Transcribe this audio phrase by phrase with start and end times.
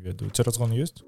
[0.00, 0.30] ведаю.
[0.30, 1.04] Ці разгон ёсць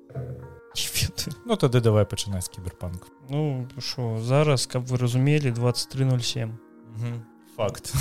[1.46, 6.52] Ну тады давай пачынаць кіберпанк Ну що зараз каб вы разумелі 2307
[7.56, 7.92] факт.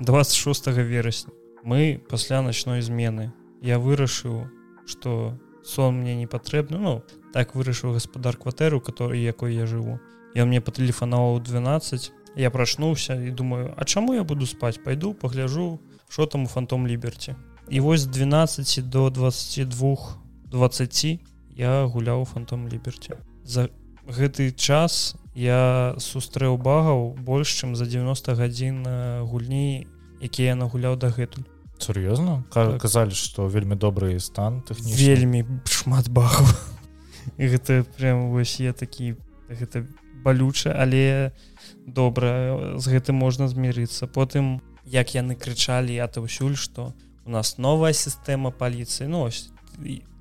[0.00, 1.32] 26 верасня
[1.64, 4.46] мы пасля ночной змены я вырашыў
[4.86, 9.98] что сон мне не патрэбны Ну так вырашыў гаспадар кватэру который якой я жыву
[10.34, 15.80] я мне патэлефанаваў 12 я прачнуўся і думаю А чаму я буду спаць пойду пагляжу
[16.08, 17.34] что там у фантом ліберці
[17.70, 19.96] і вось 12 до 22
[20.50, 21.20] 20
[21.56, 23.68] я гуляў фантом ліберці за
[24.08, 28.82] гэты час я сустрэў багаў больш чым за 90 гадзін
[29.28, 29.86] гульні
[30.20, 31.44] якія я нагуляў дагэтуль.
[31.78, 32.80] Сур'ёзна так.
[32.82, 36.48] казалі што вельмі добры стан тэхні вельмі шмат багаў.
[37.38, 39.14] Гэта прям вось я такі
[39.46, 39.84] гэта
[40.24, 41.30] балюча але
[41.86, 44.08] добра з гэтым можна змірыцца.
[44.08, 49.28] Потым як яны крычалі атаўсюль што у нас новая сістэма паліцыі ну,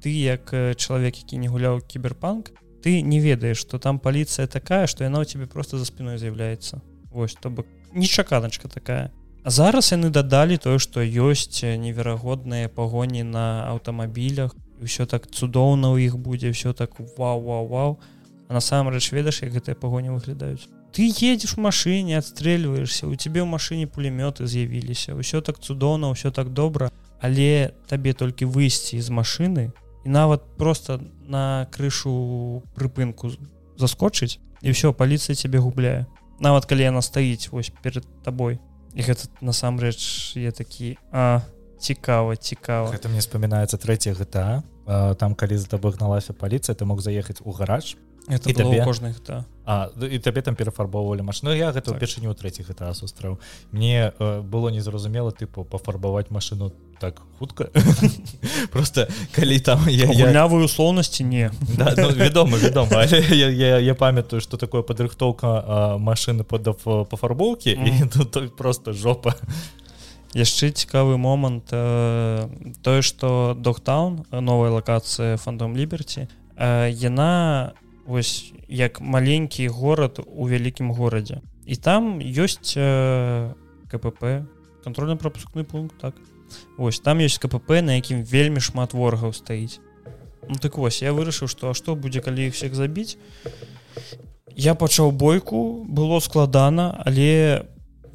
[0.03, 2.51] ты як чалавек які не гуляў кіберпанк
[2.83, 6.81] ты не ведаеш што там паліцыя такая што яна ў тебе просто за спиной з'яўляецца
[7.11, 9.11] вось то бок нечаканачка такая.
[9.43, 14.51] А зараз яны дадалі тое што ёсць неверагодныя пагоні на аўтамабілях
[14.83, 17.91] ўсё так цудоўна ў іх будзе все так вау вау вау
[18.49, 20.67] насамрэч ведаш як гэтыя пагоні выглядаюць
[20.97, 26.33] ты едзеш у машыне адстрэльваешься у тебе ў машыне пулемёты з'явіліся ўсё так цудоўна ўсё
[26.33, 26.89] так добра
[27.21, 29.69] але табе толькі выйсці з машины
[30.01, 33.29] і нават просто на крышу прыпынку
[33.77, 36.09] заскочыць і все паліцыя цябе губляе
[36.41, 38.57] нават калі яна стаіць вось перед табой
[38.97, 41.45] і гэта насамрэч я такі а
[41.77, 44.65] цікава цікава это мне вспоминается третья гэта
[45.21, 47.97] там калі за табой гналася паліцыя ты мог заехаць у гараж.
[48.25, 48.81] Это табе...
[48.81, 49.45] кожных да.
[49.67, 51.51] А і табе там перафарбоўвалі машину.
[51.51, 51.99] Я гэта так.
[51.99, 53.35] першыню третьих гэта сустрэў
[53.75, 57.67] мне э, было незразумела тыпу пафарбаваць машину так хутка
[58.71, 61.51] просто калі там янявую услоўнасці не.
[61.75, 66.71] Да, ну, вядома вядома я, я, я памятаю что такое падрыхтоўка машины под
[67.09, 68.05] пафарбоўкі mm.
[68.05, 69.35] і тут просто жопа.
[70.33, 72.47] Яшчэ цікавы момант э,
[72.83, 77.73] тое что доктаун новая лакацыя фандом ліберці э, яна
[78.07, 81.41] вось як маленькі горад у вялікім горадзе.
[81.67, 83.53] І там ёсць э,
[83.91, 84.47] КПП
[84.83, 86.15] контрольно-пропускны пункт так.
[86.77, 89.83] Вось там ёсць КПП на якім вельмі шмат ворагаў стаіць.
[90.47, 93.19] Ну, так вось я вырашыў што што будзе калі іх всех забіць?
[94.55, 97.67] Я пачаў бойку было складана але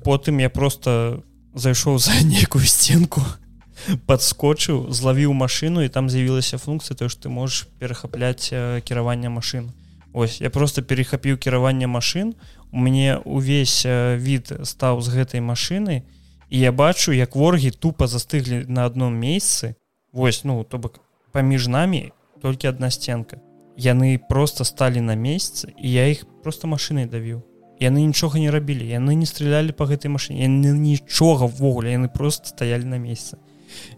[0.05, 1.23] потым я просто
[1.55, 3.21] зайшоў за нейкую сценку
[4.09, 8.49] подскочыў злавіў машину і там з'явілася функцыя то што ты можешь перахапляць
[8.89, 9.71] кіравання машин
[10.13, 12.35] ось я просто перехапіў кіраванне машин
[12.73, 16.03] у мяне увесь від стаў з гэтай машины
[16.49, 19.75] і я бачу як воргі тупо застыглі на адном месцы.
[20.13, 21.01] Вось ну то бок
[21.33, 22.13] паміж намі
[22.43, 23.41] толькі одна сценка.
[23.77, 27.41] Яны просто сталі на месяц і я іх просто машиной давіў.
[27.81, 32.85] Яны нічога не рабілі яны не стрелялі по гэтай машине нічога ввогуле яны просто стаялі
[32.85, 33.41] на месяце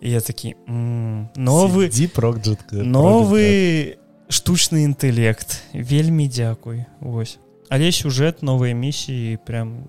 [0.00, 2.38] я такі новы дзіпрок
[2.72, 3.98] новы
[4.28, 9.84] штучны інтэлект вельмі дзякуй Вось але сюжэт новыя місіі прям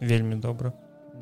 [0.00, 0.72] вельмі добра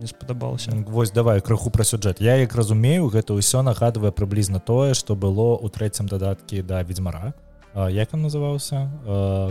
[0.00, 4.94] не спадабалася Вось давай крыху пра сюжэт я як разумею гэта ўсё нагадвае прыблізна тое
[4.94, 7.34] што было ў трэцім дадаткі да ведьзьмара
[7.74, 8.91] як он называўся?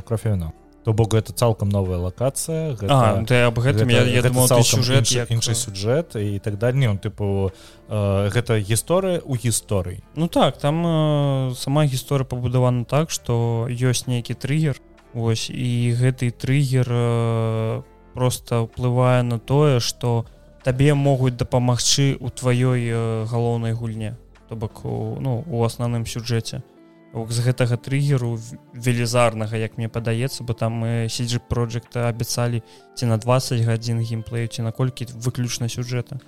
[0.08, 0.52] Крофевіно
[0.88, 5.04] то бок это цалкам новая лакацыя гэта, а, об гэтым гэта, я, я думал, сюжэт
[5.04, 5.32] іншы, як...
[5.36, 6.88] іншы сюжэт і так далее.
[6.88, 7.52] Он тыпу
[7.90, 10.00] э, гэта гісторыя у гісторыі.
[10.16, 14.80] Ну так там э, сама гісторыя пабудавана так што ёсць нейкі трыггер
[15.12, 17.82] Вось і гэты трыггер э,
[18.16, 20.24] просто ўплывае на тое што
[20.64, 24.16] табе могуць дапамагчы у тваёй э, галоўнай гульне
[24.48, 26.64] то бок ну у асноўным сюжэце
[27.14, 28.38] з гэтага трыгеру
[28.74, 32.64] велізарнага як мне падаецца бо там мы сиджи проекта абяцалі
[32.96, 36.20] ці на 20 гадзін геймплею ці наколькі выключна сюжэта.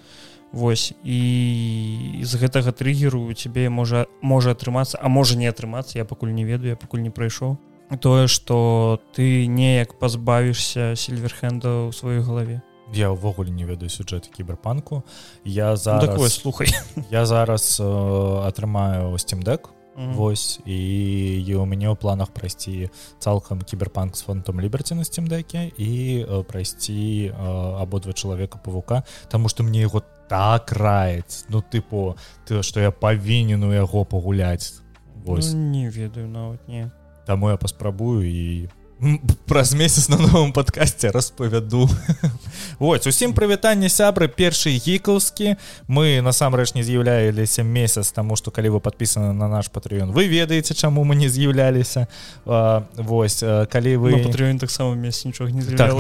[0.52, 6.34] Вось і з гэтага трыгеру тебе можа можа атрымацца а можа не атрымацца я пакуль
[6.34, 7.58] не ведаю я пакуль не прайшоў
[7.98, 12.62] тое что ты неяк пазбавішся сильверхенда ў сваёй галаве.
[12.94, 15.04] Я ўвогуле не ведаю сюжэт кіберпанку.
[15.46, 16.74] Я за ну, так слухай.
[17.12, 19.70] я зараз э, атрымаю steamдек
[20.00, 20.14] Mm.
[20.14, 20.60] Вось.
[20.66, 22.88] І, і у мяне ў планах прайсці
[23.20, 29.52] цалкам кіберпанк з фонтом ліберці на сцімдеке і э, прайсці э, абодва чалавека павука Таму
[29.52, 30.00] што мне яго
[30.32, 31.44] так раіць.
[31.52, 32.16] Ну тыпу
[32.48, 34.80] ты што я павінен у яго пагуляць.
[35.26, 35.52] Вось.
[35.52, 36.88] Ну, не ведаю нават не.
[37.28, 38.70] Таму я паспрабую і
[39.46, 41.90] праз месяц на новым подкасте распавяду
[42.80, 45.56] Вось усім прывітанне сябры першы гікаўскі
[45.88, 50.74] мы насамрэч не з'яўляліся месяц тому что калі вы подписаны на наш патрыён вы ведаеце
[50.74, 52.08] чаму мы не з'яўляліся.
[52.46, 55.96] Вось калі вы патрыён таксама месяц нічога не так,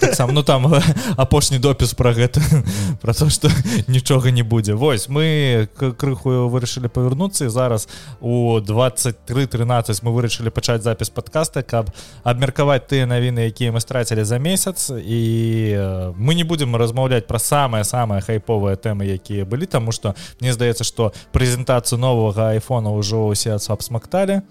[0.00, 0.82] так сам ну там
[1.16, 2.42] апошні допіс про гэта
[3.00, 3.48] про то что
[3.86, 4.74] нічога не будзе.
[4.74, 7.88] Вось мы крыху вырашылі павярнуцца і зараз
[8.20, 11.90] у 23 13 мы вырашылі пачаць запіс подкаста каб
[12.22, 14.90] абмеркаваць тыя навіны якія мы страцілі за месяц.
[14.90, 20.52] І мы не будемм размаўляць пра самыя самыя хайповыя тэмы якія былі таму што мне
[20.52, 24.42] здаецца што прэзентацыю новага айфона ўжо усе абсмакталі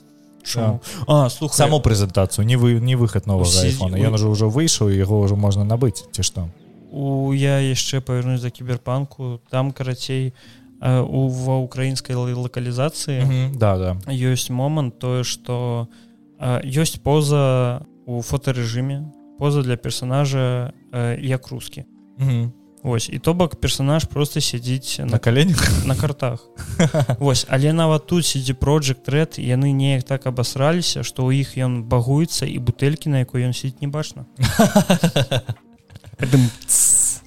[1.07, 5.21] а слух саму прэзентацыю не вы не выхад новага айфона ён уже ўжо выйшаў яго
[5.21, 6.47] ўжо можна набыць ці што
[6.91, 10.33] у я яшчэ павернусь за кіберпанку там карацей
[10.81, 13.91] у ва украінскай лакалізацыі да да.
[14.07, 16.08] ёсць момант тое што у
[16.39, 20.73] ёсць поза у фотарэжыме поза для персонажа
[21.19, 21.85] як рускі
[22.83, 26.47] Вось і то бок персонаж просто сядзіць на каленях на картах.
[27.19, 31.83] Вось але нават тут сидзі project red яны неяк так абасраліся што ў іх ён
[31.83, 34.25] багуецца і бутэлькі на якой ён сидіць не бачна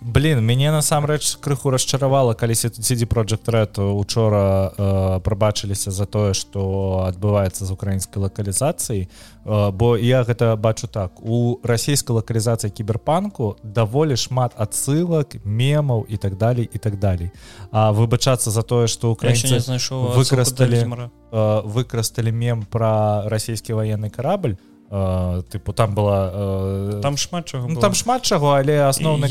[0.04, 7.04] блин мяне насамрэч крыху расчаравала калі сидзі project red учора э, прабачыліся за тое что
[7.06, 11.22] адбываецца з украінскай лакалізацыяй э, бо я гэта бачу так.
[11.22, 17.30] У расійскай лакалізацыі кіберпанку даволі шмат адсылак мемаў і так далей і так далей
[17.70, 24.56] а выбачацца за тое что украінцы знайшоў выкарысталі э, выкарысталі мем про расійскі военный корабль
[24.92, 29.24] тыпу там была э, там шмат чаго ну, там шмат чаго але асноўны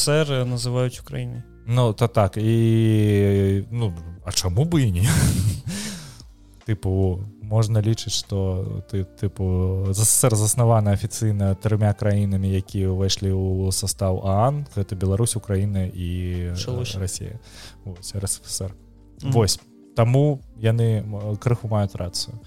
[0.00, 3.92] сэр называюць Украіны Ну то так і ну
[4.24, 5.08] а чаму бы і не
[6.66, 14.24] тыпу можна лічыць что ты тыпу ЗСР заснавана афіцыйна трымя краінамі якія ўвайшлі ў состав
[14.24, 16.56] Аан гэта Беларусь Украіна і
[16.96, 17.36] Росія.
[18.16, 18.72] РСФСР.
[19.28, 19.60] Восьось
[19.94, 21.04] Таму яны
[21.36, 22.38] крыху маюць рацыю.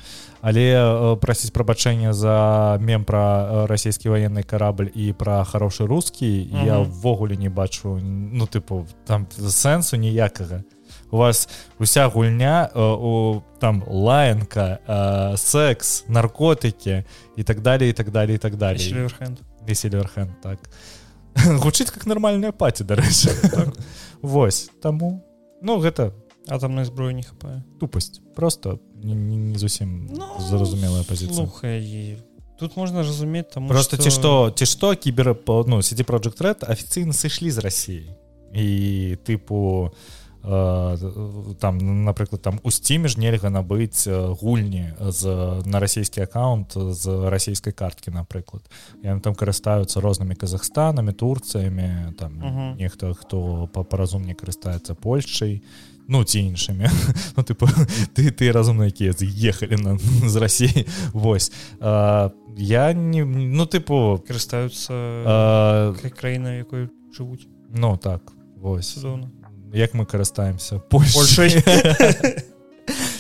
[0.41, 6.25] Але э, прасіць прабачэння за мем пра э, расійскі военный карабль і пра хорошы рускі
[6.25, 6.65] mm -hmm.
[6.65, 10.63] я ввогуле не бачу ну тыпу там сэнсу ніякага.
[11.11, 11.49] У вас
[11.79, 14.79] уся гульня э, у там лаянка
[15.37, 17.03] секс наркотыкі
[17.35, 19.07] і так далее і так далее і так далее
[19.67, 20.59] весельверхен так.
[21.59, 23.67] Гучыць как нармальная паці дарэчы так.
[24.21, 25.23] Вось таму
[25.61, 26.13] ну гэта
[26.47, 31.45] атомной зброі не хапае тупасць просто не, не, не зусім ну, зразумелая пазіцыя
[32.59, 36.63] тут можна разумець там просто ці што ці што кібера по ну сидзі project red
[36.63, 38.05] афіцыйна сышлі з рассіі
[38.55, 39.91] і тыпу
[40.43, 45.21] э, там напрыклад там у сціме ж нельга набыць гульні з
[45.65, 48.63] на расійскі аккаунт з расійскай карткі напрыклад
[49.03, 52.75] яны там карыстаюцца рознымі казахстанамі турцыямі там uh -huh.
[52.77, 55.61] нехта хто па-паразумне карыстаецца польшчай і
[56.07, 56.89] ну ці іншымі
[57.37, 57.67] ну, тыпу,
[58.13, 59.97] ты ты разумна якія з'ехалі на
[60.29, 68.21] з рассіі восьось а, я не ну тыпу карыстаюцца краіна якой жывуць ну так
[68.55, 68.97] вось.
[68.97, 69.29] Зона.
[69.73, 70.79] як мы карыстаемся?
[70.89, 71.61] Польшай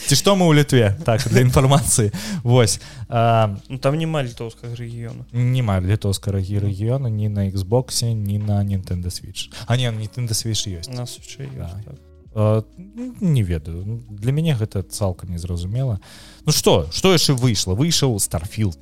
[0.05, 2.79] ці што мы ў літве так для інфармацыі восьось
[3.09, 9.49] ну, там няма літоўскага рэгіёна няма літоўскага рэгіёна ні на Xбосе ні на Nintendo switch.
[9.65, 11.19] А не Nintendo switch ёсць нас
[11.57, 11.69] да.
[11.85, 12.04] так
[12.35, 13.83] не ведаю.
[13.85, 15.99] Ну, для мяне гэта цалкам незразумела
[16.45, 18.77] Ну что что яшчэ выйшло выйшаў старфілд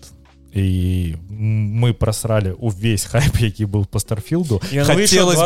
[0.53, 4.61] і мы прасралі увесь хайп які был по старфілду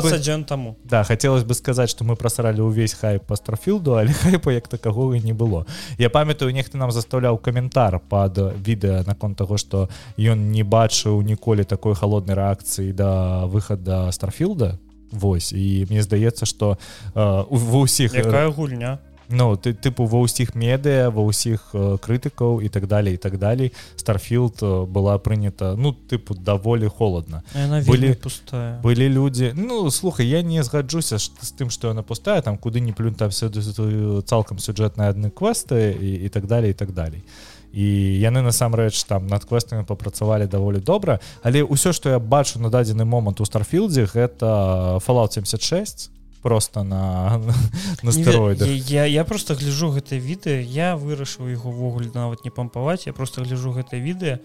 [0.04, 0.76] бы тому.
[0.84, 5.14] Да хотелось бы сказать что мы прасралі увесь хайп по старфілду але хайпа як такого
[5.14, 5.66] не было.
[5.98, 11.64] Я памятаю нехта нам заставляў каментар под відэа наконт того что ён не бачыў ніколі
[11.64, 14.80] такой холоднай рэакцыі да выхада старфілда
[15.12, 16.78] Вось і мне здаецца что
[17.16, 19.00] э, ва ўсіх якая гульня?
[19.30, 23.40] Ну ты тыпу ва ўсіх медыа ва ўсіх э, крытыкаў і так далее і так
[23.40, 23.74] далей.
[23.96, 27.44] Старфілд была прынята ну тыпу даволі холодна.
[27.88, 28.80] Былі пустая.
[28.84, 32.92] былі людзі ну слухай я не згаджуся з тым што яна пустая там куды не
[32.92, 37.20] плюнь там цалкам сюжэтныя адны квесты і, і так далее і так далей.
[37.20, 42.70] і яны насамрэч там над квестамі папрацавалі даволі добра але ўсё што я бачу на
[42.70, 47.42] дадзены момант у старфілдзе гэта fallout 76 просто на
[48.04, 53.08] на стэроидах я, я просто гляжу гэтае відэа я вырашыў яго ўвогуле нават не пампаваць
[53.08, 54.40] я просто гляжу гэтае відэа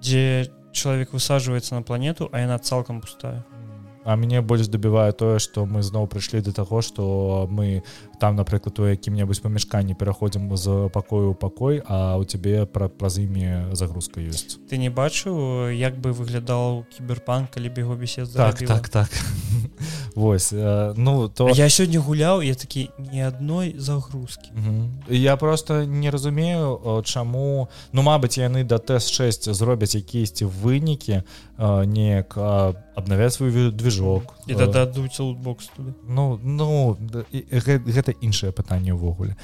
[0.00, 3.44] дзе чалавек высаджваецца на планету а яна цалкам пустая.
[4.04, 7.82] А мяне больш дабівае тое што мы зноў прыйшлі да таго што мы
[8.20, 13.18] там напрыклад у якім-небудзь памяшканні пераходзім з пакою ў пакой а у цябе пра праз
[13.18, 18.58] імі загрузка ёсць ты не бачыў як бы выглядаў кіберпанк калі б яго бесед так
[18.58, 19.10] так так.
[20.14, 24.50] Вось ну то я сёння гуляў я такі ні адной загрузкі
[25.08, 31.22] я просто не разумею чаму ну мабыць яны да тэст 6 зробяць якісьці вынікі
[31.58, 32.36] неяк
[32.96, 36.96] абнавяць свой движок і дададуць лутбокс туды ну ну
[37.32, 39.36] гэта іншае пытанне ўвогуле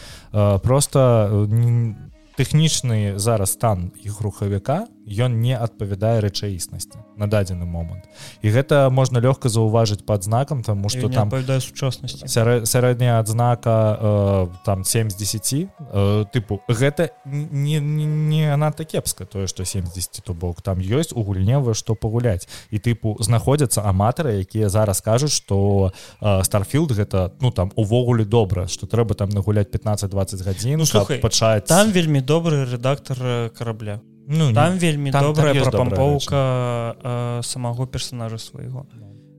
[0.63, 1.95] просто не
[2.37, 8.07] тэхнічны зараз стан іх рухавіка ён не адпавядае рэчаіснасці на дадзены момант.
[8.43, 12.27] І гэта можна лёгка заўважыць под знакам тому что там сучаснасці.
[12.67, 19.27] сярэдняя адзнака э, там 7 з 10 э, тыпу гэта не, не, не надта кепска
[19.27, 22.49] тое что 70 то бок там ёсць у гульневы што пагуляць.
[22.71, 28.87] І тыпу знаходзяцца аматары якія зараз кажуць что старфілд гэта ну там увогуле добра что
[28.87, 35.11] трэба там нагуляць 15-20 гадзін ну, пачаць там вельмі добры рэдактор карабля ну, там вельмі
[35.11, 38.87] там, добрая там прапампоўка э, самого персонажа свайго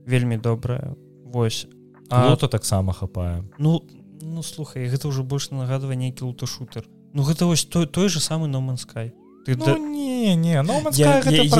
[0.06, 1.66] вельмі добрая Вось.
[2.10, 3.82] А то таксама хапае ну
[4.20, 6.84] ну слухай гэта ўжо больш нагадвае нейкі луташутер.
[7.12, 9.14] Ну гэта вось той той же самы номанскай
[9.44, 9.78] ты ну, да...
[9.78, 10.80] не не ну,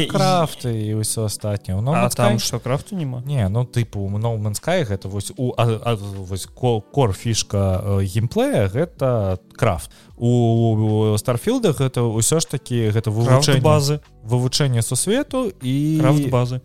[0.09, 3.23] крафты і ўсё астатняе ну, там что крафту нема?
[3.27, 9.91] Не ну тыпу ноуменскай гэта вось у вось кор фішка геймплея гэта крафт.
[10.17, 14.01] У старфілдах гэта ўсё ж таки гэта вывучэнне базы.
[14.25, 16.61] вывучэнне сусвету і крафт базы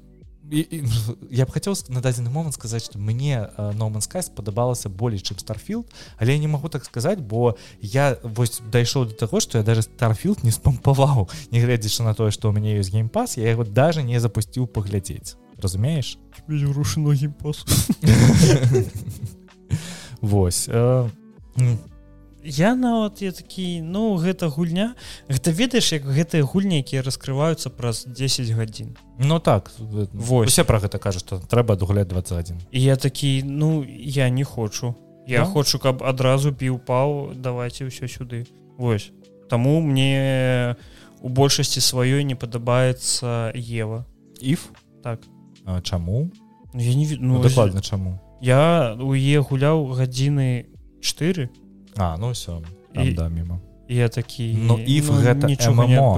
[0.52, 0.84] і, і,
[1.32, 5.88] я б хацеў на дадзены момант сказаць што мне номанскай спадабалася болей чым старфілд
[6.18, 9.84] але я не магу так сказаць бо я вось дайшоў до таго што я даже
[9.84, 14.20] старфілд не спампаваў нягледзячы на тое што у мяне ёсць геймпас я яго даже не
[14.20, 17.66] запусціў паглядзець разумееш рушыно геймпас
[20.22, 21.10] Вось э,
[22.44, 24.96] я нават я такі ну гэта гульня.
[25.30, 28.98] Гэта ведаеш як гэтыя гульні якія раскрываюцца праз 10 гадзін.
[29.20, 29.72] Ну так
[30.14, 30.48] вось.
[30.48, 34.96] усе про гэта кажа што трэба дагуляць 21 і я такі ну я не хочу.
[35.28, 35.52] Я no?
[35.54, 38.48] хочу каб адразу піў паў давайте ўсё сюды.
[38.78, 39.12] Вось.
[39.50, 40.76] Таму мне
[41.22, 44.06] у большасці сваёй не падабаецца Ева.
[44.42, 44.72] Іф?
[45.04, 45.20] Так.
[45.66, 46.32] А, чаму?
[46.74, 48.20] Ну, я не ну, ну, дакладна чаму?
[48.42, 50.66] Я у е гуляў гадзіны
[51.02, 51.50] 4
[52.00, 52.60] А ну все
[52.94, 53.14] і...
[53.14, 55.48] да мімо я такі Ну і ну, гэта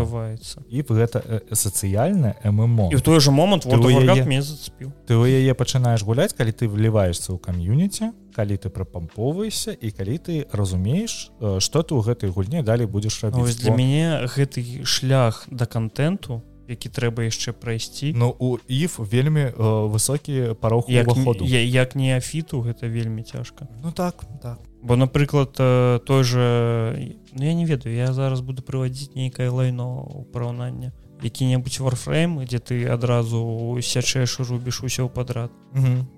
[0.04, 2.90] бываецца і гэта сацыяльна ММО.
[2.92, 4.42] І в той же момант яе...
[4.42, 9.92] зацепіў ты у яе пачынаеш гуляць калі ты вліваешься ў кам'юніці калі ты прапамповаешся і
[9.92, 11.32] калі ты разумееш
[11.64, 16.44] что ты ў гэтай гульне далей будзеш рабіць Ось для мяне гэты шлях да контенту
[16.68, 21.08] які трэба яшчэ прайсці Ну у іф вельмі э, высокі парог як,
[21.48, 25.54] як не афіту гэта вельмі цяжка Ну так так бо напрыклад
[26.06, 31.80] той же ну, я не ведаю я зараз буду прыводзіць нейкае лайно у параўнання які-небудзь
[31.80, 35.52] варфрейм дзе ты адразу сячэш рубіш усё падрад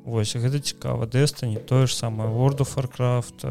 [0.06, 1.06] Вось гэта цікава.
[1.06, 2.30] Дэста не тое ж самае.
[2.30, 3.44] World of warcraft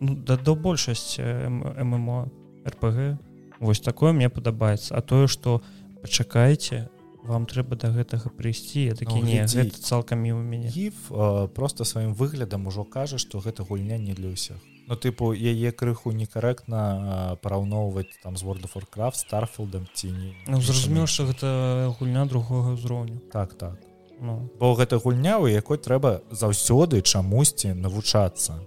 [0.00, 2.28] ну, да до большасці ммо
[2.66, 3.18] рпг
[3.60, 4.96] Вось такое мне падабаецца.
[4.96, 5.62] А тое что
[6.02, 6.88] пачакайце
[7.30, 8.90] вам трэба да гэтага прыйсці.
[8.98, 10.68] Такі ну, не гэта цалкам мімо мяне.
[10.68, 11.08] Гіф
[11.54, 14.58] просто сваім выглядам ужо кажа што гэта гульня не для ўсіх
[14.90, 21.06] Ну тыпу яе крыху некарэктна параўноўваць там з world forcraft старфілдам ці не ну, зразумеў
[21.06, 23.22] што гэта гульня другога ўзроўню.
[23.30, 23.78] Так так.
[24.18, 24.50] Ну.
[24.58, 28.58] бо гэта гульня у якой трэба заўсёды чамусьці навучацца.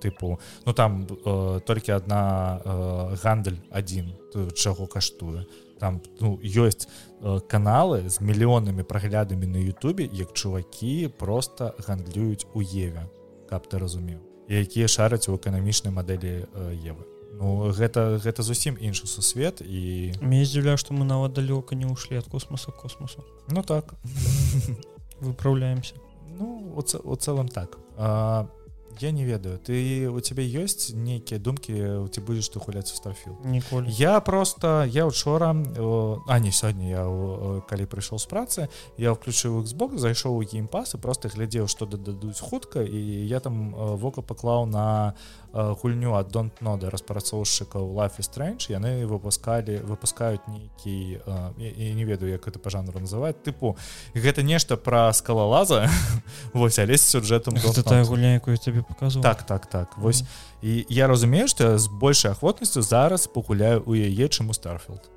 [0.00, 4.10] Тыпу ну там э, толькі адна э, гандаль адзін
[4.56, 5.44] чаго каштуе
[5.78, 6.88] там ну, ёсць
[7.20, 13.08] э, каналы з мільёнамі праглядамі на Ютубе як чувакі просто гандлююць у Еве
[13.48, 17.04] каб ты разумеў якія шараць у эканамічнай мадэлі э, Евы.
[17.36, 22.16] Ну гэта гэта зусім іншы сусвет і мне здзіўля што мы нават далёка не ўшлі
[22.16, 23.94] ад космоса космосу Ну так.
[25.20, 25.94] Выпраўляемся.
[26.38, 27.78] Ну у цэлым так.
[27.96, 28.48] А,
[29.02, 29.58] я не ведаю.
[29.58, 31.72] Ты у тебе ёсць нейкія думкі
[32.10, 35.50] ці будзеш ты гуляць у старфіл ніколі я просто я учора
[36.28, 37.02] а не сёння я
[37.68, 42.40] калі прыйшоў з працы я включыў Xbox зайшоў у геймпас і просто глядзеў што дададуць
[42.40, 45.14] хутка і я там вока паклаў на
[45.56, 51.20] гульню ад дон нода распрацоўшчыкаў life strange яны выпускалі выпускаюць нейкі
[51.56, 53.76] і не ведаю як это па жанру называть тыпу
[54.14, 55.88] гэта нешта пра скалалаза
[56.52, 60.22] вось але сюжэтам тая гульня якую тебе показу так так так вось.
[60.22, 60.68] Mm -hmm.
[60.68, 65.15] і я разумею што з большай ахвотнасцю зараз пагуляю у яе чым у старфілд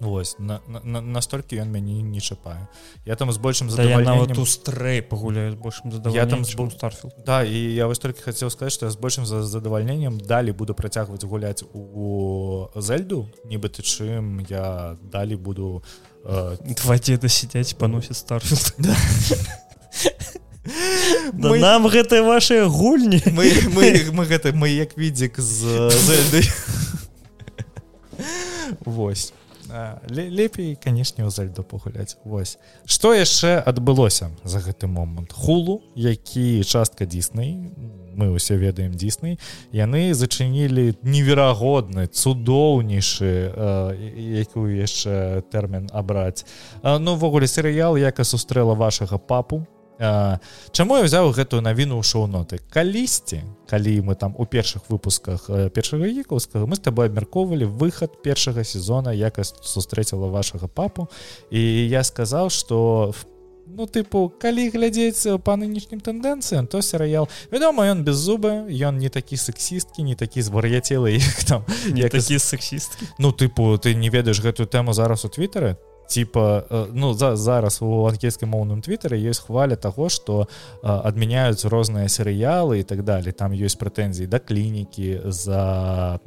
[0.00, 2.66] Вось на, на, настолькі ён мяне не чапае
[3.06, 7.44] я там з большим да, нават у стрэй пагуляю большим я там з старфил Да
[7.44, 11.24] і я вось толькі хацеў сказаць што я з большим за задавальненнем далі буду працягваць
[11.24, 15.84] гуляць у зельду нібыта чым я далі буду
[16.24, 16.56] э...
[16.82, 18.96] два деда сядзяць паносіць старфил Да.
[21.34, 21.58] Мы...
[21.58, 23.20] нам гэтыя ваши гульні.
[23.26, 25.92] Мы, мы, мы гэта мы як відзік з
[28.84, 29.32] Вось
[30.08, 32.16] лепей канешне ў зальду пагуляць.
[32.24, 32.58] Вось.
[32.86, 35.32] Што яшчэ адбылося за гэты момант?
[35.32, 37.74] Хулу які частка дзіснай
[38.14, 39.38] мы ўсе ведаем дзіснай
[39.74, 43.50] яны зачынілі неверагодны цудоўнейшы
[44.46, 46.46] якую яшчэ тэрмін абраць.
[46.82, 49.66] Ну увогуле серыял яка сустрэла вашага папу
[49.98, 52.58] Чаму я взяў гэтую навіну ў шоу-ноты?
[52.74, 53.46] Калісьці.
[53.70, 59.14] Калі мы там у першых выпусках першага вікаўскага мы з табой абмяркоўвалі выхад першага сезона
[59.14, 61.06] якасць сустрэціла вашага папу.
[61.54, 63.14] І я сказаў что
[63.70, 67.30] ну тыпу калі глядзець па нынешнім тэндэнцыям то серыял.
[67.54, 73.06] Вядома ён без зубы ён не такі сексісткі не такі звар'яцелы там не такі сексісткі?
[73.22, 77.82] Ну тыпу ты не ведаеш гэтую тэму зараз у твиттере типа э, ну за зараз
[77.82, 80.48] у англійскім моўным твиттере есть хваля того что
[80.82, 83.32] адмяняюць розныя серыялы і так далее.
[83.32, 86.20] Там ёсць прэтэнзіі да клінікі за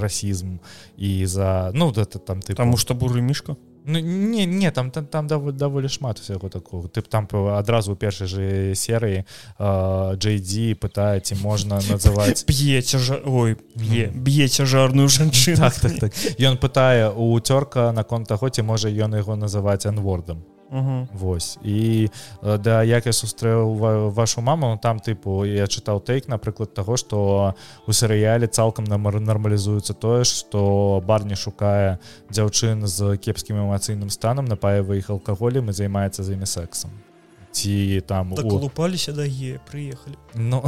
[0.00, 0.58] расізм
[0.96, 5.06] і за ну это там ты потому что буры мішка Ну, не не там там,
[5.06, 6.88] там даволі, даволі шмат усяго такого.
[6.88, 9.24] Ты там адразу у першай же серыі
[9.58, 12.46] JD пытаеце можна называть.
[12.46, 16.12] П'еце жа ой б'е б'еце жарную жанчыну так, так, так.
[16.40, 21.08] ён пытае у цёрка наконт таго ці можа ён яго называць анвордам Угу.
[21.12, 21.58] Вось.
[21.62, 22.10] І
[22.42, 27.54] да як я сустрэў вашу маму ну, там тыпу я чытаў тейк напрыклад таго што
[27.86, 34.98] у серыяле цалкам намар нармалізуецца тое што барні шукае дзяўчын з кепскім эмацыйным станам напаева
[34.98, 36.90] іх алкаголем і займаецца за імі сексам
[37.54, 40.58] ці там упаліся да е прыехалі Ну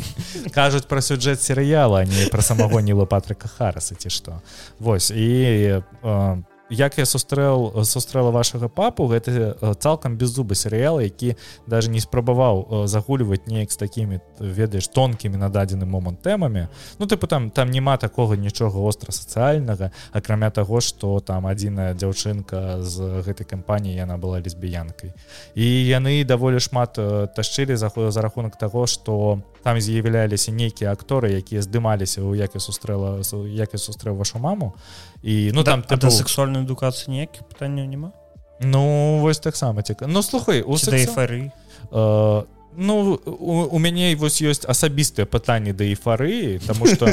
[0.56, 4.40] кажуць пра сюджэт серыяла не пра самого ніла патрыка хараса ці што
[4.80, 6.40] Вось і по
[6.70, 11.36] як я сустрэў сустрэла вашага папу гэта цалкам без зубы серыяла які
[11.66, 16.68] даже не спрабаваў загульваць неяк з такімі ведаеш тонкімі на дадзены момант тэмамі.
[16.98, 22.82] Ну тыпу там там няма такога нічога остра сацыяльнага акрамя таго что там адзіная дзяўчынка
[22.82, 25.12] з гэтай кампаніі яна была лесбіянкай.
[25.54, 26.94] І яны даволі шмат
[27.34, 32.60] ташчылі заходу за рахунак таго что там з'яўляліся нейкія акторы якія здымаліся у як я
[32.60, 34.74] сустрэла як я сустрэў вашу маму.
[35.22, 38.12] І ну там да, ты сексуальную адукацыю ніякіх пытанняў няма
[38.60, 41.52] ну вось таксама ціка ну слухай у эйфары
[41.90, 42.42] э,
[42.76, 47.08] ну у, у мяне вось ёсць асабістыя пытанні да эйфарыі тому что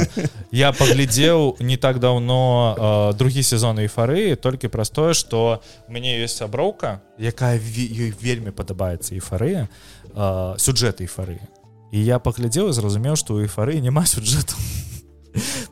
[0.52, 6.38] я паглядзеў не так даўно э, другі сезон эйфарыі толькі праз тое что мне ёсць
[6.38, 9.68] сяброўка якая ёй вельмі падабаецца эйфарыя
[10.14, 11.42] э, сюджэт эйфарыі
[11.90, 14.54] і я паглядзеў зразумеў што у эйфарыі няма сюджэту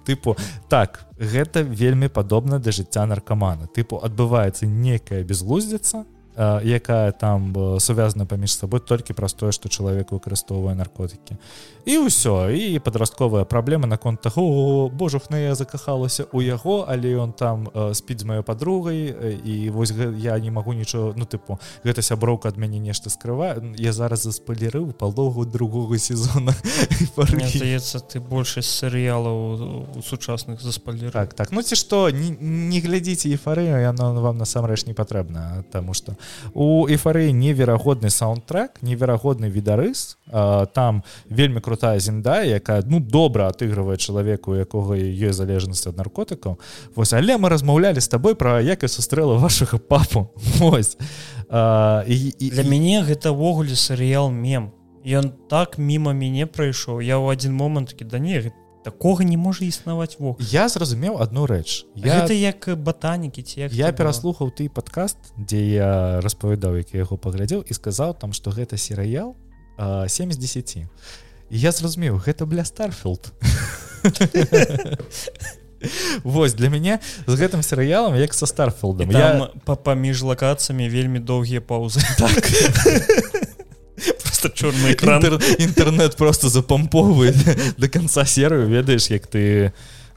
[0.07, 0.37] тыпу
[0.73, 6.05] так гэта вельмі падобна да жыцця наркамана тыпу адбываецца некая безглуздзіца
[6.37, 11.37] якая там сувязана паміж сабой толькі праз тое што чалавек выкарыстоўвае наркотыкі
[11.87, 17.69] і ўсё і падрастковая праблема наконт таго божухна я закахалася у яго але ён там
[17.93, 22.57] спіць з маёй падругай і вось я не магу нічого ну тыпу гэта сяброўка ад
[22.57, 23.75] мяне нешта скрывае.
[23.77, 26.55] Я зараз заспалерыў палогу другого сезона.
[27.17, 31.53] Здаецца ты большасць серыялаў у сучасных заспалер так так.
[31.53, 36.17] Ну ці што не, не глядзіце ефарыю яно вам насамрэч не патрэбна таму што
[36.53, 40.19] у эйфарыі неверагодны саундтрек неверагодны відарыс
[40.75, 46.59] там вельмі крутая зінда якая ну добра отыгрывае чалавеку якога ёй залежнасць ад наркотыкаў
[46.95, 50.31] вось але мы размаўлялі з табой пра якая сустрэла вашага папу.
[50.61, 50.97] Ось
[51.49, 54.73] а, і, і для мяне гэта ўвогуле серыял мем.
[55.07, 59.35] Ён так мімо мяне прайшоў я ў адзін момант такі да не гэта такога не
[59.35, 64.71] можа існаваць во я зразумеў одну рэч я это як батанікі ці я пераслухаў ты
[64.71, 65.91] подкаст дзе я
[66.23, 69.35] распавядаў які яго паглядзеў і сказаў там что гэта серыял
[69.77, 70.87] 7 з 10
[71.51, 73.35] я зразумеў гэта бля старфілд
[76.25, 82.07] Вось для мяне з гэтым серыялам як са старфілдам я паміж лакацыямі вельмі доўгія паўзы
[82.23, 82.39] так
[84.23, 85.23] просто чорный экран.
[85.59, 87.37] Інтэрнет просто запамповывает
[87.79, 89.73] до конца серыю ведаеш як ты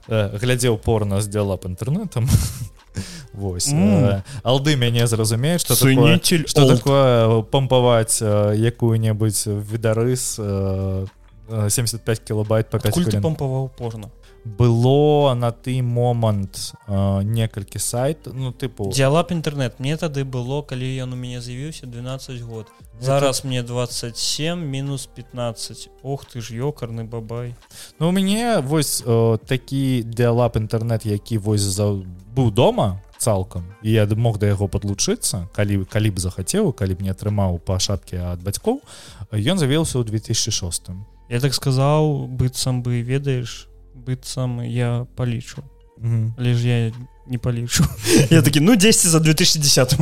[0.08, 2.30] э, глядзеў порно сделала по інтэрнетам
[3.34, 4.24] Вось mm.
[4.44, 10.40] алды мяне зразумеюць что ценитель что такое пампаваць якую-небудзь відарыс
[11.70, 14.10] 75 кілобайт по 5 пампаваў порно
[14.46, 20.86] было на ты момант э, некалькі сайт ну тыпу дзялап інтэрнет мне тады было калі
[21.04, 22.68] ён у мяне з'явіўся 12 год.
[23.02, 27.56] Зараз мне 27 мінус 15 Ох ты ж ёкарны бабай.
[28.00, 32.04] Ну у мяне вось э, такі дыалап інтэрнет які вось за
[32.36, 37.04] быў дома цалкам і я мог да яго подлучыцца калі калі б захацеў калі б
[37.04, 38.80] не атрымаў па шапке ад бацькоў
[39.32, 40.90] ён завеўся ў 2006
[41.30, 43.69] я так сказаў быццам бы ведаеш
[44.00, 45.64] быццам я палічу.
[46.38, 46.92] Лишь я
[47.28, 47.86] не палічу.
[48.30, 49.98] Я такі ну 10 за 2010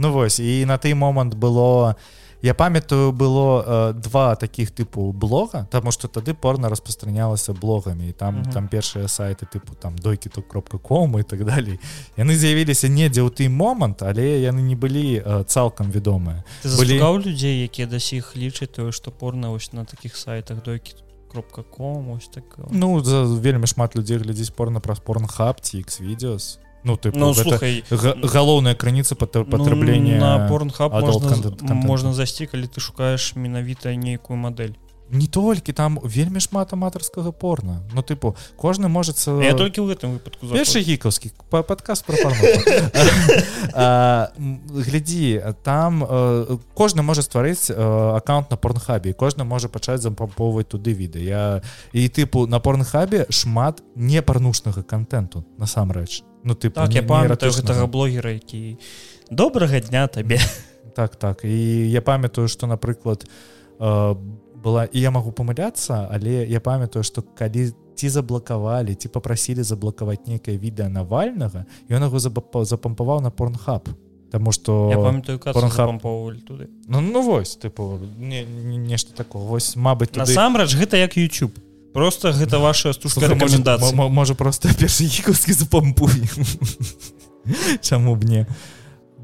[0.00, 1.94] ну вось і на той момант было
[2.42, 8.12] я памятаю было э, два таких тыпу блога тому что тады порно распространялася блогами і
[8.12, 8.52] там mm -hmm.
[8.52, 11.78] там першыя сайты тыпу там дойкі то кропка ком і так далей
[12.16, 16.42] яны з'явіліся недзе ў ты момант але яны не былі э, цалкам вядомыя
[16.78, 20.94] былі людзей якія да сіх лічаць тое что порно вось на таких сайтах дойкі
[21.30, 26.00] кропка ком ось так ну за вельмі шмат людзей глядзець порно праз порн хапці x
[26.00, 32.66] відеос ну ты ну, слухай галоўная крыніца патраблення ну, на порнхаб можна, можна засці калі
[32.66, 34.74] ты шукаеш менавіта нейкую мадэль
[35.12, 37.82] не толькі там вельмі шмат аматарскага порна.
[37.94, 42.16] Ну тыпу кожны может я толькі ў гэтым выпадку першы гікаўскі падказ про
[44.70, 46.06] глядзі там
[46.74, 52.46] кожны можа стварыць аккаунт на порнхабе кожны можа пачаць запамповваць туды віды я і тыпу
[52.46, 56.22] на порнхабе шмат не парнушнага контенту насамрэч.
[56.44, 58.78] Ну ты так, я памятаю гэтага блогера які
[59.30, 60.38] добрага дня табе
[60.94, 63.26] так так і я памятаю что напрыклад
[63.78, 64.16] по
[64.62, 70.26] была і я могу памыляцца але я памятаю что калі ці заблакавалі ці попрасілі заблакаваць
[70.26, 72.18] нейкае відэа навальнага ён яго
[72.64, 73.88] запампаваў на порнхаб
[74.30, 74.90] Таму что
[76.46, 76.70] туды.
[76.86, 80.20] Ну, ну вось тыпу не, не, нешта такого вось Мабыць туды...
[80.20, 81.58] насамрэч гэта як YouTube.
[81.92, 86.06] Просто гэта ваша стужка рэкамендацыя можа просто першы гікаўскі запампу
[87.82, 88.46] Чаму б не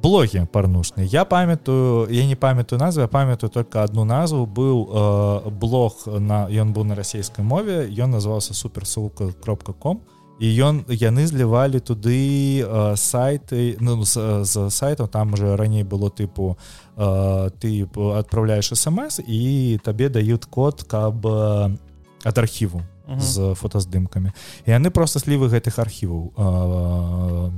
[0.07, 4.47] блоги парнушныя я памятаю я не памятаю назву я памятаю только одну назву.
[4.47, 7.88] Быў э, блог на ён быў на расійскай мове.
[7.90, 10.01] Ён назывался суперсулка кропка ком.
[10.38, 16.11] І ён яны злівалі туды э, сайты ну, з, з сайтаў там уже раней было
[16.11, 16.57] тыпу
[16.97, 21.77] э, ты отправляешь смс і табе дают код каб э,
[22.25, 22.83] ад архіву
[23.19, 24.31] з фотаздымкамі
[24.66, 27.51] і яны просто слівы гэтых архіваў э,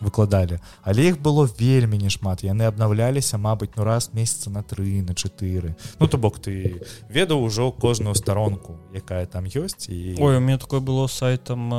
[0.00, 0.58] выкладалі.
[0.82, 5.14] Але іх было вельмі не шмат яны абнаўляліся Мабыць ну раз месяца на тры на
[5.14, 5.76] чатыры.
[5.98, 10.58] Ну то бок ты ведаў ужо кожную старонку якая там ёсць і ой у меня
[10.58, 11.70] такое было сайтам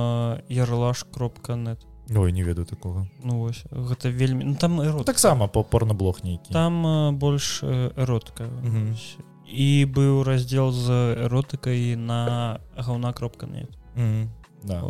[0.50, 1.80] ярлаш кропка нет.
[2.14, 3.08] Ой, не ведаю такого.
[3.24, 6.52] Ну вось гэта вельмі ну, там таксама по порноблог нейкі.
[6.52, 8.50] Там а, больш эротка.
[9.48, 13.70] І быў раздзел з эротыкай на гаўна кропка нет
[14.64, 14.84] да.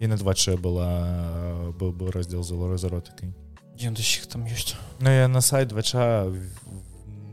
[0.00, 3.32] і на 2 была быў бы раздел за заротыкай
[3.78, 6.32] іх там ёсць Ну я на сайт 2ча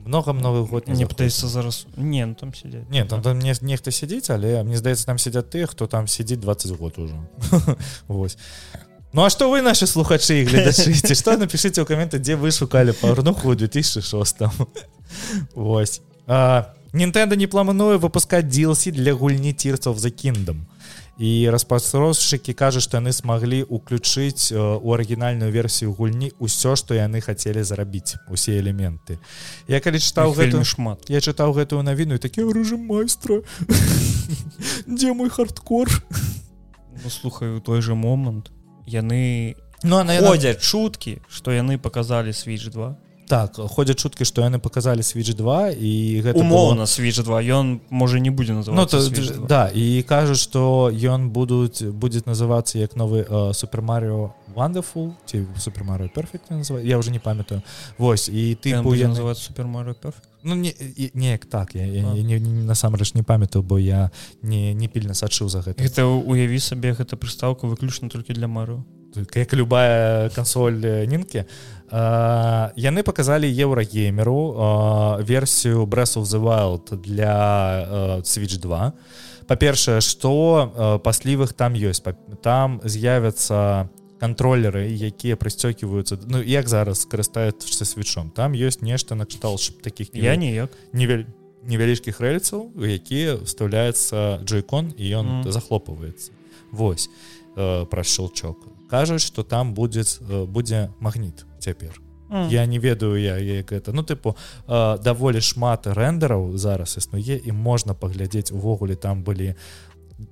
[0.06, 1.86] много новых год не пытаецца зараз.
[1.96, 5.50] Не ну, там сидеть нет там, там не нехта сядзіць але мне здаецца там сядзяць
[5.50, 7.16] тых хто там сидзіць 20 год уже.
[8.08, 8.38] Вось
[9.14, 13.56] Ну а что вы наши слухачы гледачыце что напишите у каменты дзе вы шукалі парнуху
[13.56, 14.38] 2006
[15.54, 16.02] Вось
[16.94, 20.68] Нінтэнда не плануе выпускать DLC для гульні тирцаў за кіндам
[21.18, 27.64] і распасросчыкі кажа што яны смаглі уключыць у арыгінальную версію гульні ўсё што яны хацелі
[27.64, 29.20] зарабіць усе элементы.
[29.68, 33.44] Я калі чытаў гэтую шмат я чытаў гэтую навіну такі ружым майстра!
[34.88, 35.90] Дзе мой хардкор?
[37.04, 38.52] Ну, слухаю той же момант
[38.88, 45.02] яны ну, ходзяць шуткі што яны показалі switch 2 так ходят шутки что яны показали
[45.02, 46.86] switch 2 і гэта умоўна было...
[46.86, 49.00] switch 2 ён можа не будзе ну, то,
[49.48, 55.48] да і кажу что ён будуць будет называться як новы uh, супер Марио wonderful ці
[55.58, 56.52] супер Марио перфект
[56.84, 57.62] я уже не памятаю.
[57.98, 60.76] Вось і ты я называть супер Марио перфект Ну не
[61.14, 65.48] неяк так я, я, я, я насамрэч не памятаю бо я не не пільна сачыў
[65.50, 65.82] за гэта.
[65.84, 68.84] Это уяві сабе гэта прыстаўка выключна толькі для мару
[69.36, 71.46] як любая кансоль нінкі
[71.92, 74.56] яны показалі еўрагеймеру
[75.20, 78.94] версію Breath of the wild для switch 2
[79.48, 82.00] па-першае что паслівых там ёсць.
[82.42, 83.90] Там з'явятся
[84.22, 90.72] контроллеры якія прысцёкиваюцца Ну як зараз скарыстаюцца свечом там ёсць нешта накштал таких я ніяк.
[90.94, 91.26] невель
[91.68, 95.52] невялічкіх рэльцаў якія вставляецца джойкон і ён mm.
[95.52, 96.32] захлопваецца.
[96.72, 97.10] Вось
[97.58, 102.02] э, праз шчелчок кажуць что там будет будзе магніт цяпер
[102.32, 102.50] mm.
[102.50, 104.36] я не ведаю я як это ну тыпу
[104.68, 109.56] э, даволі шмат рэндераў зараз існуе і можна паглядзець увогуле там былі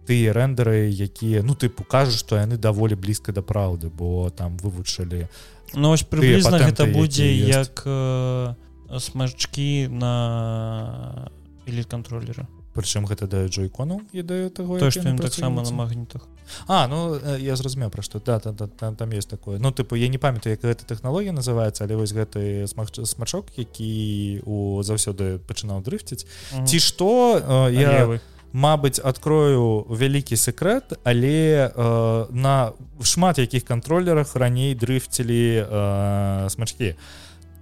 [0.06, 5.28] тыя рэндеры якія ну тыпу кажуць што яны даволі блізка да праўды бо там вывучылі
[5.74, 8.56] Ну ось прыблізна гэта будзе як э,
[8.98, 11.30] смачкі на
[11.67, 12.48] эліт контроллера
[12.80, 16.24] прычым гэта да джойкону ідэю таго то што таксама на магнітах.
[16.68, 18.24] А ну я зразумеў пра што.
[18.24, 19.60] Да, да, да там, там есть такое.
[19.60, 22.65] Ну тыпу я не памятаю як гэта тэхналогія называется але вось гэты
[23.06, 26.26] смачок які у заўсёды пачынаў дрыфціць.
[26.65, 34.36] Ці што э, я вы Мабыць адкрою вялікі секрет але э, на шмат якіх кантролерах
[34.36, 36.96] раней дрыфцілі э, смачкі.
[36.96, 36.96] і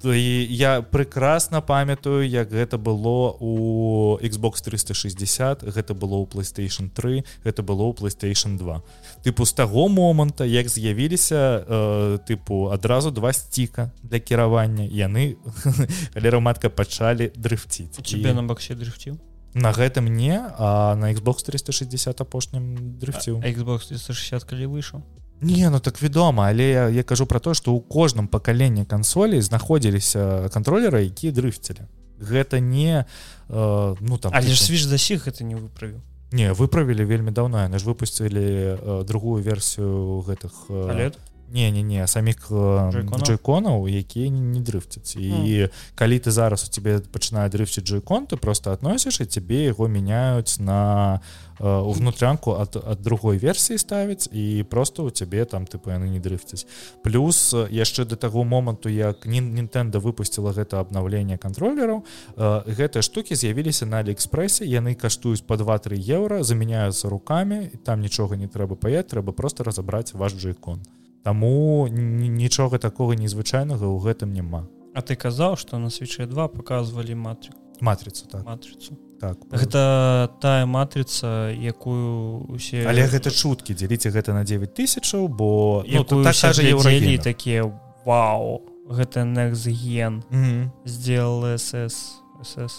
[0.03, 7.63] я прекрасна памятаю як гэта было у Xbox 360 гэта было ў PlayStation 3 гэта
[7.63, 8.81] было ў PlayStation 2
[9.23, 15.37] тыпу з таго моманта як з'явіліся э, тыпу адразу два сціка для кіравання яны
[16.15, 17.97] алераматка пачалі дрыфціць.
[18.01, 19.17] Тебе на баксе дрыфціў?
[19.53, 23.41] На гэтым не а на Xbox 360 апошнім дрыфціў.
[23.41, 25.01] Xbox 360 калі выйшаў
[25.41, 29.41] Не ну так вядома але я, я кажу про то что у кожным пакаленні кансолей
[29.41, 31.85] знаходзіліся кантролеры якія дрыфцілі
[32.19, 33.05] гэта не
[33.49, 37.79] э, ну там але ж свіж засіх это не выправіў не выправілі вельмі даўно яны
[37.79, 38.45] ж выпусцілі
[38.75, 41.11] э, другую версію гэтых э,
[41.51, 47.49] не не не саміх джойконаў якія не дрыфцяць і калі ты зараз у тебе пачынае
[47.49, 51.21] дрыфціць джойкон ты просто адносіш і тебе яго мяняюць на
[51.59, 56.67] унутрянку ад, ад другой версіі ставіць і просто у цябе там тыпу яны не дрыфцяць
[57.03, 62.03] плюс яшчэ да таго моманту як Нтэнда выпусціла гэта абнаўленне кантролераў
[62.37, 68.47] гэтыя штукі з'явіліся на алиэкспрэсе яны каштуюць по 2-3 еўра замяняюцца руками там нічога не
[68.47, 70.83] трэба паять трэба просто разабраць ваш джейкон
[71.27, 74.63] Таму нічога такого незвычайнага ў гэтым няма.
[74.95, 78.45] А ты казаў что на свече 2 показывалі матрик матрицу так.
[78.45, 85.27] матрицу так гэта тая матрыца якую усе але гэта чуткі дзеліце гэта на 9 тысячаў
[85.27, 87.67] бо ну, так глядзелі такія
[88.05, 90.69] Вау гэта нextген mm -hmm.
[90.85, 92.23] сделал СС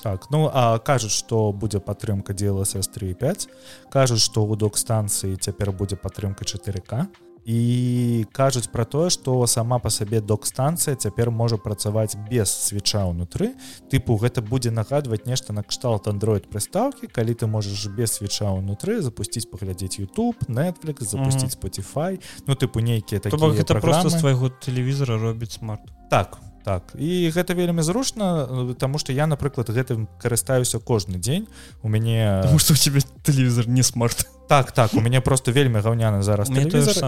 [0.02, 3.48] так ну а кажуць што будзе падтрымка DLSS 35
[3.90, 7.06] кажуць што ў док станцыі цяпер будзе падтрымка 4к
[7.44, 13.55] і кажуць пра тое што сама па сабе док-станцыя цяпер можа працаваць без свеча ўнутры.
[13.90, 19.01] Тыпу гэта будзе нагадваць нешта на кшталт Android прыстаўкі калі ты можаш без свеча ўнутры
[19.03, 22.20] запусціць паглядзець YouTube Netflix запусціць Spotify.
[22.46, 25.85] Ну тыпу нейкія так гэта просто свайго тэлевізора робіць смарт.
[26.11, 31.47] Так так і гэта вельмі зручна тому что я напрыклад гэтым карыстаюся кожны дзень.
[31.83, 34.27] У мяне что у тебе тэлевізор не смарт.
[34.49, 36.49] Так так у мяне просто вельмі гаўняны зараз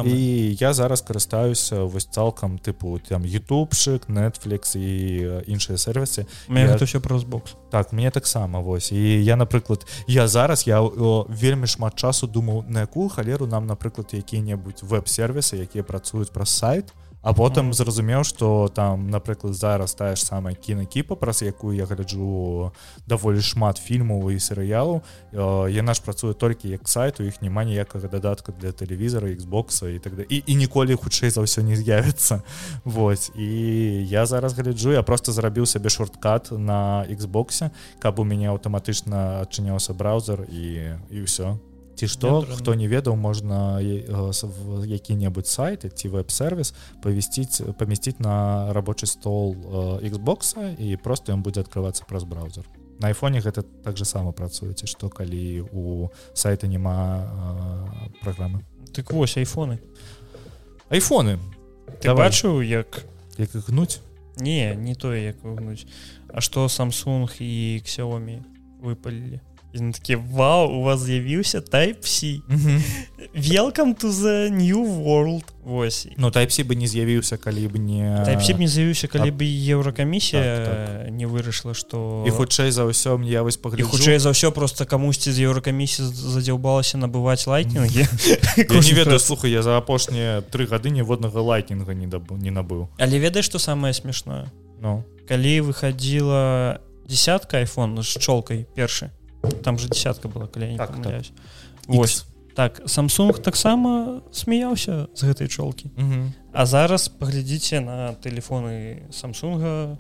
[0.06, 6.76] і я зараз карыстаюся вось цалкам тыпу там ютубчык netflix і іншыя сервисы я...
[6.76, 7.56] все праз бокс.
[7.70, 8.92] Так мне таксама вось.
[8.92, 13.66] І я напрыклад я зараз я о, вельмі шмат часу думаў на якую халеру нам
[13.66, 16.86] напрыклад які-небудзь веб-сервисы якія працуюць праз сайт.
[16.86, 17.72] то А потым mm -hmm.
[17.72, 22.72] зразумеў што там напрыклад зараз тая ж самая кінакіпа праз якую я гляджу
[23.06, 25.00] даволі шмат фільмаў і серыялу
[25.68, 29.98] яна ж працуе толькі як сайт у іх няма ніякага дадатка для тэлевізора Xбокса і
[29.98, 32.42] так і, і ніколі хутчэй за ўсё не з'явіцца
[32.84, 33.48] Вось і
[34.08, 39.92] я зараз гляджу я просто зрабіў сабе шорткат на Xбоксе каб у мяне аўтаматычна адчыняўся
[39.92, 41.58] браузер і і ўсё
[42.00, 46.72] ці што хто не ведаў можна які-небудзь сайт ці веб-сервіс
[47.04, 49.52] павесціць памясціць на рабочы стол
[50.00, 52.64] Xбокса і просто ён будзе адкрывацца праз браузер.
[53.00, 57.28] На айфоне гэта так же сама працуеце што калі у сайта няма
[58.24, 58.64] праграмы
[58.96, 59.76] так вось айфоны
[60.88, 61.36] айфоны
[62.00, 63.04] ты бачыў як
[63.36, 64.00] як гнуць
[64.40, 65.84] не не тое як гнуць
[66.32, 68.38] А што Samsung і Xiaomi
[68.80, 69.40] выпалілі
[69.72, 72.42] І такі вау у вас з'явіўся typeC.
[73.34, 78.58] Welcome to the new world Вось Ну typeC бы не з'явіўся калі б не typeC
[78.58, 81.10] не з'явіўся калі бы еўракамісія так, так.
[81.14, 84.86] не вырашыла што і хутчэй за ўсё мне я вось пагляд хутчэй за ўсё просто
[84.86, 88.08] камусьці з еўракамісіі задзяўбалася набываць лайтнінгі
[88.66, 93.22] не ведаю слухай я за апошнія тры гады ніводнага лайтнінга не дабу не набыў але
[93.22, 94.50] ведаеш што самае смешное?
[94.82, 95.04] Ну.
[95.28, 99.14] Калі выходила десятка iphone з чолкай першы
[99.62, 101.22] там же десятка была калі так, так.
[101.88, 102.26] ось.
[102.54, 105.90] Так samsung таксама смяяўся з гэтай чолкі.
[106.52, 109.96] А зараз паглядзіце на телефоны самсунга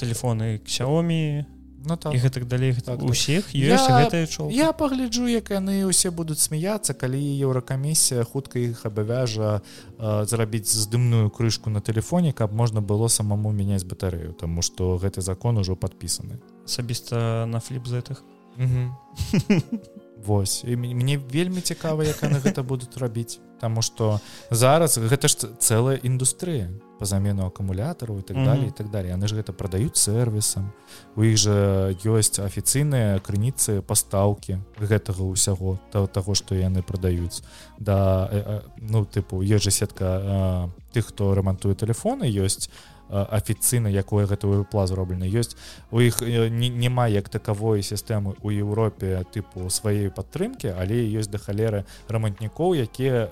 [0.00, 1.44] телефоны xiaomi
[1.84, 2.14] Ну, так.
[2.14, 2.74] і гэтак далей.
[2.84, 8.26] Так, усіх ёсць я, гэтая чол я пагляджу як яны ўсе будуць смяяцца калі еўракамісія
[8.26, 9.62] хутка іх абавяжа
[9.96, 15.22] э, зрабіць здымную крышку на телефоне каб можна было самому мяняць батарею тому что гэты
[15.22, 18.26] закон ужо подпісаны асабіста на фліп з гэтых
[20.26, 20.64] Вось.
[20.66, 25.98] І мне вельмі цікава як яны гэта будуць рабіць Таму что зараз гэта ж цэлая
[26.02, 30.70] індустрыя по замену акумулятараў і так далее і так далее яны ж гэта прадаюць сервісам
[31.14, 37.42] у іх жа ёсць афіцыйныя крыніцы пастаўкі гэтага ўсяго того таго што яны прадаюць.
[37.78, 38.30] Да
[38.78, 42.70] ну тыпу ёсць жа сетка тых хто рамантуе телефоны ёсць
[43.10, 45.56] афіцыйна якое гэтую пла зроблена ёсць
[45.90, 51.84] у іх няма як такавой сістэмы у Еўропе тыпу сваёй падтрымки але ёсць да халеры
[52.08, 53.28] рамантнікоў якія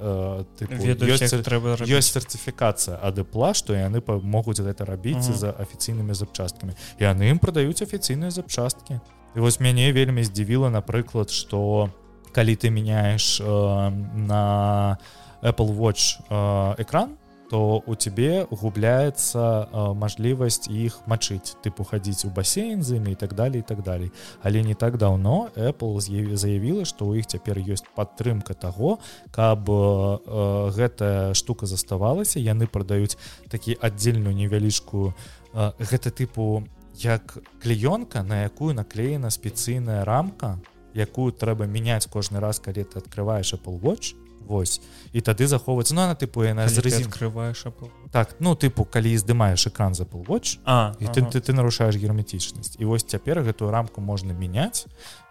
[0.56, 7.82] трэба ёсць сертыфікацыя адыпла што яны могуць гэта рабіць за афіцыйнымі запчасткамі яны ім прадаюць
[7.84, 9.00] афіцыйныя запчасткі
[9.36, 11.92] і вось мяне вельмі здзівіла напрыклад что
[12.32, 13.44] калі ты мяняешь э,
[14.28, 14.98] на
[15.42, 22.30] Apple watch э, экран то то у тебе губляецца мажлівасць іх мачыць тыпу хадзіць у
[22.30, 24.10] басейн з імі і так далее і так далей
[24.42, 26.00] але не так даўно Apple
[26.36, 28.98] заявіла што ў іх цяпер ёсць падтрымка таго
[29.30, 29.70] каб
[30.76, 35.14] гэтая штука заставалася яны прадаюць такі аддзельную невялічкую
[35.54, 36.66] гэта тыпу
[36.98, 40.58] як клеёнка на якую наклеена спецыйная рамка
[40.96, 44.80] якую трэба мяняць кожны раз калі ты открываешь Apple watch Вось
[45.12, 45.94] і тады захоўваецца.
[45.94, 47.64] Ну, на тыпу яна закрываешь
[48.10, 51.30] так ну тыпу калі здымаеш экран за полвоч а і ты, ага.
[51.30, 54.86] ты, ты нарушаешь герметычнасць і вось цяпер гэтую рамку можна мяняць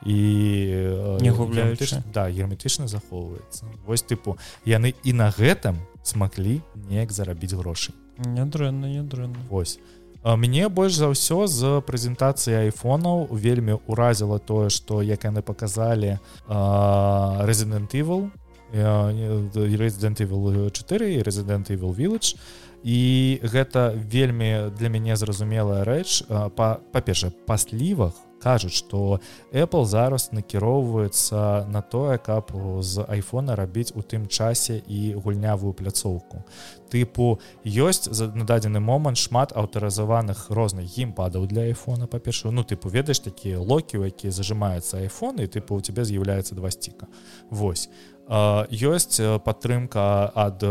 [0.06, 2.04] і не губляючы.
[2.14, 3.66] да герметычна захоўваецца.
[3.86, 7.94] Вось тыпу яны і на гэтым смаглі неяк зарабіць грошы.
[8.20, 9.38] Нядрэнна нядрэнна.
[9.50, 9.80] Вось.
[10.26, 16.18] Мне больш за ўсё з прэзентацыі айфонаў вельмі ўразіла тое што як яны показалі
[16.50, 18.34] Resident Evil
[18.76, 22.36] Resident Evil 4 і Resident Evil Village.
[22.84, 26.28] І гэта вельмі для мяне зразумелая рэч.
[26.30, 28.14] Па-перша па паслівах
[28.46, 32.54] кажуць што Apple зараз накіроўваецца на тое каб
[32.86, 36.46] з айфона рабіць у тым часе і гульнявую пляцоўку.
[36.94, 42.94] Тыпу ёсць за на дадзены момант шмат аўтарызаваных розных геймпадаў для айфона па-першую ну тыпу
[42.94, 47.10] ведаеш такія локі якія зажимаюцца айфон і тыпу у тебе з'яўляецца два сціка.
[47.50, 47.90] Вось
[48.28, 50.64] ёсць падтрымка ад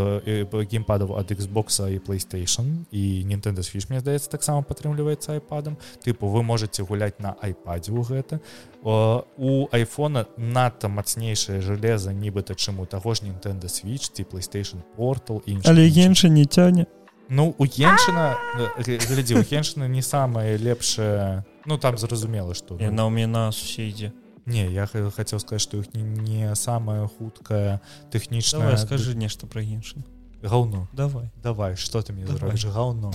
[0.51, 5.79] геймпадаў ад Xboxa і PlayStation і Nintendo Switch мне здаецца таксама падтрымліваецца айпадам.
[6.03, 8.41] Тыпу вы можете гуляць на айпадзе ў гэта.
[8.83, 15.59] У айфона надта мацнейшае железа нібыта чаму таго ж Nintendo Switch ці PlayStation портал і
[15.65, 16.87] але енша не цяне.
[17.29, 18.37] Ну у еншына
[18.83, 21.45] глядзі у хеншына не самае лепшае.
[21.67, 24.13] Ну там зразумела што яна ў мяне на суседзе
[24.47, 27.81] не я хотел сказать что их не, не самая хуткая
[28.11, 30.03] тэхнічная скажи нешта про іншу
[30.43, 31.31] гаўно давай.
[31.43, 33.13] Давай что ты мне зробіш гаўно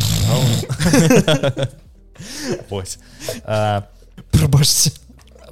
[4.32, 4.92] прабачце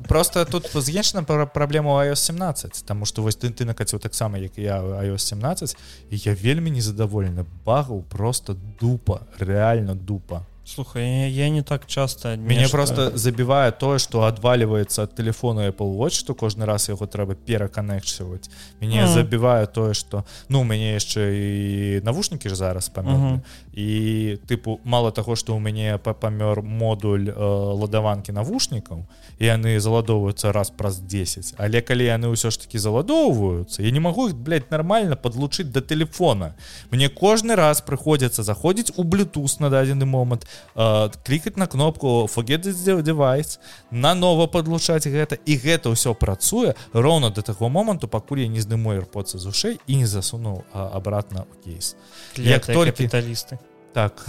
[0.07, 4.57] просто тут з'ечна пра праблему iOS 17 тому что вось ты ты накаціў таксама як
[4.57, 5.77] я iOS 17
[6.09, 12.61] і я вельмі незадаволены багаў просто дупа реально дупа слухай я не так часто мяне
[12.61, 12.77] нешта...
[12.77, 18.49] просто забівае тое что адваливается от телефону Apple watch что кожны раз яго трэба пераканекчваць
[18.81, 19.13] мяне mm -hmm.
[19.13, 23.39] забівае тое что ну мяне яшчэ і навушнікі ж зараз памер mm -hmm.
[23.73, 30.51] і тыпу мало того что у мяне памёр модуль э, ладаванкі навушнікаў і яны заладоўваюцца
[30.51, 34.35] раз праз 10 але калі яны ўсё ж таки заладоўваюцца я не могу их
[34.69, 36.55] нормально подлучыць до телефона.
[36.91, 42.65] Мне кожны раз прыходзіцца заходзіць у Bluetooth на дадзены момант э, клікаць на кнопку forget
[43.01, 43.59] девайс
[43.91, 48.93] нанова подлучаць гэта і гэта ўсё працуе роўна до таго моманту пакуль я не здыму
[48.93, 51.95] airpods з ушэй і не засунуў обратно у кейс.
[52.35, 53.59] Як только капіталісты
[53.93, 54.25] так.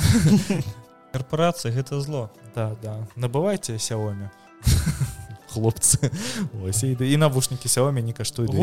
[1.13, 2.31] Корпорацыя гэта зло.
[2.55, 3.07] Да да.
[3.17, 4.29] Набывайте сяомі
[5.53, 6.11] хлопцы.
[6.65, 8.55] Ось, і, і навушнікі сяомі не каштуюць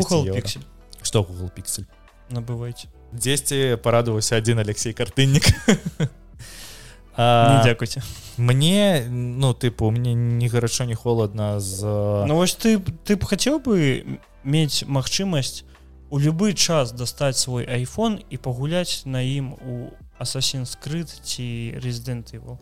[1.06, 1.86] что google пиксель
[2.30, 5.46] набывайте дзесьці парадаваўся один алексей картыннік
[7.16, 8.02] дзякуйте
[8.36, 11.86] мне ну тыпу мне не гарачо не холодна з
[12.26, 15.62] ну вось ты ты б хацеў бы мець магчымасць
[16.10, 22.34] у любы час дастаць свой iPhone і пагуляць на ім у асасін скрыт ці резидент
[22.34, 22.58] его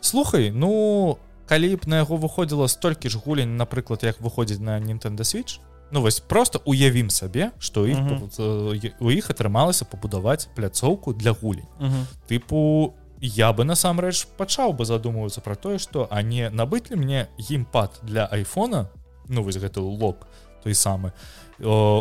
[0.00, 5.24] слухай ну калі б на яго выходзіла столькі ж гулень напрыклад як выходзіць на Nintendo
[5.24, 8.92] switch ну вось просто уявім сабе что іх uh -huh.
[9.00, 12.04] у іх атрымалася пабудаваць пляцоўку для гулень uh -huh.
[12.28, 17.26] тыпу я бы насамрэч пачаў бы задумвацца про тое что а не набыць ли мне
[17.38, 18.88] геймпад для айфона
[19.28, 20.16] ну вось гэты лог
[20.62, 21.12] той самы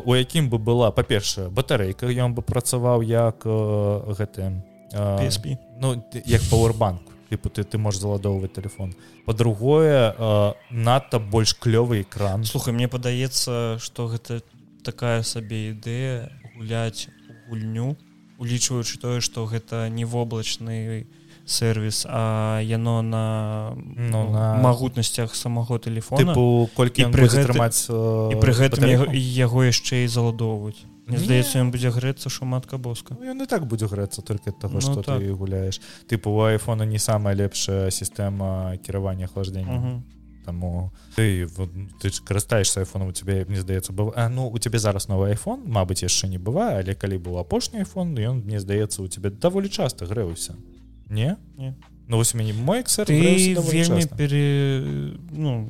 [0.05, 4.61] у якім бы была па-першая батарэйка ён бы працаваў як гэты
[4.93, 8.95] PSP ну як пауэрбанк тыпу ты ты можешь заладоўваць телефон.
[9.25, 14.41] По-другое э, надта больш клёвы экран слухай мне падаецца что гэта
[14.83, 17.07] такая сабе ідэя гуляць
[17.49, 17.97] гульню
[18.37, 21.07] улічваючы тое что гэта не воблачны
[21.45, 26.33] сервис а яно на ну, на магутнасцях самого телефона.
[26.75, 32.27] Колькі пры трымаць і пры гэтым яго яшчэ і заладоўваць Мне здаецца ён будзе грэцца
[32.27, 33.15] шуматка боска.
[33.15, 35.19] Ну, ён і так будзе грэцца только того что ну, так.
[35.19, 40.03] ты гуляешь тыпу у айфона не самая лепшая сістэма кіравання охлаждения
[40.45, 41.69] Таму ты вот,
[42.01, 45.63] ты карыстаешься айфоном у тебе мне здаецца быў а, ну у тебе зараз новый iPhone
[45.67, 49.69] Мабыць яшчэ не бывае але калі быў апошні iPhone ён мне здаецца у тебе даволі
[49.69, 50.55] часто грэўся
[51.09, 51.75] не не
[52.07, 54.43] ну вось мяне мой вельмі пере
[55.31, 55.67] ну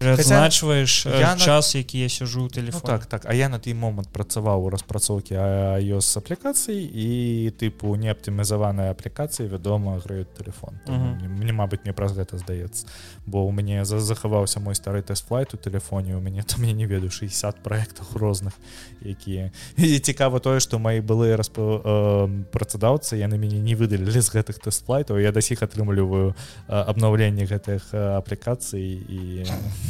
[0.00, 3.22] Прызначваеш э, час які я сяжу телефон ну, так так.
[3.26, 9.52] А я на той момант працаваў у распрацоўкі iOS аплікацый і тыпу не аптымізаваныя аплікацыі
[9.52, 12.88] вядома граюць телефон мне Мабыць мне праз гэта здаецца
[13.26, 16.86] бо у мяне за захаваўся мой стары тест-флайт у телефоне у мяне там я не
[16.86, 18.56] ведаю 60 проектах розных
[19.04, 24.32] якія і цікава тое што мои былыя расп э, працадаўцы яны мяне не выдалілі з
[24.32, 26.32] гэтых тест-флайтаў я да сіх атрымліваю
[26.68, 29.44] абнаўленне гэтых аплікацый і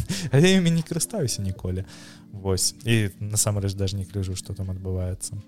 [0.33, 1.85] імі не карыстаюся ніколі
[2.33, 2.75] Вось.
[2.85, 5.41] І насамрэч даже не крыжу что там адбываецца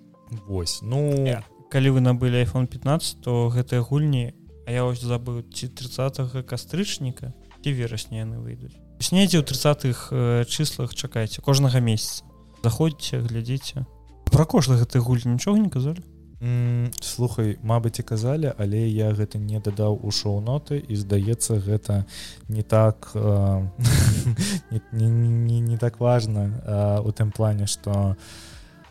[0.46, 0.80] Вось.
[0.82, 1.42] Ну yeah.
[1.70, 4.34] калі вы набылі iPhone 15 то гэтыя гульні
[4.66, 8.74] А я ось забыў ці 30 кастрычніка ці верасня яны выйдуць.
[9.03, 12.22] Снедзе ў 30х чыслах чакайце кожнага месяца.
[12.62, 13.86] Заходзіце глядзіце.
[14.30, 16.03] Про кожны гэты гуль нічога не казалі
[17.01, 22.03] слухай Мабыць і казалі але я гэта не дадаў у шоу-ноты і здаецца гэта
[22.49, 23.68] не так э,
[24.70, 28.16] не, не, не, не так важна э, у тым плане что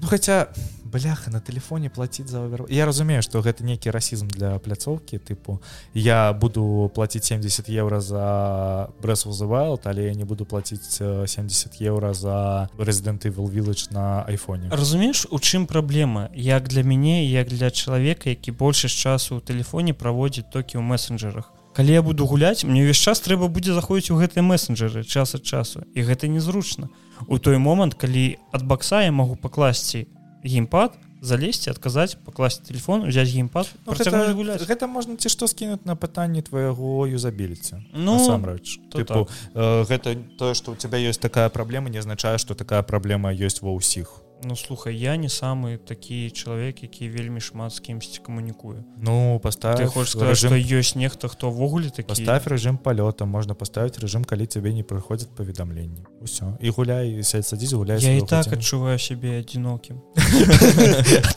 [0.02, 0.50] ну, хотя
[0.92, 5.62] бляха на телефоне платить за овер я разумею что гэта нейкі расізм для пляцоўки тыпу
[5.94, 12.14] я буду платить 70 евро за брес вызывают але я не буду платить 70 евро
[12.14, 17.72] за резидент evil village на айфоне разумееш у чым праблема як для мяне як для
[17.72, 21.54] чалавека які больше часу у телефоне праводзіць токі ў мессенджерах.
[21.74, 25.48] Калі я буду гуляць мне ўвесь час трэба будзе заходзіць у гэтыя мессенджеры час ад
[25.48, 26.92] часу і гэта незручна
[27.28, 30.08] у той момант калі ад бакса я могу пакласці
[30.44, 35.96] геймпад залезці адказаць пакласці телефон взять геймпад ну, гэта, гэта можна ці што скінуць на
[35.96, 39.30] пытанне твайго юзабіліці ну самрэч так.
[39.54, 43.62] э, гэта тое што у тебя ёсць такая праблема не азначае што такая праблема ёсць
[43.62, 48.84] ва ўсіх Ну слухай я не самы такі чалавек які вельмі шмат з кімсьці камунікую
[48.98, 50.54] Ну паставь хочаш режим...
[50.54, 55.30] ёсць нехта хто ввогуле такі поставь режим полета можна поставить режим калі цябе не прыходзяць
[55.38, 60.02] паведамленні ўсё і гуляй сядзіць гуляй я і так адчуваю сябе адзінокім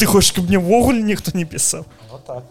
[0.01, 1.85] ты хочаш каб мне ввогуле ніхто не пісаў
[2.27, 2.45] так.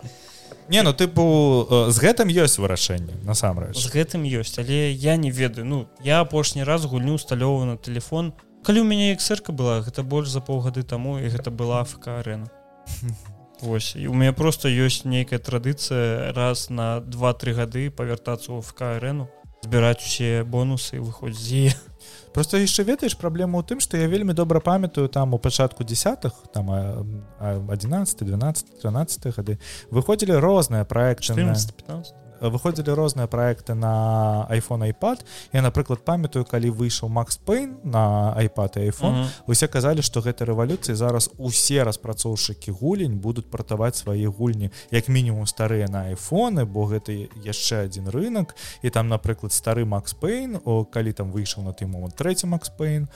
[0.70, 5.66] Не ну тыпу з гэтым ёсць вырашэнне насамрэч з гэтым ёсць але я не ведаю.
[5.66, 10.04] Ну я апошні раз гульню усталёўваю на телефон у калі у мяне эксэрка была гэта
[10.04, 12.50] больш за паўгады таму і гэта была фк арена
[13.64, 18.82] Вось і у мяне просто ёсць нейкая традыцыя раз на два-тры гады павяртацца ў фк
[18.88, 19.30] арену
[19.64, 21.76] збіраць усе бонусы выходзь з
[22.36, 26.34] просто яшчэ ведаеш праблему ў тым што я вельмі добра памятаю там у пачатку десятых
[26.52, 26.72] там
[27.40, 29.60] 11 12 13 гады
[29.92, 37.10] выходзілі розныя проекты 15 выходзілі розныя проекты на iphone iPad я напрыклад памятаю калі выйшаў
[37.10, 39.28] Макс Пейн на iPad и iPhone mm -hmm.
[39.48, 45.46] усе казалі што гэта рэвалюцыі зараз усе распрацоўшчыкі гулень будуць пратаваць свае гульні як мінімум
[45.48, 50.86] старыя на айфоны бо гэта яшчэ один рынок і там напрыклад стары Макс Пейн о
[50.86, 53.08] калі там выйшаў на той момант третий Макс Пейн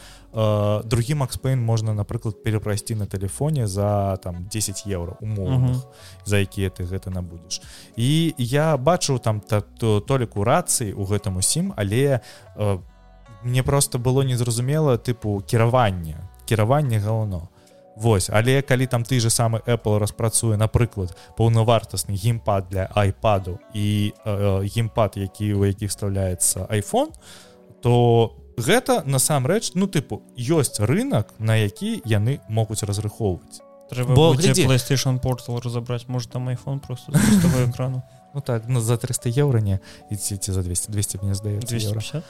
[0.83, 6.25] другі Макс Пейн можна напрыклад перапрасці на телефоне за там 10 евро умовных mm -hmm.
[6.25, 7.61] за якія ты гэта набудзеш
[7.95, 12.21] і я бачу там та, то толіку рацыі у гэтым усім але
[12.55, 12.77] э,
[13.43, 17.49] мне просто было незразумела тыпу кіравання кіраванне галано
[17.97, 24.13] Вось але калі там ты же самы Apple распрацуе напрыклад паўнавартасны геймпад для айпаду і
[24.25, 27.09] э, геймпад які у якіх вставляецца iPhone
[27.81, 33.61] то гэта насамрэч ну тыпу ёсць рынок на які яны могуць разрыхоўваць.
[34.13, 37.13] Бо PlayStation портал разабраць может там iPhone просто
[37.69, 38.03] экрану
[38.37, 39.79] ну так ну за 300 еўра не
[40.13, 42.21] ідзіце за 200 200 мне здаецца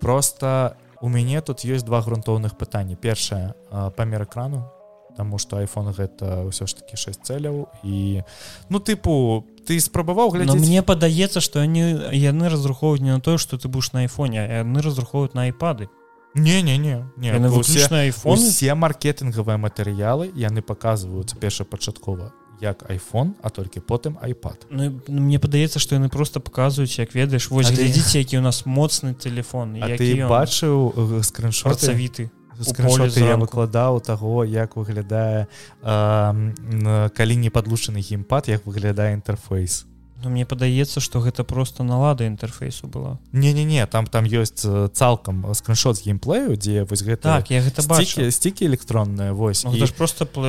[0.00, 3.54] просто у мяне тут ёсць два грунтоўных пытанні першае
[3.94, 4.66] памер экрану
[5.16, 8.26] Таму што iPhone гэта ўсё ж таки 6 цэляў і
[8.66, 13.62] ну тыпу ты спрабаваў глядзець мне падаецца што яны яны разрухоўваюць не на тое што
[13.62, 15.86] ты будешь на айфоне яны разрухоўваюць на айпады
[16.34, 23.50] не не не не выключна iPhone все маркетынгавыя матэрыялы яны паказваюцца першапачаткова як iPhone а
[23.50, 28.38] толькі потым iPad ну, мне падаецца што яны просто паказваюць як ведаеш вось глядзіце які
[28.38, 32.30] у нас моцны телефон ты бачыў скриншотцавіты
[32.60, 33.20] скриншоты?
[33.24, 35.48] я выкладаў таго як выглядае
[35.82, 39.89] э, калі не падлучаны геймпад як выглядае інтэрфейс
[40.22, 43.18] Ну, мне падаецца что гэта просто налада інтэрфейсу была.
[43.32, 48.30] Не-не-не там там ёсць цалкам скриншот з геймплею дзе вось гэта так я гэта бачу.
[48.30, 49.86] стікі электронная вось ну, і...
[49.96, 50.44] просто пл...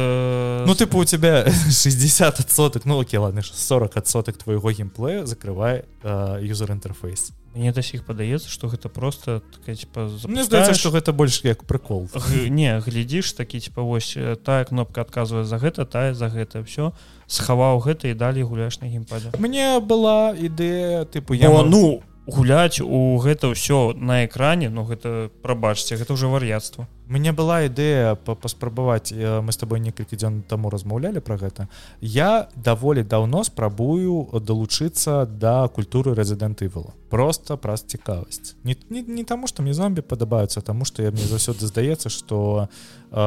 [0.68, 6.72] ну тыпу у тебя 60 соток ну окей ладно 40 адсотак твоего геймплея закрывае юзер
[6.72, 11.64] інтэрфейс мне да сіх падаецца что гэта просто такая, типа, здаецца что гэта больш як
[11.64, 12.10] прыкол
[12.50, 16.94] не глядзіш такі типа вось тая кнопка адказвае за гэта тая за гэта все
[17.32, 19.32] схаваў гэта і далей гуляш на геймпаде.
[19.40, 24.88] Мне была ідэя тыпу я О, ну гуляць у гэта ўсё на экране но ну,
[24.88, 26.88] гэта прабачце гэта ўжо вар'яцтва.
[27.12, 31.68] Мне была ідэя паспрабаваць мы с тобой некалькі дзён таму размаўлялі про гэта.
[32.00, 38.56] Я даволі даўно спрабую далучыцца да культуры рэзідэнты вла просто праз цікавасць.
[38.64, 42.70] Не, не, не таму что мне зомбі падабаюцца таму что я мне заўсёды здаецца что
[43.12, 43.18] э,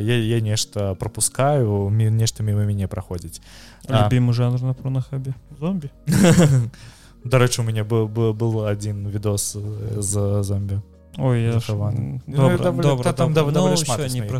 [0.00, 3.44] я, я нешта пропускаю нешта мимо мяне праходзіць.
[3.88, 5.90] Любімы жанр на про нахабе зомбі
[7.24, 9.56] дарэчы у мяне быў был, был один відос
[9.98, 10.80] з зомбі
[11.18, 11.60] Ой, я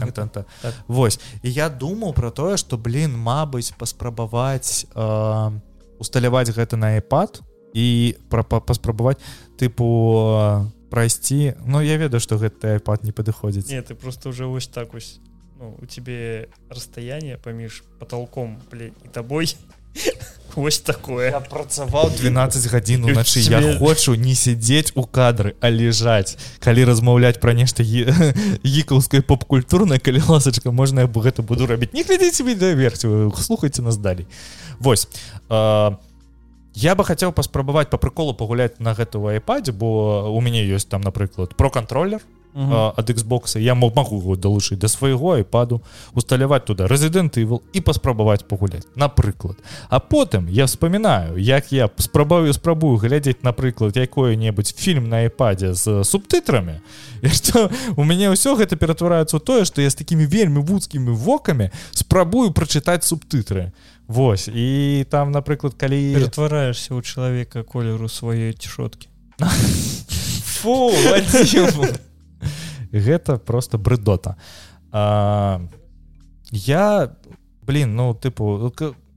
[0.01, 0.45] контента.
[0.63, 0.75] Так.
[0.89, 1.21] Вось.
[1.43, 5.51] І я думаў про тое что блин Мабыць паспрабаваць э,
[5.99, 7.43] усталяваць гэта на iPad
[7.75, 9.21] і пра паспрабаваць
[9.61, 14.67] тыпу прайсці Ну я ведаю что гэты iPad не падыходзіць Не ты просто уже вось
[14.67, 15.21] так вось
[15.61, 19.57] ну, у тебе расстояние паміж потолком і табой
[20.55, 21.33] Вось такое.
[21.49, 27.57] Працаваў 12 гадзін уначы я хочу не сядзець у кадры а лежаць калі размаўляць пра
[27.57, 33.83] нешта гікаўскай поп-культурнай калі ласачка можна я бы гэта буду рабіць не глядзіце відэаверсію слухайте
[33.83, 34.27] нас далей.
[34.79, 35.09] Вось
[35.49, 35.97] а,
[36.75, 41.01] я бы хацеў паспрабаваць по прыколу пагуляць на гэту айпадзе бо у мяне ёсць там
[41.01, 41.71] напрыклад про
[42.53, 45.83] контроллер ад Xбокса я мог магу его далучыць да свайго айпаду
[46.15, 49.57] усталяваць туда рэзідэнт івал і паспрабаваць пагуляць напрыклад
[49.89, 56.05] а потым я вспоминаю як я спрабаю спрабую глядзець напрыклад якое-небудзь фільм на айпадзе з
[56.05, 56.81] субтытрамі
[57.33, 61.71] что у мяне ўсё гэта ператвараецца ў тое што я з такімі вельмі вузкімі вокамі
[61.93, 63.73] спрабую прачытаць субтытры
[64.09, 69.09] Вось і там напрыклад калі ператвараешься у чалавека колеру сваёй цішоткі.
[70.61, 70.91] Фу
[72.93, 74.37] гэта просто брыдота.
[74.91, 75.61] А,
[76.51, 77.17] я
[77.63, 78.73] блин ну тыпу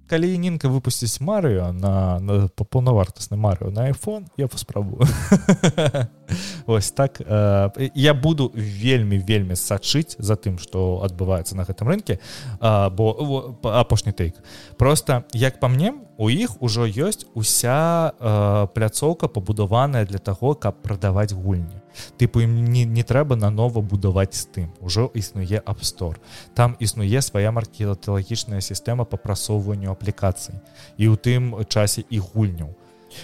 [0.07, 5.01] калі нінка выпусціць марыо на, на паўнавартасны марыо на iPhone я паспрабую.
[6.65, 12.19] Ось так э, я буду вельмі вельмі сачыць за тым что адбываецца на гэтым рынке
[12.61, 14.35] э, бо апошні тейк
[14.77, 20.81] просто як по мне у іх ужо ёсць уся э, пляцоўка пабудаваная для таго каб
[20.81, 21.81] прадаваць гульні
[22.17, 26.19] тыпу ім не, не трэба нанова будаваць з тым ужо існуе апстор
[26.53, 30.55] там існуе свая маркеталагічная сістэма па прасоўванню аплікацый
[30.97, 32.73] і ў тым часе і гульняў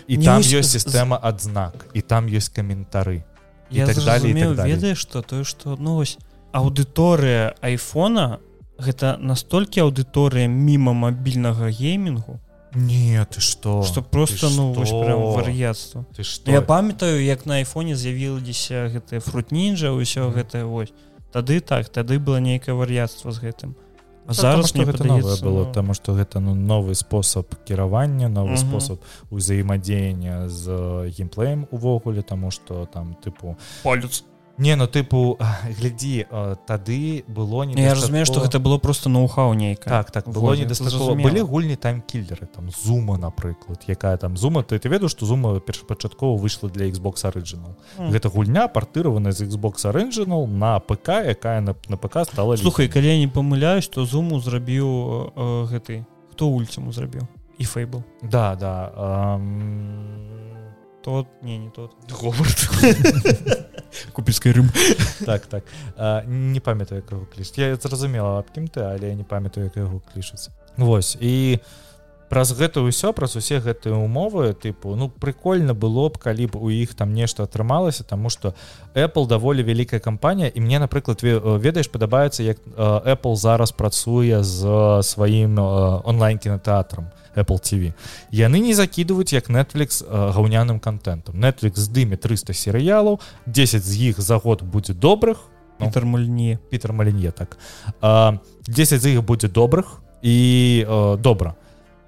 [0.08, 3.24] і не там ёсць сістэма адзнак і там ёсць каментары
[3.70, 6.18] я так далее так ведаеш что тое что ну вось
[6.52, 8.40] аўдыторыя айфона
[8.78, 12.40] гэта настолькі аўдыторыя міма мабільнага геймінгу
[12.74, 13.84] Не ты что?
[13.84, 16.06] Что просто ты ну вар'яцтва
[16.46, 20.94] я памятаю як на айфоне з'явілася гэтыя фрут нінжа ўсё гэтае вось
[21.32, 23.76] тады так тады было нейкае вар'яцтва з гэтым.
[24.28, 25.74] А зараз не гэта падаецца, было ну...
[25.74, 28.70] таму что гэта ну новы спосаб кіравання новы uh -huh.
[28.70, 29.00] спосаб
[29.30, 30.68] узаемадзеяння з
[31.18, 34.24] геймплеем увогуле таму что там тыпу палец
[34.58, 35.38] не ну тыпу
[35.80, 36.26] глядзі
[36.68, 39.90] тады было не я разумею что гэта было просто ноу-хау нейка.
[39.90, 44.80] Так так было не былі гульні там киллеры там зума напрыклад якая там зума ты
[44.80, 48.10] ты ведаю что зума першапачаткова выйшла для Xbox оригинал mm.
[48.10, 53.08] гэта гульня партыраваная з Xbox оригинал на ПК якая на, на ПК стала слухай калі
[53.08, 57.28] я не помыляюсь то зуму зрабіў э, гэты хто ульцаму зрабіў?
[57.58, 58.92] І фейбл да да
[59.38, 60.61] эм
[61.04, 61.92] тот не не тот.
[64.14, 64.70] Купіскай рым
[65.26, 65.64] так так.
[65.98, 69.78] А, не памятаю яго кліш я зразумела аб кім ты але я не памятаю як
[69.78, 71.60] яго клішацца Вось і
[72.32, 76.72] праз гэта ўсё праз усе гэтыя умовы тыпу ну прикольно было б калі б у
[76.72, 78.56] іх там нешта атрымалася тому что
[78.96, 84.64] Apple даволі вялікая кампанія і мне напрыклад ведаеш падабаецца як Apple зараз працуе з
[85.04, 85.60] сваім
[86.08, 87.92] онлайн кінотэатрам Apple TV
[88.32, 94.40] яны не закидываюць як Netflix гаўняным контентом Netflix здыме 300 серыялаў 10 з іх за
[94.40, 95.52] год будзе добрых.
[95.82, 97.58] Пітер мульне Пітер Малінье так.
[98.02, 101.56] А, 10 з іх будзе добрых і а, добра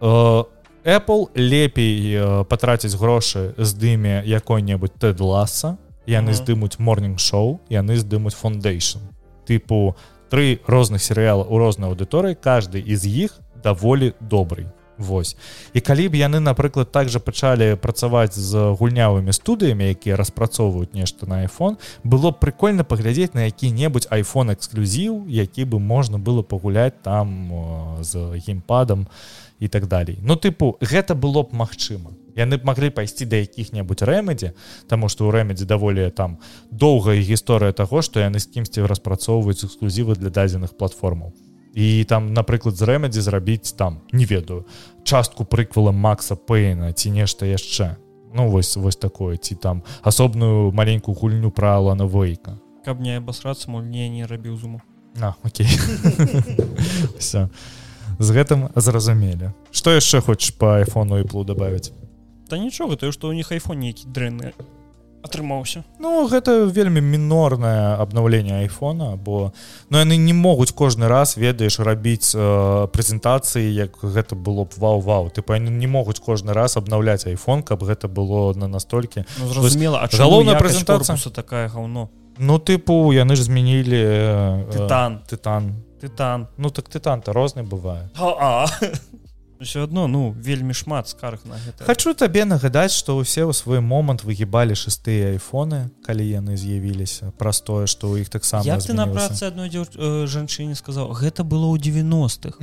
[0.04, 2.20] Apple лепей
[2.52, 9.00] патраціць грошы здыме якой-небудзь тэд ласа яны здымуць morning шоу яны здымуць фондейшн
[9.48, 9.96] тыпу
[10.30, 14.68] тры розных серыяла у рознай аўдыторыі каждый из іх даволі добрый.
[14.98, 15.36] Вось.
[15.74, 21.46] І калі б яны напрыклад также пачалі працаваць з гульнявымі студыямі якія распрацоўваюць нешта на
[21.46, 21.82] iPhone.
[22.04, 27.50] Было б прикольно паглядзець на які-небудзь iPhone эксклюзіў які бы можна было пагуляць там
[28.02, 30.18] з геймпадам і так далей.
[30.22, 32.12] Ну тыпу гэта было б магчыма.
[32.36, 34.54] Яны б маглі пайсці да якіх-небудзь рэмедзе
[34.90, 36.40] Таму што ў рэмедзе даволі там
[36.72, 41.34] доўгая гісторыя таго што яны з кімсьці распрацоўваюць эксклюзівы для дадзеных платформаў.
[41.74, 44.66] І там напрыклад з рэмедзі зрабіць там не ведаю
[45.04, 47.98] частку прыквала Макса пейна ці нешта яшчэ.
[48.34, 53.72] Ну вось вось такое ці там асобную маленькую гульню пра Алана вейка каб не абасрацца
[53.72, 54.82] мульне не рабіў зуму.
[55.16, 55.68] На Окей.
[57.20, 57.50] Все
[58.20, 59.52] з гэтым зразумелі.
[59.72, 61.94] Што яшчэ хочаш по айфону і плу добавить
[62.50, 64.54] Та нічога тое што ў них айфон нейкі дрэнны
[65.24, 65.84] атрымаўся.
[66.04, 69.54] Ну гэта вельмі мінорнае абнаўленне айфона бо
[69.90, 75.32] ну яны не могуць кожны раз ведаеш рабіць э, прэзентацыі як гэта было б вау-вау.
[75.32, 79.24] Ты па не могуць кожны раз абнаўляць айфон каб гэта было на настолькі.
[79.40, 86.48] Ну, зразумела галоўная прэзентацыя такая гаўно Ну тыпу яны ж змянілі э, тытан тытан тытан
[86.58, 88.10] ну так тытан-то розны бывае
[89.64, 93.80] все одно ну вельмі шмат скарг на гэта хочу табе нагадаць что ўсе ў свой
[93.80, 99.08] момант выгібалі шестыя айфоны калі яны з'явіліся праз тое что у іх таксама ты на
[99.08, 102.60] працы адной э, жанчыне сказаў гэта было ў 90-х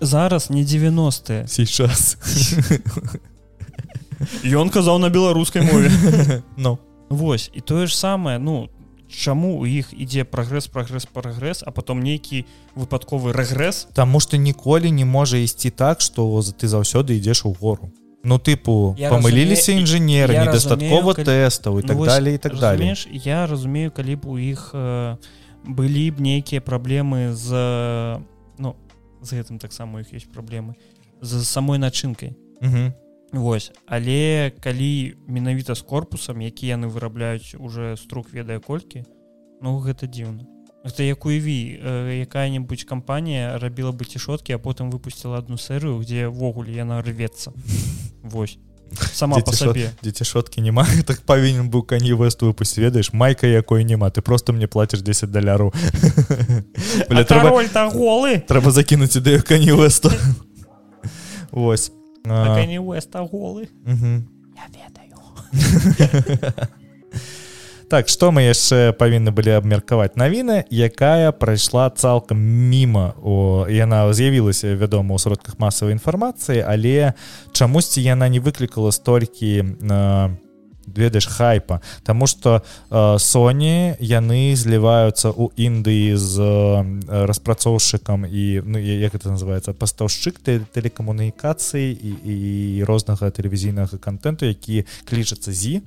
[0.00, 2.16] зараз не 90 сейчас
[4.44, 5.90] ён казаў на беларускай мове
[6.56, 6.78] ну
[7.10, 8.70] Вось і тое ж самае ну
[9.10, 12.46] чаму у іх ідзе прагрэс прагрэс прагрэс а потом нейкі
[12.78, 13.90] выпадковы рэгрэс?
[13.92, 16.22] Таму што ніколі не можа ісці так што
[16.54, 17.90] ты заўсёды ідзеш у гору
[18.22, 21.24] Ну тыпу памыліліся інжынеры недастаткова калі...
[21.26, 25.16] тэстаў і так ну, далее і так далее я разумею калі б у іх э,
[25.64, 27.50] былі б нейкія праблемы з
[28.58, 28.76] ну
[29.18, 30.76] з гэтым таксама іх есть праблемы
[31.20, 32.36] з самой начынкай
[33.32, 39.04] Вось але калі менавіта з корпусам які яны вырабляюць уже струк ведае колькі
[39.62, 40.48] ну гэта дзіўна.
[40.82, 46.26] Это як уяві э, якая-небудзь кампанія рабіла бы цішоткі а потым выпусціла одну серыю где
[46.28, 47.52] ввогуле яна рвецца.
[48.22, 48.58] Вось.
[49.12, 49.92] Сама по сабе.
[50.02, 54.52] дзеці шоткі няма так павінен быў кані вэст выпусць ведаеш майка якой няма ты просто
[54.52, 55.72] мне плаціш 10 даляру
[57.08, 57.54] трэба
[57.94, 58.42] голы!
[58.42, 60.10] трэба закінуць ідэю кані вэсту.
[61.52, 61.92] Вось
[62.26, 63.68] Уэста голы
[67.90, 74.78] так што мы яшчэ павінны былі абмеркаваць навіны якая прайшла цалкам міма о яна з'явілася
[74.78, 77.18] вядома ў сродках масавай інфармацыі але
[77.50, 80.49] чамусьці яна не выклікала столькі на э,
[80.86, 81.80] ведаеш хайпа.
[82.02, 89.30] Таму что э, Sony яны зліваюцца ў Індыі з э, распрацоўшчыкам і ну, як это
[89.30, 95.82] называется пастаўшчык тэлекамунікацыі і, і рознага тэлевізійнага контенту які клічацца зі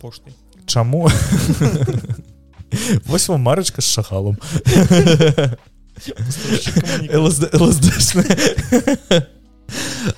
[0.00, 0.32] пошты
[0.66, 1.08] Чаму?
[3.06, 4.38] Вось вам марачка з шахалом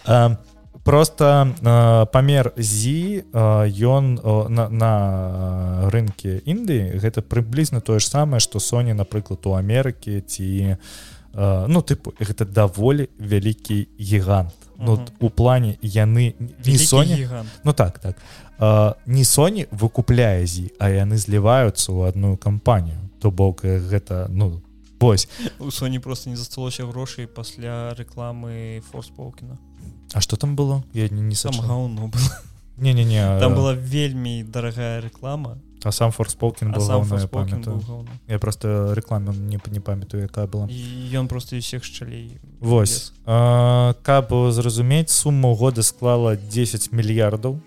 [0.84, 8.40] просто э, памер зі ён э, на, на рынке Індыі гэта прыблізна тое ж самае
[8.40, 14.54] што Соня напрыклад у Амерыкі ці э, ну тыпу гэта даволі вялікі гігант.
[14.82, 16.34] Ну, у плане яны
[16.66, 18.16] не Соня Ну так так.
[18.58, 22.98] Э, не Соні выкупляе зі а яны зліваюцца ў адную кампанію.
[23.22, 24.60] То бок гэта ну
[24.98, 25.28] вось.
[25.58, 29.58] У Соні просто не засталося грошай пасля рэкламы форспокіна
[30.12, 30.84] А что там было?
[30.92, 32.38] Я не, не сам гауну было.
[32.76, 35.58] Не не не там была вельмі дарагая реклама.
[35.84, 36.74] а сам форспокен
[38.28, 40.68] я просто рекламу не не памятаю якая была.
[41.12, 43.12] Ён просто всех шчалей Вось.
[43.24, 47.60] каб зразумець сумму года склала 10 мільярдаў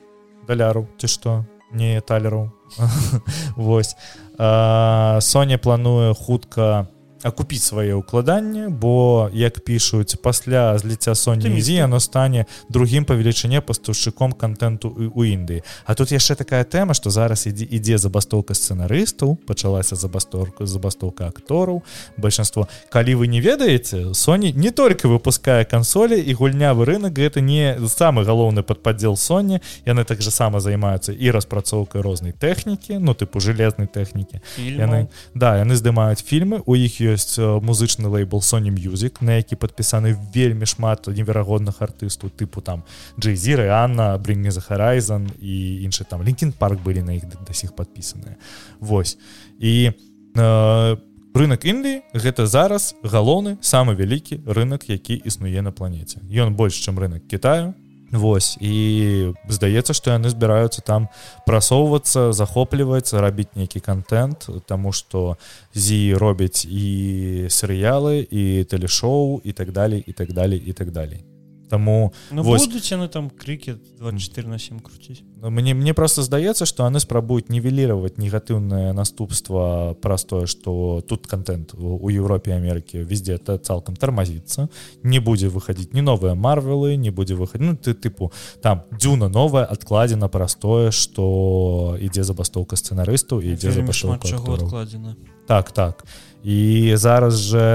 [0.47, 0.87] даляраў.
[0.97, 2.51] Ці што не талераў.
[3.55, 3.95] Вось.
[4.37, 6.87] Соня плануе хутка
[7.25, 13.61] акупіць свае ўкладанні бо як пішуць пасля зліцця Соні зі яно стане другім па велічыне
[13.65, 19.35] пастаўшчыком контенту у Індыі А тут яшчэ такая тэма што зараз ідзе ідзе забастоўка сцэнарыстаў
[19.49, 21.81] пачалася забасторка забастоўка актораў
[22.17, 22.67] большинство.
[22.89, 28.21] Калі вы не ведаеце Соні не только выпускае кансолі і гульнявы рынок гэта не самы
[28.23, 33.89] галоўны падпадзел Соні яны так же сама займаюцца і распрацоўкай рознай тэхнікі ну тыпу жалезнай
[33.89, 37.14] тэхнікі яны да яны здымаюць фільмы у іх ёсць
[37.61, 42.83] музычны лейбл Sony music на які падпісаны вельмі шмат неверагодных артыстаў тыпу там
[43.19, 46.23] джейзіры Анна бринні за Харайзан і іншы там.
[46.23, 48.35] Лінкін парк былі на іх да сих падпісаныя.
[48.79, 49.17] Вось.
[49.59, 49.91] І
[50.35, 50.97] э,
[51.35, 56.19] рынок Індыі гэта зараз галоўны самы вялікі рынок які існуе на планеце.
[56.31, 57.73] Ён больш чым рынок Китаю
[58.15, 58.55] Вось.
[58.61, 61.07] І здаецца што яны збіраюцца там
[61.45, 65.37] прасоўвацца захопліваецца рабіць нейкі контент тому что
[65.75, 71.34] зі робяць і серыялы і тэлешоу і так далей і так далей і так далей
[71.69, 72.67] Таму ну, вось...
[72.67, 76.99] будуць яны там крыкі 24 на 7 круціць ну, мне мне просто здаецца што яны
[76.99, 83.95] спрабуюць нівеліраваць негатыўнае наступства праз тое што тут контент у Еўропе Амерыкі везде это цалкам
[83.95, 84.69] тармазіцца
[85.03, 89.65] не будзе выхадзіць не новыя марвелы не будзе выхадзіць ну, ты тыпу там дзюна новая
[89.65, 95.15] адкладзена праз тое што ідзе забастоўка сцэнарыстаў ідзе закладзена
[95.47, 96.05] так так
[96.45, 97.65] і зараз же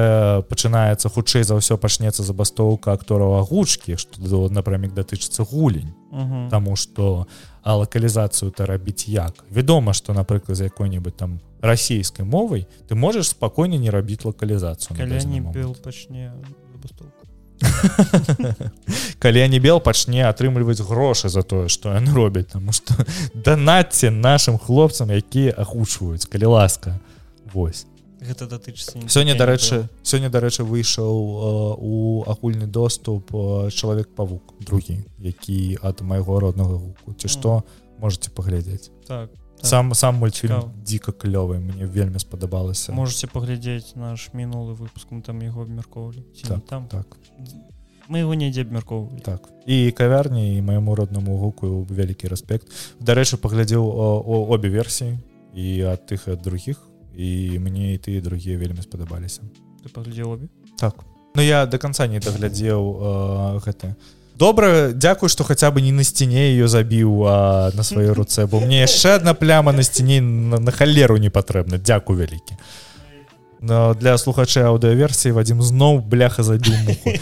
[0.46, 5.90] пачынаецца хутчэй за ўсё пачнецца забастоўка актораў агучкі што напрамік датычыцца гулень
[6.50, 7.26] Таму что
[7.62, 9.34] а лакалізацыю то рабіць як?
[9.50, 14.94] Вядома что напрыклад за якой-нибудь там расійскай мовай ты можаш спакойна не рабіць лакалізацыю
[15.82, 16.30] пачне
[19.18, 22.94] калі не бел пачне атрымліваць грошы за тое что яны робяць тому что
[23.34, 27.00] данаце нашим хлопцам якія агучваюць калі ласка.
[27.50, 27.89] Вось
[28.20, 33.32] гэта датычыцца сёння дарэчы сёння дарэчы выйшаў у агульны доступ
[33.72, 37.14] чалавек павук другі які ад майго роднага гуку.
[37.14, 37.62] Ці што
[37.98, 38.90] можете паглядзець.
[39.06, 39.66] Так, так.
[39.66, 42.92] Сам сам мультфільм дзіка клёвы мне вельмі спадабалася.
[42.92, 46.24] Можете паглядзець наш мінулы выпуск мы там яго абмяркоўвалі.
[46.48, 46.88] Так, там?
[46.88, 47.16] так.
[48.08, 49.20] Мы его недзе абмяркоўвалі.
[49.20, 49.48] Так.
[49.66, 52.66] І кавярні і майму роднаму гуку вялікі рэспект.
[53.00, 53.84] Дарэчы паглядзеў
[54.50, 55.18] обе версіі
[55.54, 56.89] і ад тых ад других
[57.20, 59.44] і мне і ты другія вельмі спадабаліся
[59.92, 60.48] паглядзеў
[60.80, 61.04] так.
[61.34, 63.96] Ну я до конца не даглядзеў э, гэта
[64.40, 67.28] добра дзякую что хаця бы не на сцяне ее забіў
[67.76, 71.76] на сваёй руцэ бо мне яшчэ одна пляма на сцяне на, на халеру не патрэбна
[71.76, 72.56] дзякую вялікі
[73.60, 77.12] но для слухачэй аўдыоверсіі вадзім зноў бляха забіў муху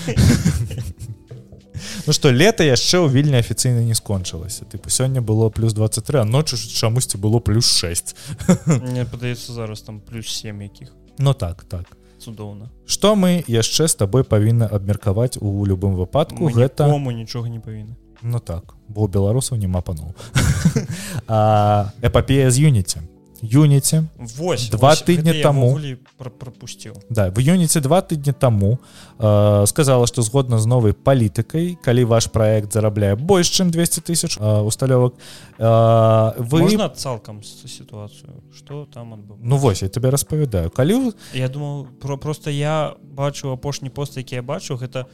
[2.09, 4.65] Ну что лето яшчэ ў вільні афіцыйна не скончылася.
[4.65, 8.17] Тыпу сёння было плюс 23 а ночу чамусьці было плюс 6
[8.81, 10.89] мне падаецца зараз там плюс 7 якіх.
[11.19, 11.85] Ну так так.
[12.17, 12.73] Цудоўна.
[12.87, 17.61] Что мы яшчэ з табой павінны абмеркаваць у любым выпадку мы гэта мы нічога не
[17.61, 17.93] павінны.
[18.25, 20.17] Ну так бо беларусаў няма паноў.
[22.01, 23.05] Эпапея з юніце
[23.43, 25.79] юніце Вось два тыдні таму
[26.19, 28.79] пропусціў да в юніце два тыдні таму
[29.19, 34.39] э, сказала что згодна з новай палітыкай калі ваш проект зарабляе больш чым 200 тысяч
[34.39, 35.15] э, усталёвак
[35.59, 39.37] э, вы Можна цалкам сітуацыю что там адбыв?
[39.41, 40.71] ну вось я тебе распавядаю.
[40.71, 45.07] Калі я думал про просто я бачу апошні пост які я бачу гэта у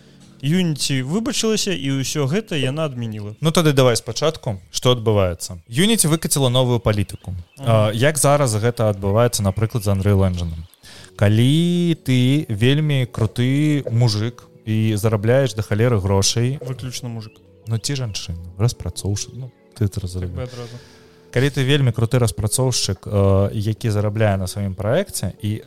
[0.44, 6.52] юніці выбачылася і ўсё гэта яна адмяніла Ну тады давай спачатку что адбываецца юніці выкаціла
[6.52, 7.90] новую палітыку ага.
[7.96, 10.68] як зараз гэта адбываецца напрыклад з Андрэй лэнджаном
[11.16, 17.40] калі ты вельмі круты мужик і зарабляеш да халеры грошай выключна мужик.
[17.66, 20.30] Ну ці жанчын распрацоўшы ну, ты разрыв
[21.34, 25.66] калі ты вельмі круты распрацоўшчык э, які зарабляе на сваім праекце і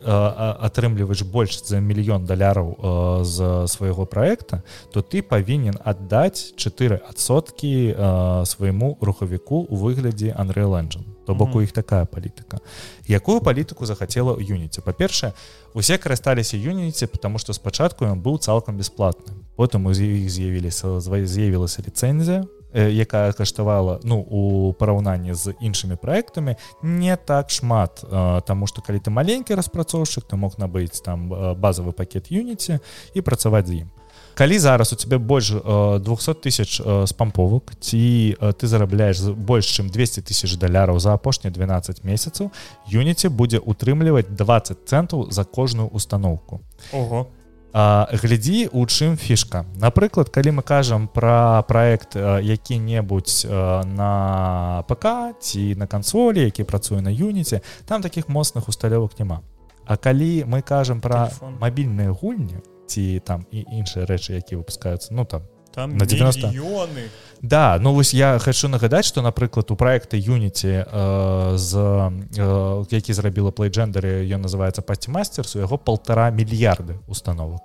[0.64, 4.62] атрымліваеш больш за мільён даляраў э, з свайго праекта
[4.92, 11.60] то ты павінен аддаць 4соткі э, свайму рухавіку у выглядзе Андрей Лэнджан то бок у
[11.60, 12.64] іх такая палітыка.
[13.04, 15.36] Якую палітыку захацела юніце па-першае
[15.74, 21.84] усе карысталіся юніце потому что спачатку ён быў цалкам бясплатны потым у іх з'явіліся з'явілася
[21.84, 28.04] ліцэнзія якая каштавала ну у параўнанні з іншымі праектамі не так шмат
[28.46, 32.78] Таму что калі ты маленькі распрацоўшчык ты мог набыць там базовый пакет юніці
[33.14, 33.88] і працаваць з ім.
[34.34, 40.56] Калі зараз у тебе больш 200 тысяч спамповак ці ты зарабляеш больш чым 200 тысяч
[40.56, 42.50] даляраў за апошнія 12 месяцаў
[42.86, 46.60] юніці будзе утрымліваць 20 центаў за кожную установку.
[46.92, 47.26] Ого
[47.72, 53.44] глядзі у чым фішка напрыклад калі мы кажам про проект які-небудзь
[53.84, 59.42] на ПК ці на кансолі які працуе на юніце там таких моцных усталёвак няма
[59.88, 61.56] А калі мы кажам Телефон.
[61.60, 65.42] мабільныя гульні ці там і іншыя рэчы які выпускаюцца ну там
[65.78, 66.50] там На 90.
[66.50, 67.08] мільёны.
[67.42, 73.12] Да, ну вось я хочу нагадаць, што напрыклад у проекта Unity э, з э, які
[73.12, 77.62] зрабіла плейджендеры ён называется пасцімастерс у яго полтора мільярды установок.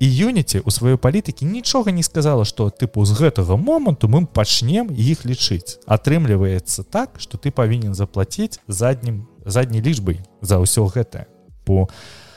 [0.00, 4.90] І Unity у сваёй палітыкі нічога не сказала, што тыпу з гэтага моманту мы пачнем
[4.90, 5.78] іх лічыць.
[5.86, 11.30] Атрымліваецца так, што ты павінен заплаціць заднім задняй лічбай за ўсё гэтае.
[11.66, 11.88] По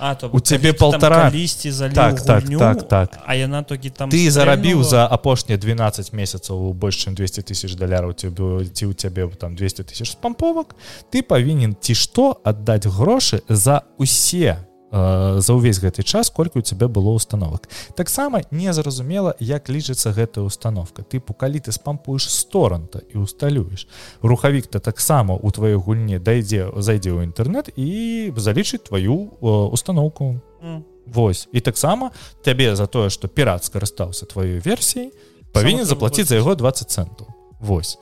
[0.02, 1.30] А, то У цябе полтора.
[1.30, 3.20] лісці заліў Так, так, гульню, так, так.
[3.26, 8.16] а яна тоді там ты зарабіў за апошнія 12 месяцаў больш чым 200 тысяч даляраў
[8.32, 10.76] бу- ці ў цябе там 200 тысяч спамповак
[11.12, 16.88] ты павінен ці што аддаць грошы за усе за ўвесь гэты час колькі у цябе
[16.88, 23.88] было установак таксама незразумела як лічыцца гэтая установка тыпу калі ты спампуеш сторанта і усталюеш
[24.22, 30.42] рухавік то таксама у тваёй гульні дайдзе зайдзе ў інтэрнэт і залічыць тваю э, установку.
[30.64, 30.84] М.
[31.06, 31.48] Вось.
[31.52, 32.12] І таксама
[32.44, 35.12] табе за тое што пірат скарыстаўся тваёй версіяй
[35.54, 37.28] павінен трэба заплаціць за яго 20 центаў
[37.60, 37.98] Вось.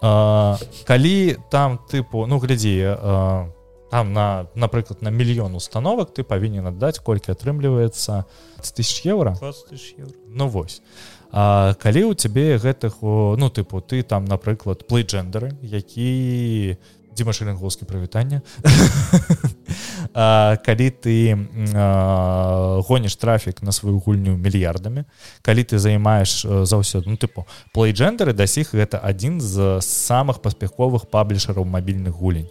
[0.00, 0.56] А,
[0.86, 3.48] калі там тыпу ну глядзі а,
[3.94, 8.24] там на напрыклад на мільён установак ты павінен аддаць колькі атрымліваецца
[8.58, 10.18] тысяч еўра 20 тысяч еўра.
[10.26, 10.82] Ну вось
[11.30, 16.74] А калі у цябе гэтых ну тыпу ты там напрыклад плейджендеры які
[17.14, 18.42] Дзіма шаленгоўскі прывітання
[20.66, 21.38] калі ты
[21.74, 25.04] а, гоніш трафік на сваю гульню мільярдамі
[25.42, 32.18] калі ты займаеш заўсёды ну тыпу плейджендеры дасіх гэта адзін з самых паспяховых паблішараў мабільных
[32.18, 32.50] гулень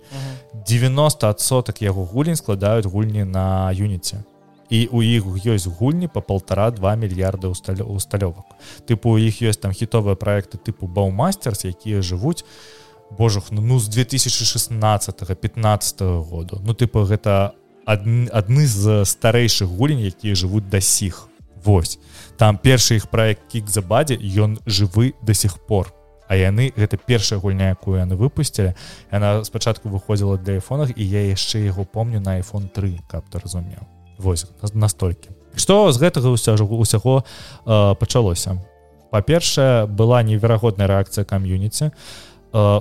[0.67, 4.23] 90сотак яго гулень складаюць гульні на юніце
[4.69, 8.55] і у іх ёсць гульні по полтора-два мільярда усталёвак
[8.87, 12.45] тыпу у іх ёсць там хітовыя проекты тыпу баумастерс якія жывуць
[13.11, 17.53] божух ну, з 2016 15 году ну тыпу гэта
[17.85, 21.29] адны, адны з старэйшых гулень якія жывуць да сіх
[21.63, 21.99] Вось.
[22.37, 25.93] Там першы іх проект кік забадзе ён жывы до сих пор
[26.27, 28.73] а яны гэта першая гульня якую яны выпусцілі.
[29.11, 33.39] Яна спачатку выходзіла для айфонах і я яшчэ яго помню на iPhone 3 каб ты
[33.39, 33.83] разумеў.
[34.17, 35.29] Вось настолькі.
[35.55, 38.57] Што з гэтага ўсяго усяго э, пачалося?
[39.13, 41.91] Па-першае была неверагодная рэакцыя кам'юніці.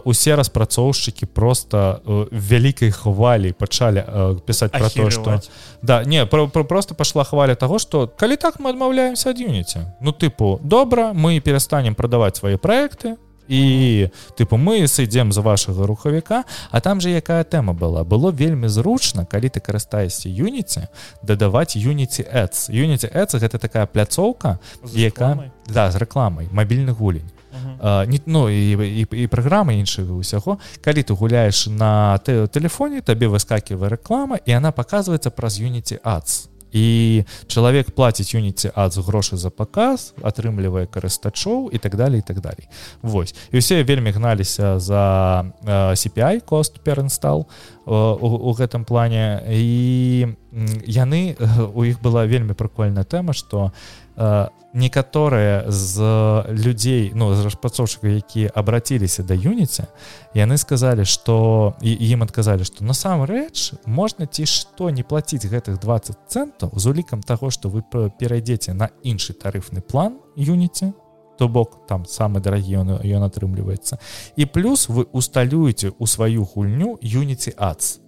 [0.05, 5.40] Усе распрацоўшчыкі просто э, вялікай хвалі пачалі э, пісаць про то что
[5.80, 9.88] да не про, про, просто пошла хваля того что калі так мы адмаўляемся ад юніці
[10.05, 13.16] ну тыпу добра мы перастанем прадаваць свае проекты
[13.49, 18.68] і тыпу мы сыдзем з вашага рухавіка а там же якая тэма была было вельмі
[18.68, 20.86] зручна калі ты карыстаешся юніці
[21.22, 22.70] дадаваць юніці Ads.
[22.70, 25.51] Юніці Ads гэта такая пляцоўка З яка рэкламай?
[25.66, 27.76] да з рэкламай мабільны гулень Мгм.
[27.80, 33.03] А, не ну і, і, і праграмы іншага ўсяго калі ты гуляеш на тэ- тэлефоне
[33.05, 39.36] табе выскакивае рэклама і она показывается праз Unity Ads і чалавек плаціць Unity Ads грошы
[39.36, 42.68] за паказ атрымлівае карыстачоў і так далее і так далей.
[43.02, 43.34] Вось.
[43.52, 47.46] І ўсе вельмі гналіся за CPI кост перинстал
[47.86, 47.92] у,
[48.26, 49.44] у гэтым плане.
[49.52, 53.72] І м, яны э, у іх была вельмі прыкольная тэма что
[54.16, 56.00] э, некаторыя з
[56.48, 59.88] людзей ну з распрацоўшчыкаў якія абраціліся да юніці
[60.34, 66.72] яны сказалі что ім адказалі что насамрэч можна ці што не плаціць гэтых 20 центаў
[66.76, 67.82] з улікам таго что вы
[68.20, 70.92] перайдзеце на іншы тарыфны план юніці
[71.38, 73.98] то бок там самы дарагі ён ён атрымліваецца.
[74.36, 78.01] І плюс вы усталюеце у сваю гульню юніці ац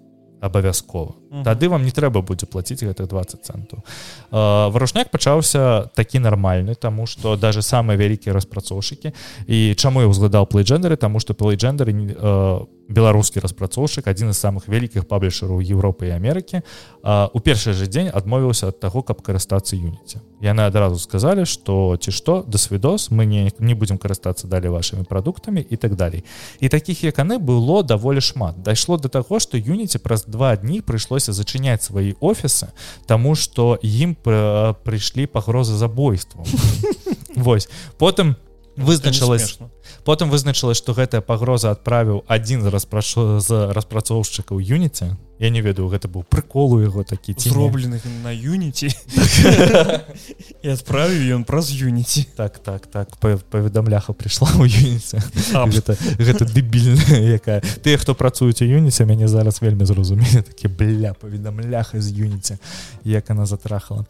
[0.44, 1.42] абавязкова Мгм.
[1.42, 3.82] тады вам не трэба будзе плаціць гэтых 20 центаў
[4.30, 9.12] варушняк пачаўся такі нармальны тому что даже самыя вялікія распрацоўшчыкі
[9.48, 11.92] і чаму я узгадаў плейджендеры тому что плейджендеры
[12.88, 16.60] беларускі распрацоўшчык адзін з самых вялікіх паблішараў Европы і Амерыкі
[17.02, 20.20] у першы же дзень адмовіўся ад таго каб карыстацца юніці.
[20.44, 25.04] Яны адразу сказалі что ці што да свідос мы не не будзем карыстацца далей вашими
[25.04, 26.24] прадуктамі і так далей
[26.60, 28.62] і таких як яны было даволі шмат.
[28.62, 32.68] Дайшло до таго что юніці праз два дні прыйшлося зачыняць свае офісы
[33.06, 36.44] тому что ім пры- прыйшлі пагрозы забойству
[37.36, 37.68] Вось.
[37.98, 38.36] Потым
[38.76, 39.70] вызначылась Смешно.
[40.04, 43.14] Потым вызначылась что гэтая пагроза адправіў адзін з распраш...
[43.40, 45.16] з распрацоўшчыкаў юніці.
[45.40, 48.94] Я не ведаю гэта быў прыкол у яго такі зробленых на юніці.
[50.62, 52.28] І адправіў ён праз юніці.
[52.36, 53.16] Так так так.
[53.18, 55.18] Па- паведамляха прыйшла ў юніце
[55.50, 57.60] гэта гэта дэбільная якая.
[57.82, 60.46] Тыя хто працуюць у юніце мяне зараз вельмі зразумелі.
[60.46, 62.58] Такі бля паведамляха з юніце
[63.02, 64.06] як она затрахала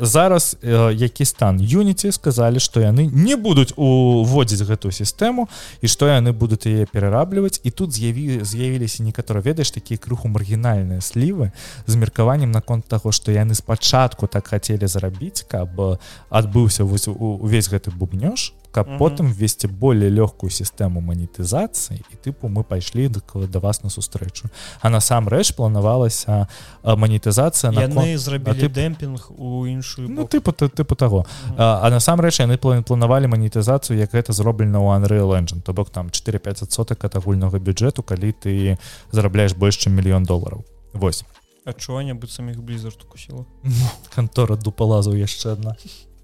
[0.00, 0.56] зараз
[0.92, 1.60] які стан?
[1.60, 5.48] Юніці сказалі што яны не будуць уводзіць гэтую сістэму
[5.80, 7.60] і што яны будуць яе перарабліваць.
[7.64, 11.52] І тут з'яві з'явіліся некаторы ведаеш такія крыху маргінальныя слівы
[11.86, 18.52] з меркаваннем наконт таго што яны спачатку так хацелі зарабіць каб адбыўся увесь гэты бубнёж
[18.73, 18.97] каб угу.
[18.97, 24.49] потым ввесці более лёгкую сістэму манетызацыі і тыпу мы пайшлі да вас на сустрэчу
[24.81, 26.47] а насамрэч планавалася
[26.83, 28.73] манетызацыя на зрабілі тып...
[28.73, 31.55] дэмпінг у іншую ну тыпу тыпу таго угу.
[31.57, 36.13] а, а насамрэч яны планавалі манетызацыю як гэта зроблена ў Unreal Engine то бок там
[36.13, 38.77] 4-5 соток ад агульнага бюджэту калі ты
[39.11, 40.61] зарабляеш больш чым мільён долараў
[40.93, 41.25] восьось
[41.65, 43.45] адчування быццам іх блізар укусіла
[44.13, 45.73] кантора дупалазу яшчэ одна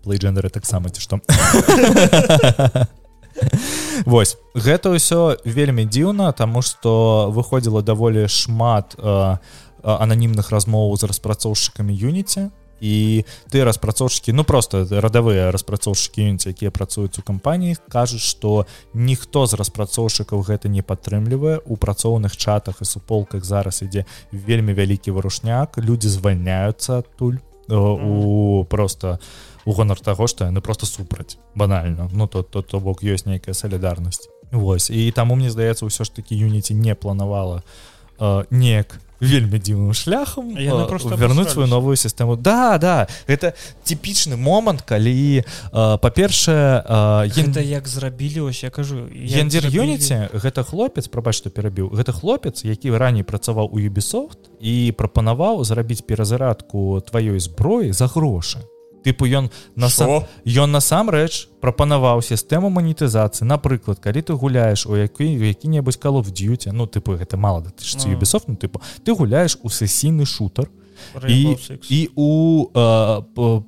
[0.04, 1.20] плейджендеры таксама ці што.
[4.04, 4.36] Вось.
[4.54, 9.36] Гэта ўсё вельмі дзіўна таму што выходзіла даволі шмат э,
[9.82, 17.20] ананімных размоў з распрацоўшчыкамі юніце і ты распрацоўшчыкі ну просто радавыя распрацоўшчыкі юніці якія працуюць
[17.20, 18.64] у кампаніі кажуць што
[18.96, 21.60] ніхто з распрацоўшчыкаў гэта не падтрымлівае.
[21.64, 25.78] У працоўных чатах і суполках зараз ідзе вельмі вялікі варушняк.
[25.78, 27.38] Людзі звальняюцца адтуль
[27.68, 32.80] у просто у у гонар таго што яны просто супраць банальна ну то то то
[32.80, 37.62] бок ёсць нейкая салідарнасць Вось і таму мне здаецца ўсё ж такі юніці не планавала
[38.18, 40.56] э, неяк вельмі дзіўным шляхам
[40.88, 43.06] просто вярнуць сваю новую сістэму да да.
[43.26, 43.52] Это
[43.84, 51.36] типічны момант калі па-першае гэта як зрабілі ось я кажу ендзер юніці гэта хлопец прабач
[51.36, 57.92] што перабіў гэта хлопец які раней працаваў у юбісофт і прапанаваў зрабіць перазарадку тваёй зброі
[57.92, 58.64] за грошы
[59.04, 63.48] тыпу ён насам ён насамрэч прапанаваў сістэму манетызацыі.
[63.48, 67.84] Напрыклад калі ты гуляеш у які які-небудзь калов дзюце ну тыпу гэта мала да ты
[68.08, 70.70] юбісофт ну тыпу ты гуляеш у сесійны шутер
[71.28, 71.56] і
[71.88, 72.30] і у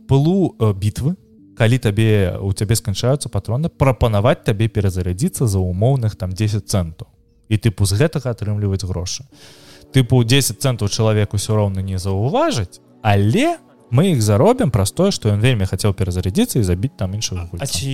[0.06, 1.16] пылу бітвы
[1.56, 7.08] калі табе у цябе сканчаюцца патроны прапанаваць табе перазарядзіцца за умоўных там 10 центаў
[7.48, 9.28] і тыпу з гэтага атрымліваць грошы.
[9.92, 15.12] Тыпу 10 центаў чалавек усё роўна не заўважыць але у мы их заробім праз тое
[15.12, 17.92] што ён вельмі хацеў перазарядзіцца і забіць там іншых ці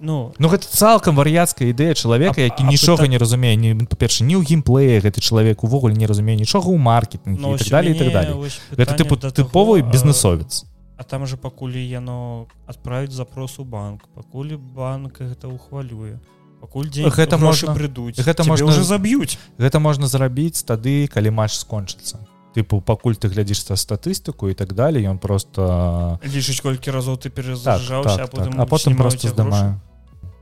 [0.00, 3.12] ну ну гэта цалкам вар'яцкая ідэя чалавека які нічога пыта...
[3.12, 7.36] не разумее не па-перша не ў геймплее гэты чалавек увогуле не разумее нічога ў маркетинг
[7.38, 8.50] ну, так далее так далее.
[8.72, 10.64] гэта тыпу тыповы бізнесовец
[10.96, 16.16] А там же пакуль яно адправіць запрос у банк пакуль банк гэта ухвалюе
[16.64, 21.60] пакуль дзень гэта можна прыдуць гэта можна уже заб'юць гэта можна зрабіць тады калі матч
[21.60, 22.24] скончыцца
[22.56, 28.16] тыпу пакуль ты глядзішся статыстыку і так далее ён просто лічыць колькі разоў ты перазажаўся
[28.16, 28.54] так, так, так.
[28.56, 29.76] а потым просто здымаю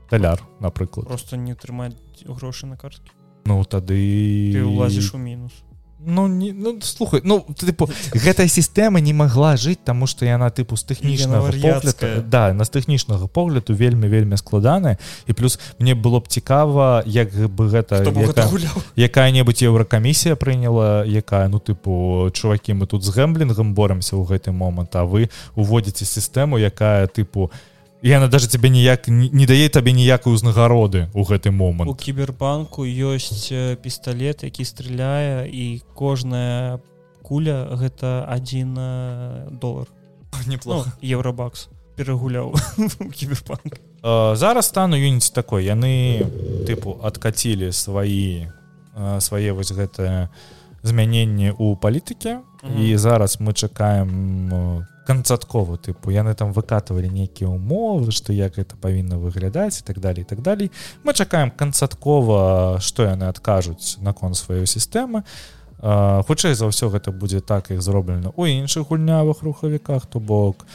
[0.07, 3.11] таляр напрыклад просто не трымаць грошы на карткі
[3.43, 3.99] ну тады
[4.63, 5.51] улазіш у мінус
[5.99, 10.75] ну не ну слухай ну тыпу гэтая сістэма не могла жыць тому что яна тыпу
[10.75, 16.19] з тэхнічнага погляду да на з тэхнічнага погляду вельмі вельмі складаная і плюс мне было
[16.19, 18.03] б цікава як бы гэта
[18.95, 24.95] якая-небудзь еўракамісія прыняла якая ну тыпу чувакі мы тут з гэмблінгам боремся ў гэты момант
[24.95, 27.74] а вы уводзіце сістэму якая тыпу не
[28.05, 31.89] яна даже тебе ніяк не дае табе ніякай узнагароды у гэты момант.
[31.89, 33.49] У кібербанку ёсць
[33.81, 36.79] пісталлет які стреляе і кожная
[37.21, 38.77] куля гэта один
[39.59, 39.87] долар.
[40.47, 40.91] Неплохо.
[41.01, 42.53] Ну, евробакс перагуляў
[44.35, 45.65] зараз стану юніць такой.
[45.65, 46.21] Яны
[46.67, 48.53] тыпу адкацілі свае
[49.19, 50.29] свае вось гэтае
[50.83, 52.39] змяненне у палітыке.
[52.65, 52.83] -hmm.
[52.83, 59.17] і зараз мы чакаем канцаткова тыпу яны там выкатывалі нейкія умовы што як гэта павінна
[59.21, 60.71] выглядаць і так далее і так далей
[61.03, 65.23] мы чакаем канцаткова што яны адкажуць наконт сваёй сістэмы
[65.81, 70.65] хутчэй за ўсё гэта будзе так як зроблена у іншых гульнявых рухавіках то бок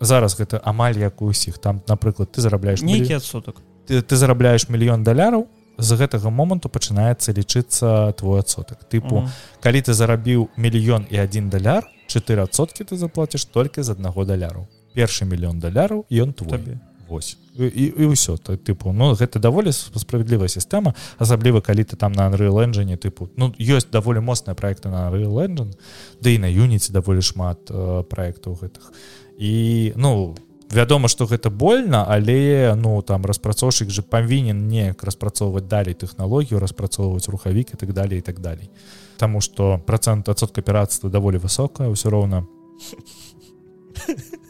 [0.00, 4.68] зараз гэта амаль як у усіх там напрыклад ты зарабляеш нейкі адсотак ты, ты зарабляеш
[4.68, 5.48] мільён даляраў
[5.78, 9.60] з гэтага моманту пачынаецца лічыцца твой адсотак тыпу mm -hmm.
[9.60, 15.24] калі ты зарабіў мільён і один даляр 4сотки ты заплатишь только з аднаго даляру першы
[15.24, 16.78] мільён даляраў ён твой
[17.08, 17.64] Вось і,
[17.96, 22.60] і ўсё то тыпу Ну гэта даволі справядлівая сістэма асабліва калі ты там на Unreal
[22.60, 25.72] Engine тыпу Ну ёсць даволі моцныя проекты на Unreal Engine
[26.20, 28.92] да і на юніце даволі шмат э, проектаў гэтых
[29.38, 30.36] і ну
[30.70, 37.28] вядома что гэта больно але ну там распрацоўшчык же павінен неяк распрацоўваць далей тэхналогію распрацоўваць
[37.28, 38.70] рухавік і так далее і так далей
[39.18, 42.46] Таму что процент адсотка піратства даволі высокая ўсё роўна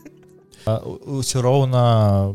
[0.84, 2.34] ўсё роўна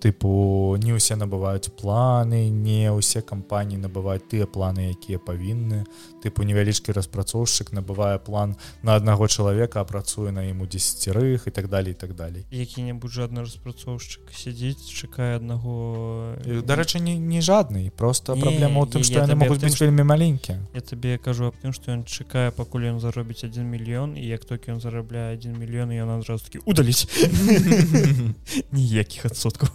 [0.00, 5.84] тыпу не ўсе набываюць планы не ўсе кампаніі набываюць тыя планы якія павінны.
[6.24, 11.50] Тыпу невялічкі распрацоўшчык набывае план на аднаго чалавека а працуе на ім у десятцірых і
[11.50, 12.46] так далее так далей.
[12.50, 17.90] Які-небудзь жадны распрацоўшчык сядзіць чакае аднаго дарэчы не не жадны.
[17.96, 20.58] Просто праблема ў тым што яны могуць быць вельмі маленькія.
[20.74, 24.44] я табе кажу аб тым што ён чакае пакуль ён заробіць один мільён і як
[24.44, 27.06] толькі ён зарабляе один мільён ён адразу такі удаліць
[28.72, 29.68] ніякіх адсоткаў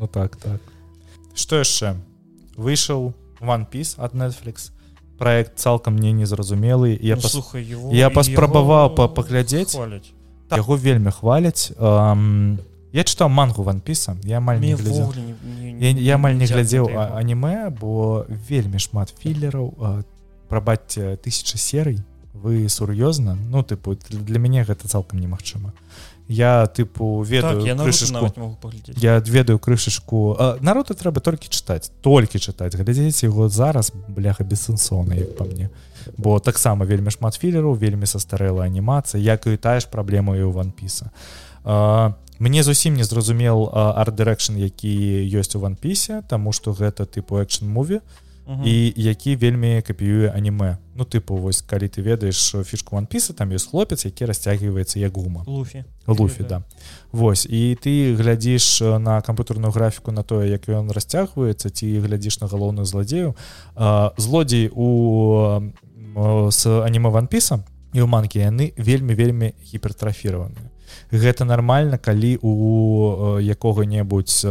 [0.00, 0.60] ну так так.
[1.34, 1.96] Что яшчэ
[2.56, 4.72] выйшаў one piece ад netflix.
[5.18, 7.32] Проект цалкам мне незразумелы я ну, пас...
[7.32, 8.94] слухай, его, я паспрабаваў его...
[8.94, 9.76] па паглядзець
[10.50, 12.60] яго вельмі хваляць um,
[12.92, 15.12] я чытаў мангу ванпіса я амаль не глядзеў
[15.80, 20.04] я амаль не глядзеў аніме бо вельмі шмат філераў
[20.48, 25.72] прабачце тысяча серый вы сур'ёзна ну тыпу для мяне гэта цалкам немагчыма
[26.28, 28.32] я тыпу ведаю так, я, крышачку,
[28.96, 35.36] я ведаю крышачку народу трэба толькі чытаць толькі чытаць глядзець его зараз бляха бессэнсоўна як
[35.36, 35.70] па мне
[36.18, 40.50] бо таксама вельмі шмат філераў вельмі састарэла анімацыя як і тая ж праблема і ў
[40.50, 41.10] ванпіса
[42.38, 48.02] мне зусім не зразумел арт-дырэкшн які ёсць у ванпісе таму што гэта тыпу экшн муві
[48.64, 50.78] і які вельмі капіюе аніме.
[50.94, 55.42] Ну тыпу вось калі ты ведаеш фішку ванпіса там ёсць хлопец які расцягваецца як гума.
[55.46, 55.84] Луфі.
[56.06, 56.62] Луфі да.
[57.12, 62.46] Вось і ты глядзіш на камп'ютарную графіку на тое як ён расцягваецца ці глядзіш на
[62.46, 63.34] галоўную зладзею
[64.16, 65.60] злодзей у
[66.50, 70.70] з аніме ванпіса і ў манкі яны вельмі вельмі гіпертрафіраваныя
[71.10, 74.46] гэта нармальна калі у якога-небудзь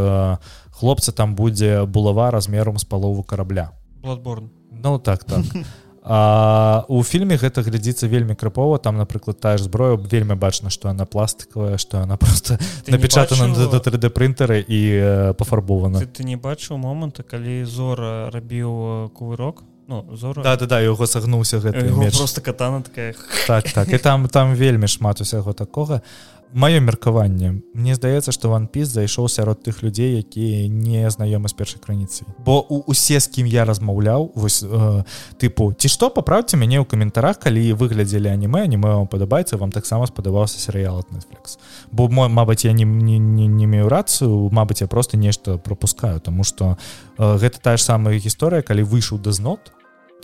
[0.75, 3.71] хлопца там будзе булава размером з палову карабля
[4.05, 4.49] Bloodborne.
[4.71, 5.43] Ну так так.
[6.07, 8.77] А, у фільме гэта глядзіцца вельмі крыпова.
[8.77, 13.73] Там напрыклад тая ж зброя вельмі бачна што она пластикавая што она просто напечатана бачу...
[13.73, 15.97] на 3d прынтары і э, пафарбована.
[15.97, 19.65] Ты, ты не бачыў моманта калі зора рабіў кувырок?
[19.87, 21.81] Ну, зора да, да, да яго сагнуўся гэта
[22.13, 23.15] просто катана такая.
[23.47, 23.89] Так так.
[23.89, 25.95] І там там вельмі шмат усяго такога.
[25.95, 31.53] а маё меркаванне Мне здаецца што ванпіс зайшоў сярод тых людзей якія не знаёмы з
[31.53, 32.27] першай крыніцай.
[32.45, 35.03] Бо у усе з кім я размаўляў вось э,
[35.37, 40.07] тыпу ці што паправце мяне ў каментарах калі выглядзелі аніме аніме вам падабаецца вам таксама
[40.07, 41.57] спадабаўся серыял от netflix
[41.91, 46.19] бо мой Мабыць я не не, не, не мею рацыю Мабыць я просто нешта пропускаю
[46.19, 46.77] тому что
[47.17, 49.71] э, гэта тая ж самая гісторыя калі выйшаў дазнот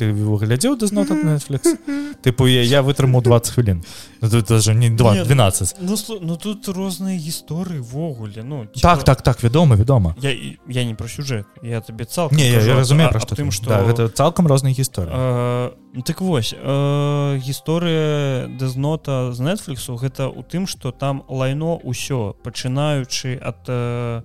[0.01, 1.77] ты выглядзеў дазнот от netflix?
[2.25, 3.83] Тыпу я, я вытрымаў 20 хвілін
[4.21, 8.81] ну, тут даже не 2 12 ну, ну тут розныя гісторыі ввогуле ну типа...
[8.81, 10.33] так так так вядома вядома я
[10.67, 13.69] я не про сюжэт я табе цал не я, я разумею про што тым что
[13.69, 20.41] да, гэта цалкам розныя гісторыі э, так вось э, гісторыя дэзнота з netflixу гэта у
[20.41, 24.21] тым что там лайно ўсё пачынаючы ад э,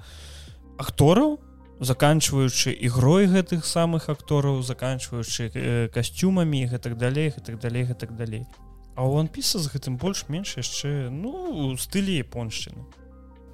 [0.79, 1.41] актораў
[1.81, 8.47] заканчваючы ігрой гэтых самых актораў заканчваючы э, касцюмамі гэтак далей гэтак далей гэтак далей.
[8.97, 12.81] А он піса з гэтым больш-менш яшчэ ну стылі японшчыны.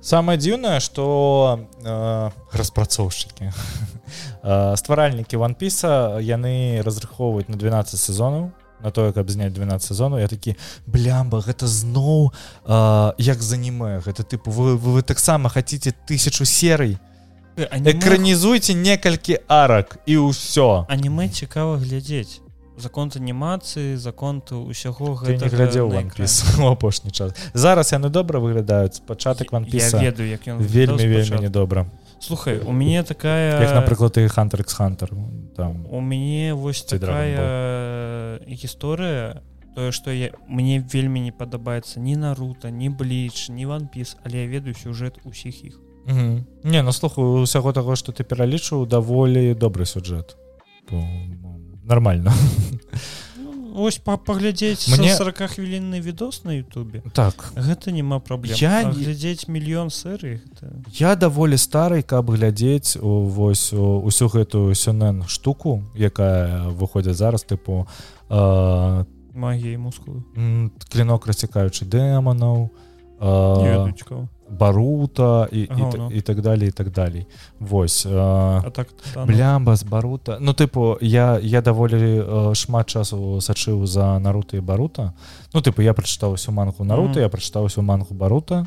[0.02, 8.50] Самое дзіўнае что э, распрацоўшчыкі э, стваральнікі ванпіса яны разрыхоўваюць на 12 сезонаў.
[8.82, 10.56] На тое каб зняць 12 сезону я такі
[10.86, 12.30] блямба гэта зноў
[12.66, 16.98] э, як заніме гэта тыпу вы, вы, вы таксама хаце тысячу серый
[17.56, 22.40] экранізуйте некалькі арак і ўсё аніме цікава глядзець
[22.78, 25.92] закон анімацыі закон усяго не глядзеў
[26.72, 27.32] апошні час.
[27.54, 31.86] Зараз яны добра выглядаюць пачатак вам ведаю як ён вельмі вельмі недобра.
[32.20, 35.10] Слухай у мяне такая як напрыклад і хантеркс хантер
[35.56, 39.42] там у мяне вось такая гісторыя
[39.74, 44.46] тое што я мне вельмі не падабаецца ні нарута ні бліч ні ванпіс але я
[44.46, 46.44] ведаю сюжэт усіх іх Угу.
[46.64, 50.36] Не наслухаю усяго таго што ты пералічыў даволі добры сюджэт
[51.84, 52.32] нормально.
[53.36, 57.52] Ну, ось па паглядзець мне 40 хвілінны відос на Ютубе так.
[57.56, 60.68] гэта няма праблем я глядзець мільён серый гэта...
[60.92, 67.88] я даволі старый каб глядзець вось усю гэтую сёнэн штуку якая выходзіць зараз тыпу
[68.28, 70.20] э, магіі мускулы
[70.92, 73.88] клінок расцікаючы дэманаў э,
[74.52, 76.10] барута і, ага, і, ну.
[76.12, 77.26] і так далее і так далей
[77.60, 79.26] Вось а, так, ну.
[79.26, 85.12] блямба з барута Ну тыпу я я даволі шмат часу сачыў за наруты барута
[85.54, 87.20] Ну тыпу я прачытаў усю манку наруты mm -hmm.
[87.20, 88.66] я прачытаў усю манку барута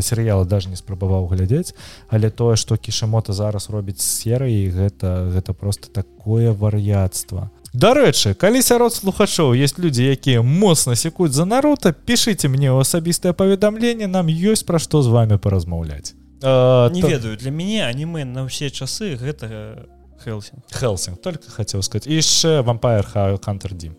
[0.00, 1.74] серыялы даже не спрабаваў глядзець
[2.08, 8.94] але тое што кішамота зараз робіць серыі гэта гэта просто такое вар'яцтва Дарэчы калі сярод
[8.94, 14.64] слухачоў есть людзі якія моцна секуць за нарута пішыце мне ў асабістае паведамленне нам ёсць
[14.64, 16.16] пра што з вами паразмаўляць.
[16.40, 17.08] Не то...
[17.08, 19.84] ведаю для мяне аніме на ўсе часы гэтага
[20.24, 23.04] хелсинг хелсинг только хацеў сказать яшчэ вампайр
[23.44, 23.92] хантер Д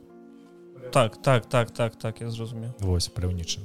[0.90, 2.74] так так так так так я зразумеў.
[2.82, 3.62] Вось паляўнічым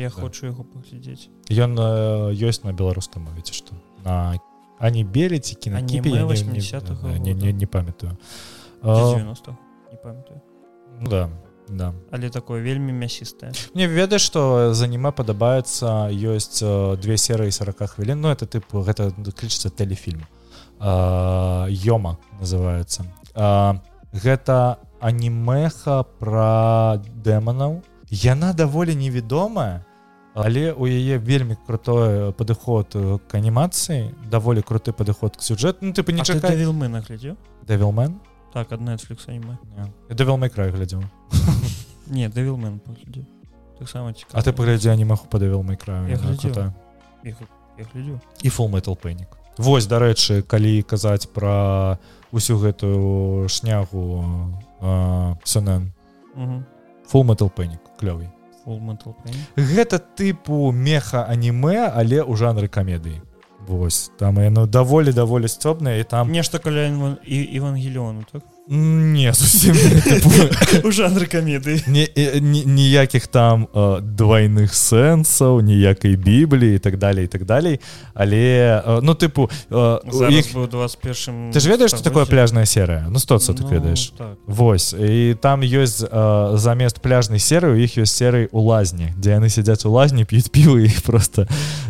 [0.00, 0.16] я да.
[0.16, 1.28] хочу яго паглядзець.
[1.52, 1.76] Ён
[2.32, 3.76] ёсць на беларускам мовіце што.
[4.08, 4.40] На
[4.80, 6.24] ані беліці кінакіпе не,
[7.20, 7.68] не, не, не,
[8.82, 9.56] не памятаю
[9.90, 10.42] не памятаю
[11.00, 11.30] ну, да
[11.68, 11.94] да.
[12.10, 16.60] Але такое вельмі мясістае мне ведаеш што за аніме падабаецца ёсць
[17.00, 18.20] две серыі 40 хвілін.
[18.20, 20.26] Ну это тыпу гэта клічыцца тэлефільм.
[20.82, 23.80] Ёма называется а,
[24.12, 27.82] гэта анімеха пра дэманаў.
[28.10, 29.86] Яна даволі невядомая
[30.34, 32.96] але у яе вельмі крутой падыход
[33.28, 37.36] к анімацыі даволі круты падыход к сюжэт ну ты не чакавілмы наглядзеў?
[37.68, 38.18] Давілмен
[38.52, 39.56] так ад netflix аніме
[40.10, 41.02] давел мой край глядзеў
[42.06, 42.80] не давілмен
[43.78, 46.06] таксама а ты паглядзе анімаху падавел мой краю
[48.42, 51.98] і фул metal пэнік Вось дарэчы калі казаць пра
[52.32, 54.24] усю гэтую шнягу
[55.44, 55.92] сёнэн
[57.04, 58.32] фул metal пэнік клёвый.
[59.56, 63.20] Гэта тыпу меха аніме але ў жанры камедыі
[63.68, 64.10] Вось.
[64.18, 68.42] Там яно даволі даволі сцёбнае і там нешта каля і евангеліону так?
[68.68, 69.74] Не зусім
[70.86, 71.82] у жанры камеды
[72.40, 77.80] ніякіх там э, двойных сэнсаў ніякай бібліі так далее і так далей.
[78.14, 83.06] Але э, ну тыпу э, іх 21 ты ж ведаеш что такое пляжная серыя?
[83.10, 84.14] Ну сто ты ведаеш.
[84.16, 84.38] так.
[84.46, 84.94] Вось.
[84.94, 89.50] І там ёсць э, замест пляжнай серыі у іх ёсць серый у лазні дзе яны
[89.50, 91.48] сядзяць у лазні п'юць півы і просто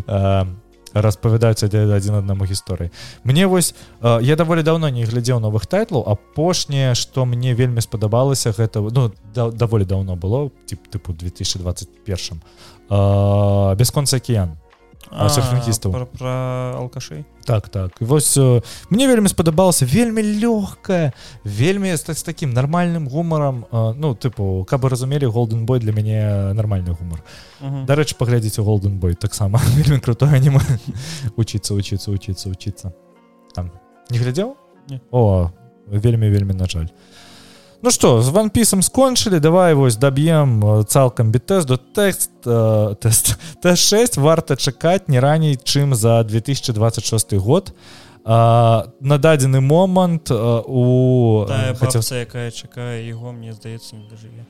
[0.09, 0.47] э,
[0.94, 2.90] распавядаюць адзін аднаму гісторыі.
[3.24, 8.52] Мне вось э, я даволі давно не глядзеў новых тайтлаў апошняе што мне вельмі спадабалася
[8.52, 12.43] гэта ну да, даволі давно было тип тыпу 2021
[12.90, 14.61] э, бесконца океан
[15.10, 16.30] серфінгістаў про, про
[16.78, 17.24] алкашей.
[17.44, 17.92] Так так.
[18.00, 18.36] І вось
[18.90, 21.12] мне вельмі спадабалася вельмі лёгкая
[21.44, 27.22] вельмі стаць таким нармальным гумарам ну тыпу каб разумелі голден бой для мяне нармальны гумар
[27.60, 30.62] дарэчы паглядзіце голден бой таксама вельмі крутой аніма
[31.36, 32.92] учиться учиться учиться учиться.
[33.54, 33.70] Там.
[34.10, 34.56] Не глядзеў
[35.10, 35.50] о
[35.86, 36.88] вельмі вельмі на жаль
[37.82, 43.34] Ну что з ванпісам скончылі давай вось даб'ем э, цалкам бітэст до тэкст э, тест
[43.59, 47.74] Т6 варта чакаць не раней чым за 2026 год.
[48.24, 51.44] А, на дадзены момант а, у
[51.74, 52.06] хацеў...
[52.22, 54.46] якая чакае яго мне здаецца не дажыве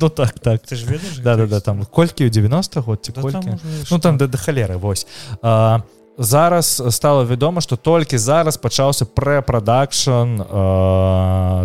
[0.00, 0.60] ну так так.
[0.60, 3.56] Ты ж ведаеш да да да там колькі ў 90 год ці да, колькі
[3.90, 5.06] ну там да да халеры вось
[5.40, 5.80] а
[6.18, 10.44] зараз стало вядома что толькі зараз пачаўся прэпрадакшн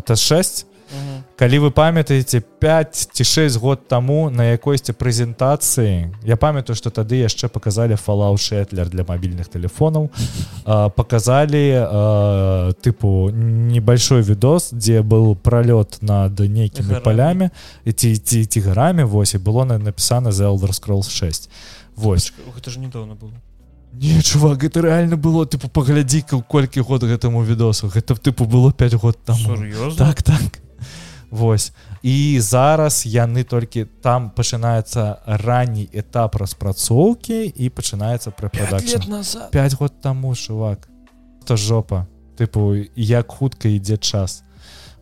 [0.07, 0.65] т6
[1.35, 7.19] калі вы памятаеце 5 ці 6 год таму на якойсьці прэзентацыі я памятаю что тады
[7.21, 10.09] яшчэ показалі фалау шэтлер для мабільных телефонаў
[10.65, 11.63] показалі
[12.81, 17.49] тыпу небольшой відос дзе был пролёт над нейкімі палямі
[17.83, 21.49] ці ці цігарамі восьось было на напісана за elder scrolls 6
[21.95, 22.33] вось.
[22.55, 23.33] Гэта ж недавно было.
[23.93, 27.87] Не, чувак это реально было тыпу паглядзі колькі год гэтаму відосу.
[27.87, 29.37] Гэта тыпу было 5 год там
[29.97, 30.64] так так
[31.31, 31.73] Вось.
[32.01, 40.35] І зараз яны толькі там пачынаецца ранні этап распрацоўкі і пачынаецца прыпрадакшн 5 год таму
[40.35, 40.89] чувак.
[41.45, 42.07] То жопа.
[42.37, 44.43] Тыпу як хутка ідзе час.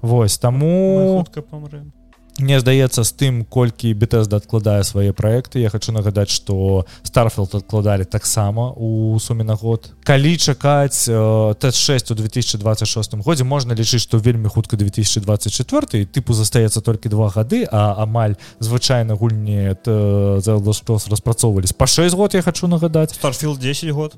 [0.01, 1.91] Вось таму хутка памрэм
[2.39, 8.05] Мне здаецца з тым колькі бетэзда адкладае свае праекты я хочу нагадаць что старфілд адкладалі
[8.09, 9.93] таксама у суме на год.
[10.03, 16.81] Калі чакаць э, т6 у 2026 годзе можна лічыць што вельмі хутка 2024 тыпу застаецца
[16.81, 23.13] толькі два гады а амаль звычайна гульні заос распрацоўвались по 6 год я хочу нагадаць.
[23.13, 24.17] Старфілд 10 год?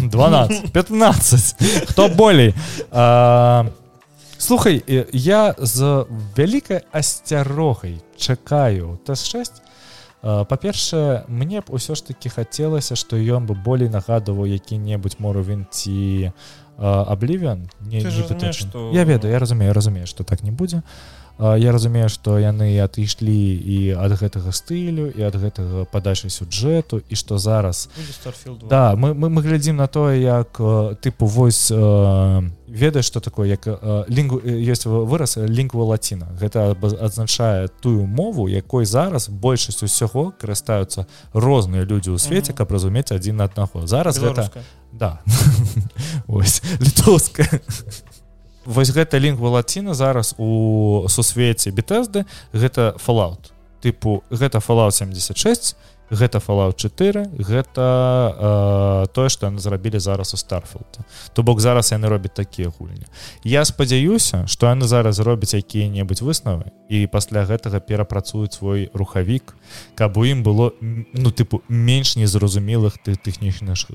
[0.00, 1.56] 12 15
[1.88, 2.54] хто болей.
[2.90, 3.66] А
[4.38, 4.82] слухай
[5.12, 6.06] я з
[6.36, 9.62] вялікай асцярогай чакаю т6
[10.22, 16.32] па-першае мне б усё ж таки хацелася што ён бы болей нагадываў які-небудзь моровін ці
[16.78, 20.82] аблівен не, не что я ведаю я разумею разумею что так не будзе
[21.38, 27.14] я разумею што яны адышлі і ад гэтага стылю і ад гэтага падачы сюджэту і
[27.14, 27.88] што зараз
[28.68, 30.58] да мы, мы, мы глядзім на тое як
[31.02, 33.66] тыпу вось ведаеш что такое як
[34.08, 36.28] лінгу ёсць выраз лінгва лаціна.
[36.40, 43.12] Гэта адзначае тую мову якой зараз большасць усяго карыстаюцца розныя людзі ў свеце каб разумець
[43.12, 43.86] адзін аднаго.
[43.86, 44.60] Зараз Беларуска.
[44.60, 45.20] гэта да.
[46.26, 47.60] Ось літоўская
[48.68, 53.56] вось гэта лінгва лаціна зараз у сусвеце бітэзды гэта fallout.
[53.80, 55.76] Тыпу гэта fallout 76
[56.10, 57.84] гэта fallout 4 гэта
[58.36, 63.08] э, тое што яны зрабілі зараз у старфілда то бок зараз яны робяць такія гульні.
[63.44, 69.56] Я спадзяюся што яны зараз робяць якія-небудзь выснавы і пасля гэтага перапрацуюць свой рухавік
[69.94, 73.88] каб у ім было ну тыпу менш незразумелых ты тэхнічных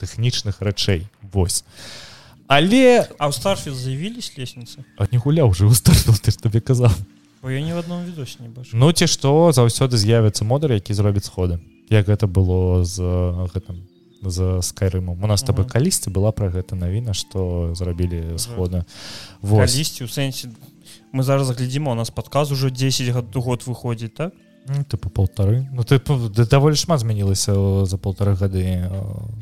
[0.00, 1.08] тэхнічных рэчэй.
[1.32, 1.64] Восьось
[2.46, 4.84] але а ў старфі заявілись лестницы?
[4.98, 6.92] Ад не гуляў уже у старфіл ты табе казаў
[7.42, 8.70] Бо я ні в одном відосі не бачу.
[8.72, 11.60] Ну ці што заўсёды з'явіцца модар які зробіць сходы.
[11.90, 13.00] Як гэта было з
[13.52, 13.84] гэтым
[14.24, 15.20] за скайрымом.
[15.22, 15.52] У нас uh -huh.
[15.52, 18.84] табы калісьці была пра гэта навіна што зрабілі сходы.
[19.42, 20.48] Восьісці у сэнсе
[21.12, 24.32] мы зараз заглядзімо у нас падказ ужо 10 год год выходзіць так
[24.88, 26.00] тыпу полторы Ну ты
[26.46, 28.88] даволі шмат змянілася за полторы гады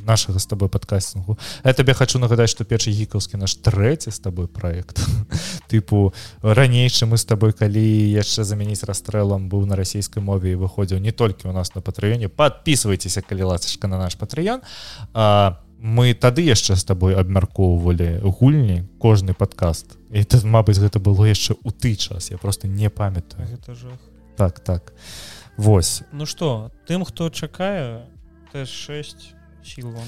[0.05, 4.49] нашага з тобой падкастингу я табе хочу нагадаць что першы гікаўскі наш трэці з тобой
[4.49, 4.99] проект.
[5.70, 6.12] Тыпу
[6.43, 11.12] ранейшы мы з тобой калі яшчэ замяніць расстрэлам быў на расійскай мове і выходзіў не
[11.12, 14.61] толькі у нас на патрыёне подписывайтеся калі ласачка на наш патрыён
[15.15, 19.99] а мы тады яшчэ з табой абмяркоўвалі гульні кожны подкаст.
[20.11, 23.47] І тут Мабыць гэта было яшчэ у ты час я просто не памятаю.
[23.51, 23.99] Гэта жах
[24.36, 24.92] так так.
[25.56, 26.02] Вось.
[26.12, 28.06] Ну что тым хто чакае
[28.52, 29.42] т6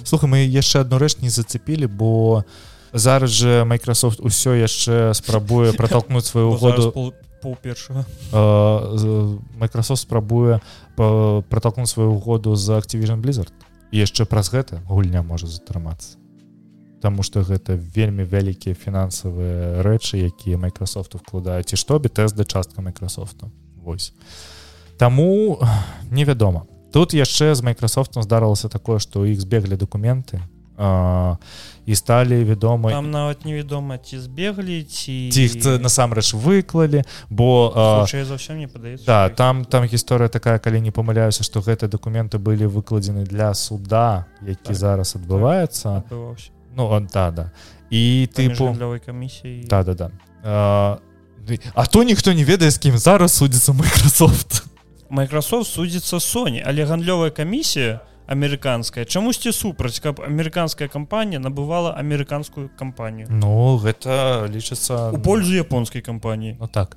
[0.05, 2.45] слухай мы яшчэ одну рэч не зацепілі бо
[2.93, 7.15] зараз же Microsoft усё яшчэ спрабуе протолкнуть сваю году
[7.63, 8.05] першага
[9.61, 10.61] Microsoft спрабуе
[10.97, 13.53] протолкнуть сваю году за Activision Blizzard.
[13.93, 16.19] Яшчэ праз гэта гульня можа затрымацца
[17.01, 23.53] Таму что гэта вельмі вялікія фінансавыя рэчы якія Microsoft вкладаюць і што бітэзда частка Microsoftу
[23.85, 24.13] Вось.
[24.97, 25.61] Таму
[26.11, 26.67] невядома.
[26.93, 30.41] Тут яшчэ з Майкрасофтом здарылася такое, што іх збеглі дакументы
[30.77, 31.37] а,
[31.87, 37.71] і сталі вядома там нават невядома ці збеглі ці ці насамрэч выклалі бо
[38.07, 42.67] заўсём не падаецца да, там там гісторыя такая калі не памыляюся што гэтыя дакументы былі
[42.67, 46.03] выкладзены для суда які так, зараз адбываецца.
[46.09, 46.39] Так,
[46.75, 47.51] ну он да да.
[47.91, 48.75] І тыпу
[49.07, 49.65] камісіі.
[49.71, 50.11] Да да да.
[50.43, 50.99] А,
[51.75, 54.65] А то ніхто не ведае з кім зараз судзіцца Microsoft.
[55.11, 56.63] Microsoft судзіцца Sony.
[56.65, 65.13] Але гандлёвая камісія амерыканская чамусьці супраць каб амерыканская кампанія набывала амерыканскую кампанію Ну гэта лічыцца
[65.13, 66.97] у пользу японскай кампаніі Ну так.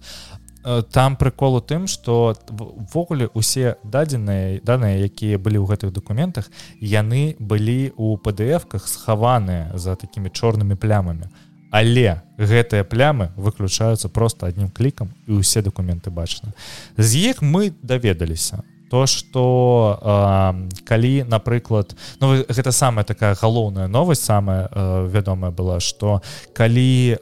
[0.64, 6.52] Э, там прыкол у тым што ввогуле усе дадзеныя даныя якія былі ў гэтых дакументах
[6.80, 11.28] яны былі у pdf-ках схаваныя за такімі чорнымі плямамі
[11.72, 16.54] але гэтыя плямы выключаюцца просто адным клікам і ўсе дакументы бачны
[16.98, 18.64] з іх мы даведаліся.
[18.90, 25.80] То что э, калі напрыклад ну, гэта самая такая галоўная новость самая э, вядомая была
[25.80, 26.22] что
[26.54, 27.18] калі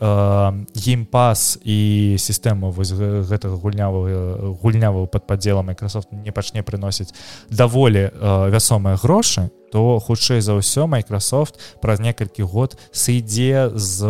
[0.75, 1.77] геймпас э, і
[2.19, 7.13] сістэму вось гэтага гульнявага гульнявого под падзела Microsoft не пачне прыносіць
[7.49, 14.07] даволі э, вясомыя грошы то хутчэй за ўсё Microsoft праз некалькі год сыдзе з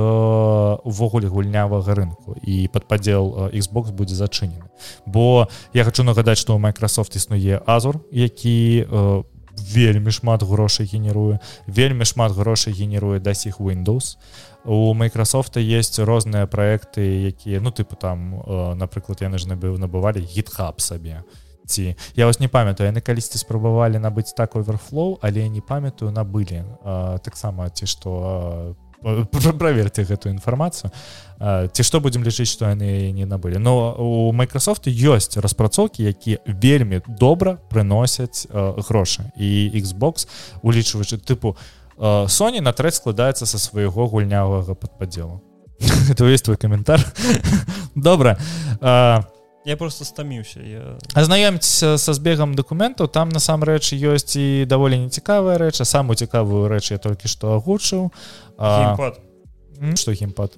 [0.86, 4.70] увогуле гульнявага рынку і под падзел Xbox будзе зачынены.
[5.10, 9.26] Бо я хочу нагадаць что у Microsoft існуе азур які у
[9.58, 14.18] вельмі шмат грошай генеруе вельмі шмат грошай генеруе да сіх Windows.
[14.66, 18.38] У Microsoft есть розныя проекты якія ну тыпу там
[18.78, 21.24] напрыклад яны ж набыў набывалі гитхаб сабе
[21.66, 26.64] ці я вас не памятаю яны калісьці спрабавалі набыць так оверфлоу але не памятаю набылі
[27.26, 28.76] таксама ці што
[29.60, 30.92] проверьте гэтую інфармацыю
[31.74, 33.60] ці што будзем лічыць што яны не набылі.
[33.60, 39.30] Но у Microsoft ёсць распрацоўкі якія вельмі добра прыносяць грошы.
[39.38, 40.26] І Xbox
[40.64, 41.58] улічваючы тыпу
[42.00, 45.44] Sony на трэць складаецца са свайго гульнявага падпадзелу
[46.10, 47.02] это есть твой каментар?
[47.96, 48.38] Добра.
[48.82, 49.26] А
[49.66, 50.98] я просто стаміўся я...
[51.14, 56.92] азнаёмцеся са збегам дакументаў там насамрэч ёсць і даволі нецікавая рэч а самую цікавую рэч
[56.94, 58.12] я толькі што агучыў
[59.96, 60.56] что геймпад?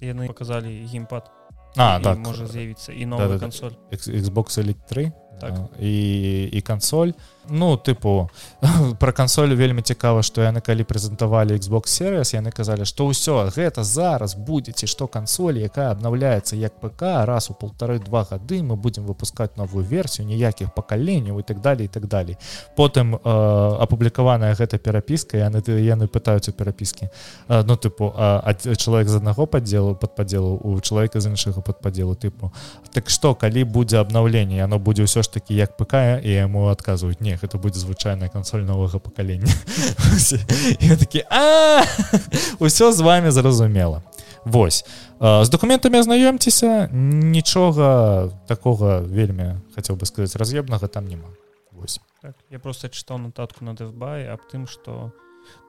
[0.00, 1.28] Яны показалі геймпад.
[1.76, 2.18] А так.
[2.18, 5.54] можа з'явіцца і новая да, да, кансоль Xbox Elite 3 так.
[5.80, 7.12] і і кансоль
[7.48, 8.28] ну тыпу
[8.98, 13.84] про кансоль вельмі цікава што яны калі прэзентавалі Xbox сервис яны казалі што ўсё гэта
[13.84, 19.56] зараз будзеце што кансоль якая обнаўляецца як ПК раз у полторы-два гады мы будемм выпускать
[19.56, 22.36] новую версію ніякіх пакаленняў і так далее і так далей.
[22.76, 23.18] Потым э,
[23.82, 27.08] апублікаваная гэта перапіска яны яны пытаюць у перапіскі.
[27.48, 31.80] Э, ну тыпу э, чалавек з аднаго падзелу под падзелу у чалавека з іншага под
[31.80, 32.52] падзелу тыпу
[32.92, 34.56] так што калі будзе абнаўленне?
[34.56, 38.62] Яно будзе ўсё ж таки як ПК і яму адказваюць не гэта будзе звычайная кансоль
[38.62, 39.50] новага пакалення
[41.02, 41.82] такі а
[42.62, 44.06] ўсё з вами зразумела
[44.46, 44.86] Вось.
[45.18, 51.34] З документамі азнаёмцеся нічога такога вельмі хацеў бы сказаць раз'ебнага там няма.
[51.74, 51.98] Вось.
[52.22, 55.10] Так, я просто чытаў нататку на дэвбай аб тым што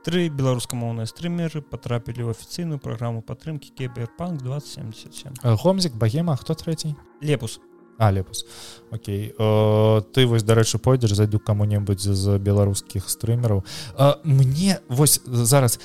[0.05, 7.57] тры беларускамоўныя стрымеры патрапілі ў афіцыйную праграму падтрымкі кіберпанк 2077 гомзік багема хто трэцій лепус
[7.97, 8.45] а лепус.
[8.91, 9.33] Окей.
[9.37, 13.65] Э, ты вось дарэчы пойдзеш зайду каму-небудзь з беларускіх стрымераў.
[13.97, 15.79] Э, мне вось зараз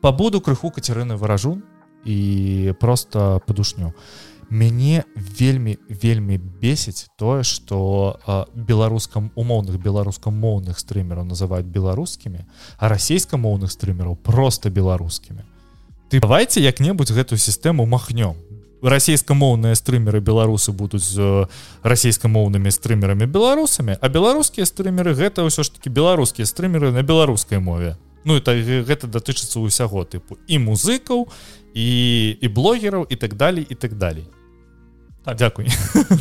[0.00, 1.62] пабуду крыху кацярыны выражу
[2.04, 3.94] і просто падушню.
[4.50, 8.18] Мяне вельмі вельмі бесіць тое что
[8.54, 12.46] беларускам умоўных беларускамоўных стрымераў называют беларускімі
[12.78, 15.46] а расійскамоўных стрымераў просто беларускімі.
[16.10, 18.34] Ты давайте як-небудзь гэтую сістэму махнём
[18.82, 21.46] расійскамоўныя стрымеры беларусы будуць з
[21.82, 27.96] расійскамоўнымі стрымерамі беларусамі а беларускія стрымеры гэта ўсё ж таки беларускія стрымеры на беларускай мове.
[28.24, 31.28] Ну это гэта датычыцца ўсяго тыпу і музыкаў
[31.74, 31.88] і
[32.40, 34.24] і блогераў і так далей і так далей.
[35.24, 35.36] Так.
[35.36, 35.68] дзякуй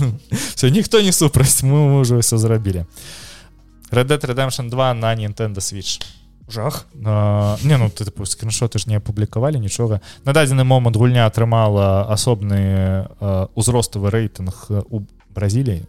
[0.55, 2.85] все ніхто не супраць мы уже все зрабілі.
[3.91, 6.03] Red Dead Redemption 2 на Nintendo switch
[6.51, 6.85] жах.
[7.05, 13.07] А, не ну ты скриншоты ж не апублікавалі нічога на дадзены момант гульня атрымала асобны
[13.55, 15.03] узроставы рэйтынг у
[15.35, 15.85] бразіліі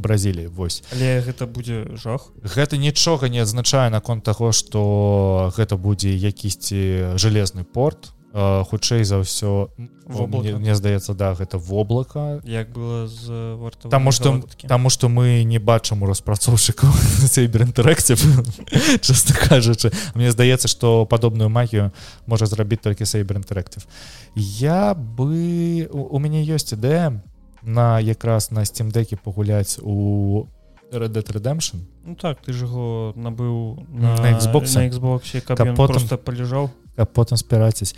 [0.00, 0.82] бразіліі вось.
[0.92, 2.30] Але гэта будзе жах.
[2.42, 9.72] Гэта нічога не азначае наконт таго што гэта будзе якісьці жалезны порт хутчэй за ўсё
[10.04, 13.56] мне, мне здаецца да гэта воблака як было з
[13.88, 16.92] таму что таму что мы не бачым у распрацоўшчыкаў
[17.32, 18.20] сейберінтэрэкцію
[19.06, 21.96] часто кажучы мне здаецца что падобную магію
[22.26, 23.88] можа зрабіць толькі сейберінтэрэкцыв
[24.36, 27.16] я бы у, у мяне ёсць ідэя
[27.64, 30.44] на якраз на стимдеке пагуляць у
[30.92, 31.82] Red Dead Redemption.
[32.04, 34.76] Ну так ты ж яго набыў на, на Xbox.
[34.76, 37.94] на Xbox каб потом просто палежаў каб потым спіраціць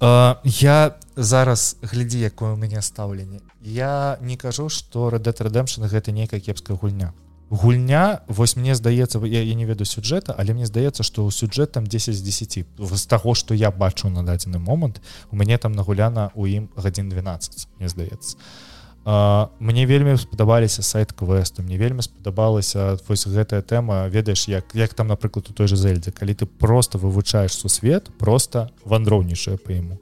[0.00, 6.12] uh, я зараз глядзі якое у мяне стаўленне я не кажу что Dead Redemption гэта
[6.12, 7.12] нейкая кепская гульня.
[7.50, 11.72] Гульня вось мне здаецца я, я не веду сюджэта але мне здаецца что ў сюджэт
[11.72, 15.00] там 10 з 10 з таго что я бачу на дадзены момант
[15.30, 18.67] у мяне там нагуляна у ім гадзін 12 мне здаецца а
[19.08, 25.08] мне вельмі спадабаліся сайт квесту мне вельмі спадабалася вось гэтая тэма ведаеш як як там
[25.08, 29.96] напрыклад у той же зельдзе калі ты просто вывучаеш сусвет просто вандроўнічае по ему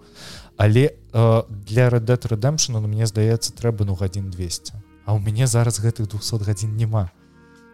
[0.56, 4.74] але э, для Red Dead Redemption ну, мне здаецца трэба ну гадзін 200
[5.06, 7.10] а у мяне зараз гэтых 200 гадзін няма.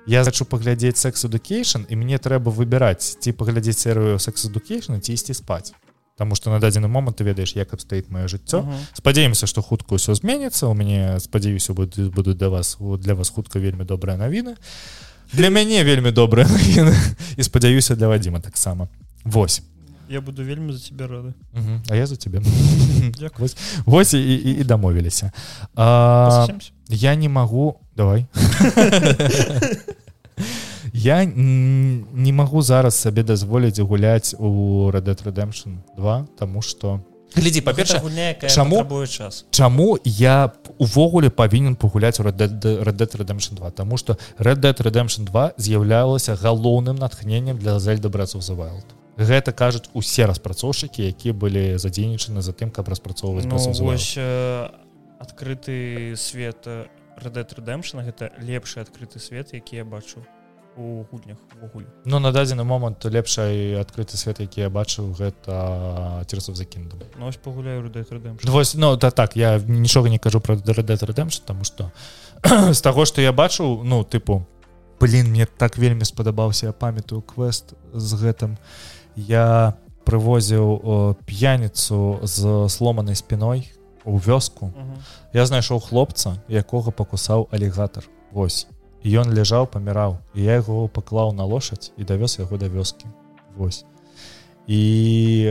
[0.06, 5.12] Я хочу паглядзець секс education і мне трэба выбіраць ці паглядзець серыю секс education ці
[5.14, 5.72] ісці спаць
[6.16, 8.78] Таму што на дадзены момант ты ведаеш як абстаіць маё жыццё uh -huh.
[8.92, 13.58] спадзяемся што хутка ўсё зменіцца у мяне спадзяюся будуць будуць да вас для вас хутка
[13.58, 14.56] вельмі добрая навіна
[15.32, 16.94] для мяне вельмі добрая навіна
[17.36, 18.88] і спадзяюся для вадзіма таксама
[19.24, 19.62] Вось.
[20.10, 21.80] Я буду вельмі за тебе рады -huh.
[21.88, 22.42] А я за тебе
[23.38, 23.56] Вось,
[23.86, 25.32] Вось і, і, і дамовіліся
[25.76, 26.46] а,
[26.88, 28.26] я не магу давай
[30.92, 37.00] я не магу зараз сабе дазволіць гуляць у Red Dead Redemption 2 тому что
[37.34, 38.02] глядзі па-перша
[38.48, 39.46] чаму час.
[39.50, 44.60] Чаму я увогуле павінен пагуляць у Red Dead, Red Dead Redemption 2 тому что Red
[44.60, 48.84] Dead Redemption 2 з'яўлялася галоўным натхненнем для зельда брацаў за wild.
[49.16, 54.68] Гэта кажуць усе распрацоўшчыкі якія былі задзейнічаны за тым каб распрацоўваць ну, вось э,
[55.18, 60.24] адкрыты свет Red Dead Redemption гэта лепшы адкрыты свет які я бачу
[60.76, 66.56] у гульнях увогуле Ну на дадзены момант лепшай адкрыты свет які я бачыў гэта церсов
[66.56, 67.82] закінду Нось пагуляю
[68.44, 71.92] вось ну да так я нічога не кажу про рэдэмш тому что
[72.72, 74.46] з таго что я бачыў ну тыпу
[75.02, 78.54] блин мне так вельмі спадабаўся я памятаю квест з гэтым.
[79.16, 79.74] Я
[80.06, 83.66] прывозіў п'яніцу з сломанай спіной
[84.04, 84.70] у вёску.
[85.34, 88.70] Я знайшоў хлопца якога пакусаў алігатор восьось
[89.04, 93.06] ён ляжаў паміраў і я яго паклаў на лошадь і давёз яго да вёскі.
[93.56, 93.84] Восьось
[94.66, 95.50] і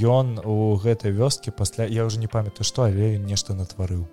[0.00, 4.08] ён э, у гэтай вёскі пасля я уже не памятаю што але нешта натварыў.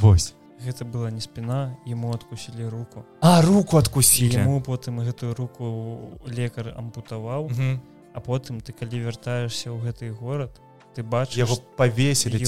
[0.00, 3.04] Восьось гэта была не спіна ему адкусілі руку.
[3.20, 4.44] А руку адкусілі.
[4.44, 7.78] Ему потым гэтую руку лекар ампутаваў mm -hmm.
[8.14, 10.60] а потым ты калі вяртаешься ў гэты горад
[10.94, 12.38] ты бачыш яго павесілі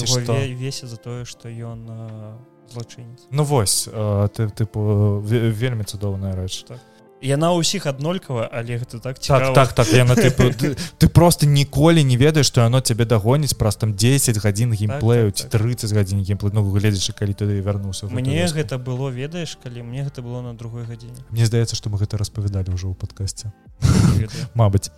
[0.55, 3.89] весе за тое што ён у злачынец Ну вось
[4.33, 6.65] ты тыпу вельмі цудоўная рэч.
[6.67, 6.79] Так.
[7.23, 12.03] Яна ўсіх аднолькава але гэта так так так так яна тыпу, ты, ты просто ніколі
[12.03, 15.97] не ведаеш што яно цябе дагоніць праз там 10 гадзін геймплею так, так, 30 так.
[15.97, 20.41] гадзін геймплей ну гледзячы калі ты вярнуўся мне гэта было ведаеш калі мне гэта было
[20.41, 21.23] на другой гадзіне.
[21.31, 23.55] Мне здаецца што мы гэта распавядалі ўжо ў падкасці
[24.59, 24.91] Мабыць.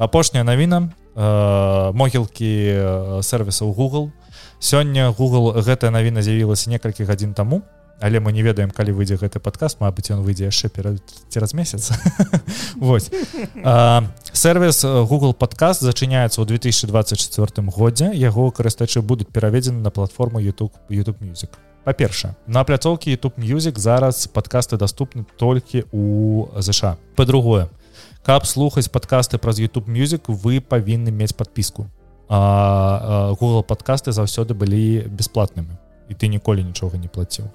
[0.00, 0.88] Апошняя навіна
[1.92, 4.08] могілкі сервісаў Google
[4.58, 7.62] сёння Google гэтая навіна з'явілася некалькі гадзін таму
[8.00, 11.90] але мы не ведаем калі выйдзе гэты падказ Мабыць ён выйдзе яшчэ перад цераз месяц.
[12.76, 13.10] Вось.
[14.32, 18.10] Сервіс Google подкаст зачыняецца ў 2024 годзе.
[18.14, 21.58] Яго карыстачы будуць пераведзены на платформу YouTube YouTube music.
[21.84, 27.68] Па-першае на пляцоўкі YouTube music зараз подкасты доступны толькі у ЗША по-другое
[28.22, 31.88] каб слухаць подкасты праз YouTube music вы павінны мець подпіску
[32.28, 35.76] а, а, Google подкасты заўсёды былі бясплатнымі
[36.08, 37.52] і ты ніколі нічога не плаціў.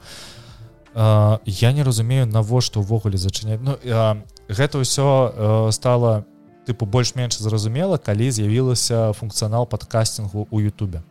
[1.45, 3.61] Я не разумею навошта увогуле зачыняць.
[3.61, 4.17] Ну а,
[4.49, 6.25] гэта ўсё стало
[6.65, 11.03] тыпу больш-менш зразумела калі з'явілася функцыянал подкастингу у Ютубе.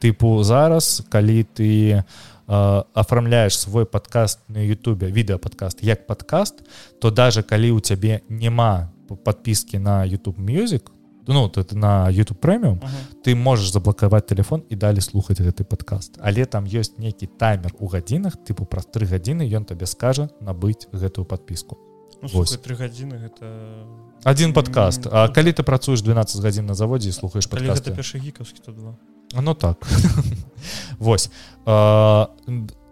[0.00, 2.04] Тыпу зараз калі ты
[2.46, 6.64] афармляешь свой подкаст на Ютубе відэападкаст як подкаст
[7.00, 8.90] то даже калі у цябе няма
[9.24, 10.90] подпіски на YouTube music
[11.26, 13.22] ну ты на YouTube прэміум uh -huh.
[13.24, 16.18] ты можешь заблокаваць телефон і далі слухаць гэты подкаст.
[16.20, 20.88] Але там ёсць нейкі таймер у гадзінах тыпу праз три гадзіны ён табе скажа набыць
[20.92, 21.76] гэтую подпіску
[22.22, 23.86] ну, три гадзіны гэта
[24.24, 25.06] один подкаст.
[25.10, 28.62] А калі ты працуеш 12 гадзін на заводзе слухаешь подкаст гікаўскі
[29.40, 29.86] ну так.
[30.98, 31.30] Вось
[31.66, 32.28] а,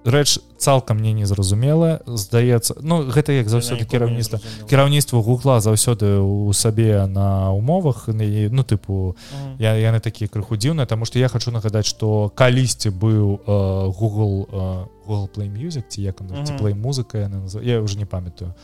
[0.05, 4.41] рэч цалкам мне незразумела здаецца Ну гэта як заўсёды кіраўніцтва.
[4.69, 8.09] кіраўніцтва гугла заўсёды у сабе на умовах.
[8.09, 9.17] Ну тыпу
[9.59, 14.47] я яны такія крыху дзіўныя тому что я хочу нагадаць что калісьці быў uh, Google
[14.49, 16.21] uh, Google play music ці як
[16.59, 17.31] плей музыка
[17.63, 18.55] я уже не памятаю.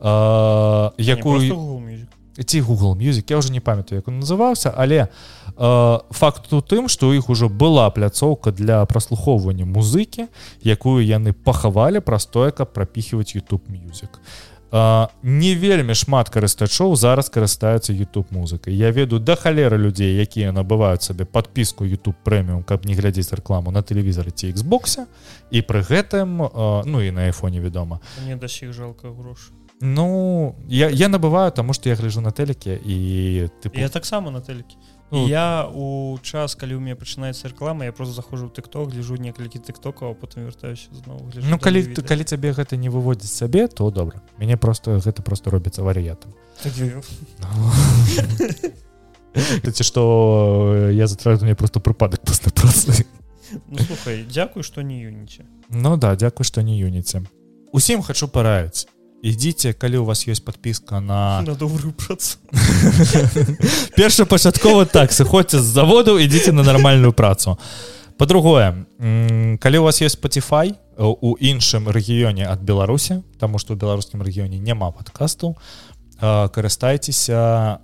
[0.00, 2.08] Uh, якую
[2.44, 5.08] ці Google music я уже не памятаю як он называўся але
[5.56, 10.28] э, факт у тым что у іх ужо была пляцоўка для праслухоўвання музыкі
[10.62, 14.08] якую яны пахавалі праз тое каб прапіхваць YouTube music.
[14.72, 20.52] Э, не вельмі шмат карыстачоў зараз карыстаюцца YouTube музыкай я веду да халеры людзей якія
[20.52, 25.10] набываюць сабе подпіску YouTube прэміум каб не глядзець рэкламу на тэлевізары ці Xбосе
[25.50, 29.50] і пры гэтым э, ну і на айфоне вядома не да сіх жалка грошы
[29.80, 33.80] Ну я, я набываю тому что я гляжу на тэлеке і тыпу...
[33.80, 34.76] я таксама на тэлеке.
[35.10, 39.58] Ну, я у час калі у меня пачынаецца рэклама я просто захожу тыкток гляжу некалькі
[39.58, 44.20] тыктокаў потым вяртаюся зноў Ну калі ты калі цябе гэта не выводзіць сабе то добра.
[44.38, 46.36] Мяне просто гэта просто робіцца варыятам.
[49.64, 53.06] Ці што я затрату мне просто прыпадак просто працы
[53.66, 53.80] ну,
[54.28, 55.48] Дякую што не юніце.
[55.70, 57.24] Ну да дзякуй што не юніце.
[57.72, 58.86] Усім хачу параіць
[59.22, 62.38] ідзіце калі у вас есть подпіска на, на добрую працу
[63.96, 67.58] першапачаткова так сыходзьце з заводу ідзіце на нармальную працу
[68.16, 68.84] по-другое
[69.60, 74.58] калі у вас есть Spotify у іншым рэгіёне ад беларусі тому что у беларускім рэгіёне
[74.58, 75.56] няма подкасту
[76.20, 77.78] карыстайцеся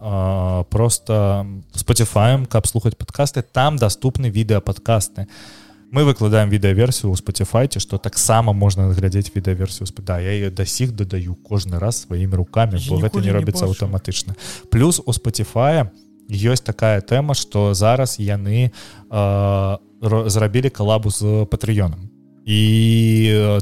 [0.71, 7.99] просто спаціфаем каб слухаць подкасты там доступны відэападкасты а мы выкладаем відэаверсію ў спаціфайце што
[7.99, 12.99] таксама можна глядзець відэаверсію спыта я ее да сіх дадаю кожны раз сваімі руками бо
[12.99, 14.35] гэта не робіцца аўтаматычна
[14.71, 15.93] плюс у спаціфая
[16.27, 22.11] ёсць такая тэма что зараз яны э, зрабілі калабу з патрыёнам
[22.47, 22.61] і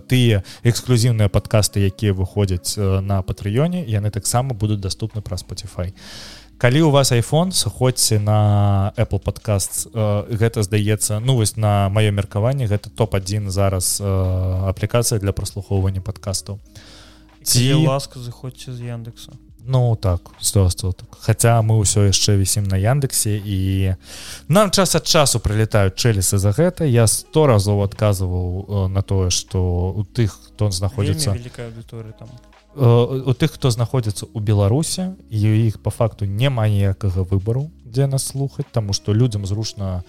[0.08, 6.82] тыя эксклюзіўныя падкасты якія выходзяць на патрыёне яны таксама будуць доступны праз спаціфай і калі
[6.82, 12.64] у вас iPhone сыходзьце на Apple подкаст э, гэта здаецца ну вось на маё меркаванне
[12.64, 14.08] гэта топ-1 зараз э,
[14.72, 16.56] аплікацыя для праслухоўвання подкастаў
[17.44, 19.36] ці ласка заходзьце з яндекса.
[19.60, 21.12] Ну так 100 так.
[21.20, 24.00] Хаця мы ўсё яшчэ вісім на яндексе і
[24.48, 26.88] нам час ад часу прылетаюць чэлісы за гэта.
[26.88, 31.36] Я сто разоў адказваў на тое што у тых хто знаходзіцца
[32.76, 38.26] у тых хто знаходзіцца ў беларусе і іх по факту няма ніякага выбару дзе нас
[38.26, 40.02] слухаць тому что людям зручна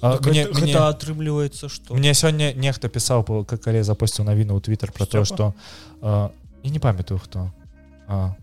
[0.00, 5.54] мне атрымліваецца что мне сёння нехта пісаў калі запусціў навіну ў Twitter про тое что
[6.64, 7.50] і не памятаю хто.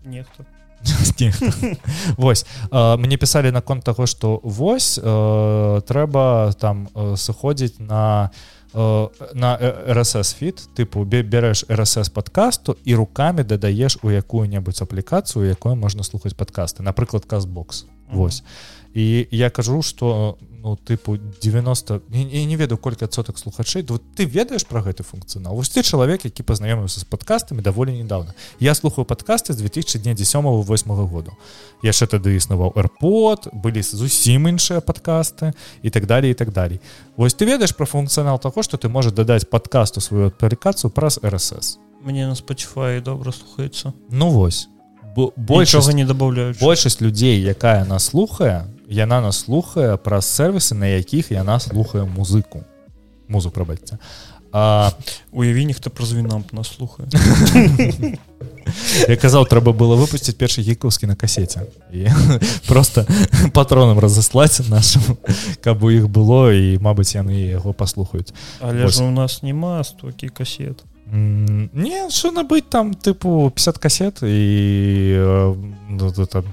[0.04, 0.44] Нехто
[2.16, 2.46] Вось.
[2.72, 11.04] Мне пісалі наконт таго што вось трэба там сыходзіць на Э, на RSS фіт тыпу
[11.04, 16.82] бярэш RSS подкасту і руками дадаеш у якую-небудзь аплікацыю якой можна слухаць подкасты.
[16.82, 18.42] Напрыклад казбокс Вось.
[18.94, 24.24] І я кажу что ну тыпу 90 я не ведаю колькі адсотак слухачэй вот ты
[24.24, 28.34] ведаеш про гэты функцыянал вось ты чалавек які пазнаёміўся з подкастамі даволі недавно.
[28.60, 31.32] Я слухаю подкасты з 2010 восьм году
[31.82, 35.52] яшчэ тады існаваў airпод былі зусім іншыя подкасты
[35.82, 36.80] і так далее і так далей
[37.16, 41.78] Вось ты ведаеш про функцыянал того что ты можешь дадаць подкасту сваю аплікацыю праз RSS
[42.04, 44.68] мне на Spotify добра слухаецца ну вось.
[45.36, 46.54] Большого не добавляю.
[46.60, 52.64] большасць людзей якая нас слухае яна нас слухае праз сервісы на якіх яна слухае музыку.
[53.28, 53.98] Музу прабачце.
[55.32, 57.08] Уяві нехто праз вінамп нас слухае.
[59.08, 61.64] Я казаў трэба было выпусціць першы гікаўскі на касеце.
[61.88, 62.12] І
[62.68, 63.06] просто
[63.52, 65.16] патронам разаслаць нашим
[65.64, 68.36] каб у іх было і мабыць яны яго паслухаюць.
[68.60, 75.16] Але ж у нас няма стокі касет не що набыць там тыпу 50 касет і
[75.88, 76.44] ну, там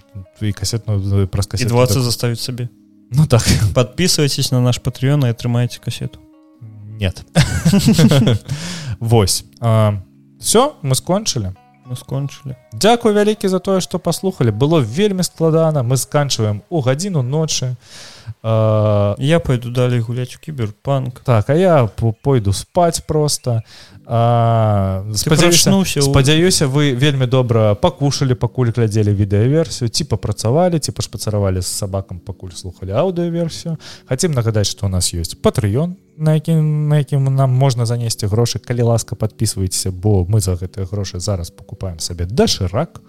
[0.41, 2.03] і касет ну, праз касет 20 так...
[2.03, 2.67] заставіць сабе
[3.11, 3.41] ну так.
[3.73, 6.19] Подписывайтесь на наш патрыён і атрымаеце касету
[6.99, 7.23] нет.
[8.99, 9.45] Вось
[10.39, 11.55] все мы скончылі
[11.87, 17.23] мы скончылі Дякую вялікі за тое што паслухали было вельмі складана мы сканчваем у гадзіну
[17.23, 17.75] ночы
[18.43, 21.89] я пойду далей гуляць у кіберпанк так а я
[22.21, 23.63] пойду спаць просто
[24.09, 32.17] спадзяюся спадзяюся вы вельмі добра пакушалі пакуль глядзелі відэаверсію ці папрацавалі ці пашпацаравалі з сабакам
[32.17, 33.77] пакуль слухали аўдыоверсію
[34.09, 38.57] хацім нагадаць что у нас есть патрыён на якім на якім нам можна занесці грошы
[38.57, 43.01] калі ласка подписывайтеся бо мы за гэтыя грошы зараз покупаем сабе дашырак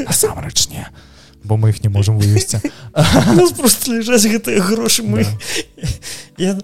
[0.00, 0.88] насамрэч не
[1.44, 2.64] бо мы их не можем вывесці
[3.60, 5.26] просто лежаць гэтыя грошы мы
[6.38, 6.56] я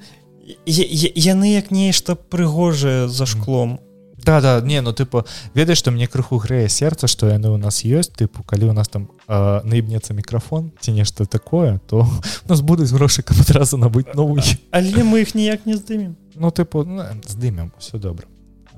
[0.66, 3.80] яны як нешта прыгожае за шклом.
[4.24, 7.84] Да да не ну тыпу ведаеш што мне крыху грэе сэрца што яны у нас
[7.84, 12.08] ёсць тыпу калі у нас там наібнецца мікрафон ці нешта такое то
[12.44, 14.42] у нас будуць грошы каб адразу набыць новую.
[14.70, 16.16] Але мы іх ніяк не здымем.
[16.34, 18.26] Ну тыпу ну, здымем все добра.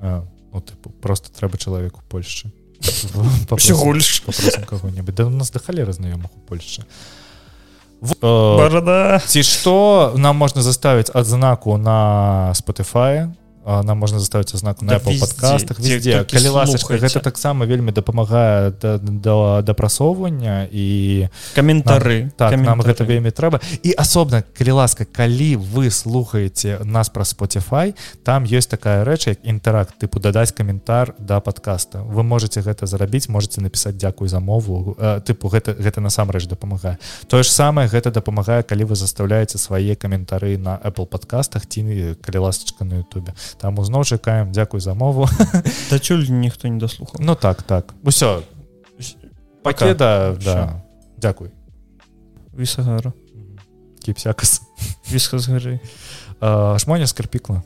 [0.01, 2.51] Ну, тыпу просто трэба чалавеку Польшчы.
[4.67, 6.81] Кого-нибудь да у нас да халеры знаёмых у Польшчы.
[6.81, 7.26] а
[8.01, 9.19] Борода.
[9.25, 13.29] ці што нам можна заставіць адзнаку на Spotify
[13.67, 16.23] нам можна заставіць знаку на Apple подкастах везде.
[16.23, 23.59] Калі ласачка гэта таксама вельмі дапамагае да дапрасоўвання і каментары так нам гэта вельмі трэба.
[23.83, 27.91] І асобна калі ласка калі вы слухаеце нас пра Spotify
[28.23, 33.27] там ёсць такая рэч як інтэракт тыпу дадаць каментар да подкаста вы можете гэта зарабіць
[33.27, 34.95] можете напісаць дзякуй за мову
[35.27, 36.97] тыпу гэта гэта насамрэч дапамагае.
[37.27, 42.47] Тое ж самае гэта дапамагае калі вы заставляеце свае каментары на Apple подкастах ці калі
[42.47, 45.27] ласачка на Ютубе там зноў чакаем дзякуй за мову.
[45.91, 47.93] Дачуль ніхто не даслухаў Ну так так.
[48.03, 48.43] Усё
[49.63, 50.81] пакеда да.
[51.17, 51.49] дзякуй
[52.53, 53.13] вісагара.
[54.05, 54.61] Кіпсякас
[55.11, 55.79] віска з гары
[56.79, 57.63] шмоня скарпікла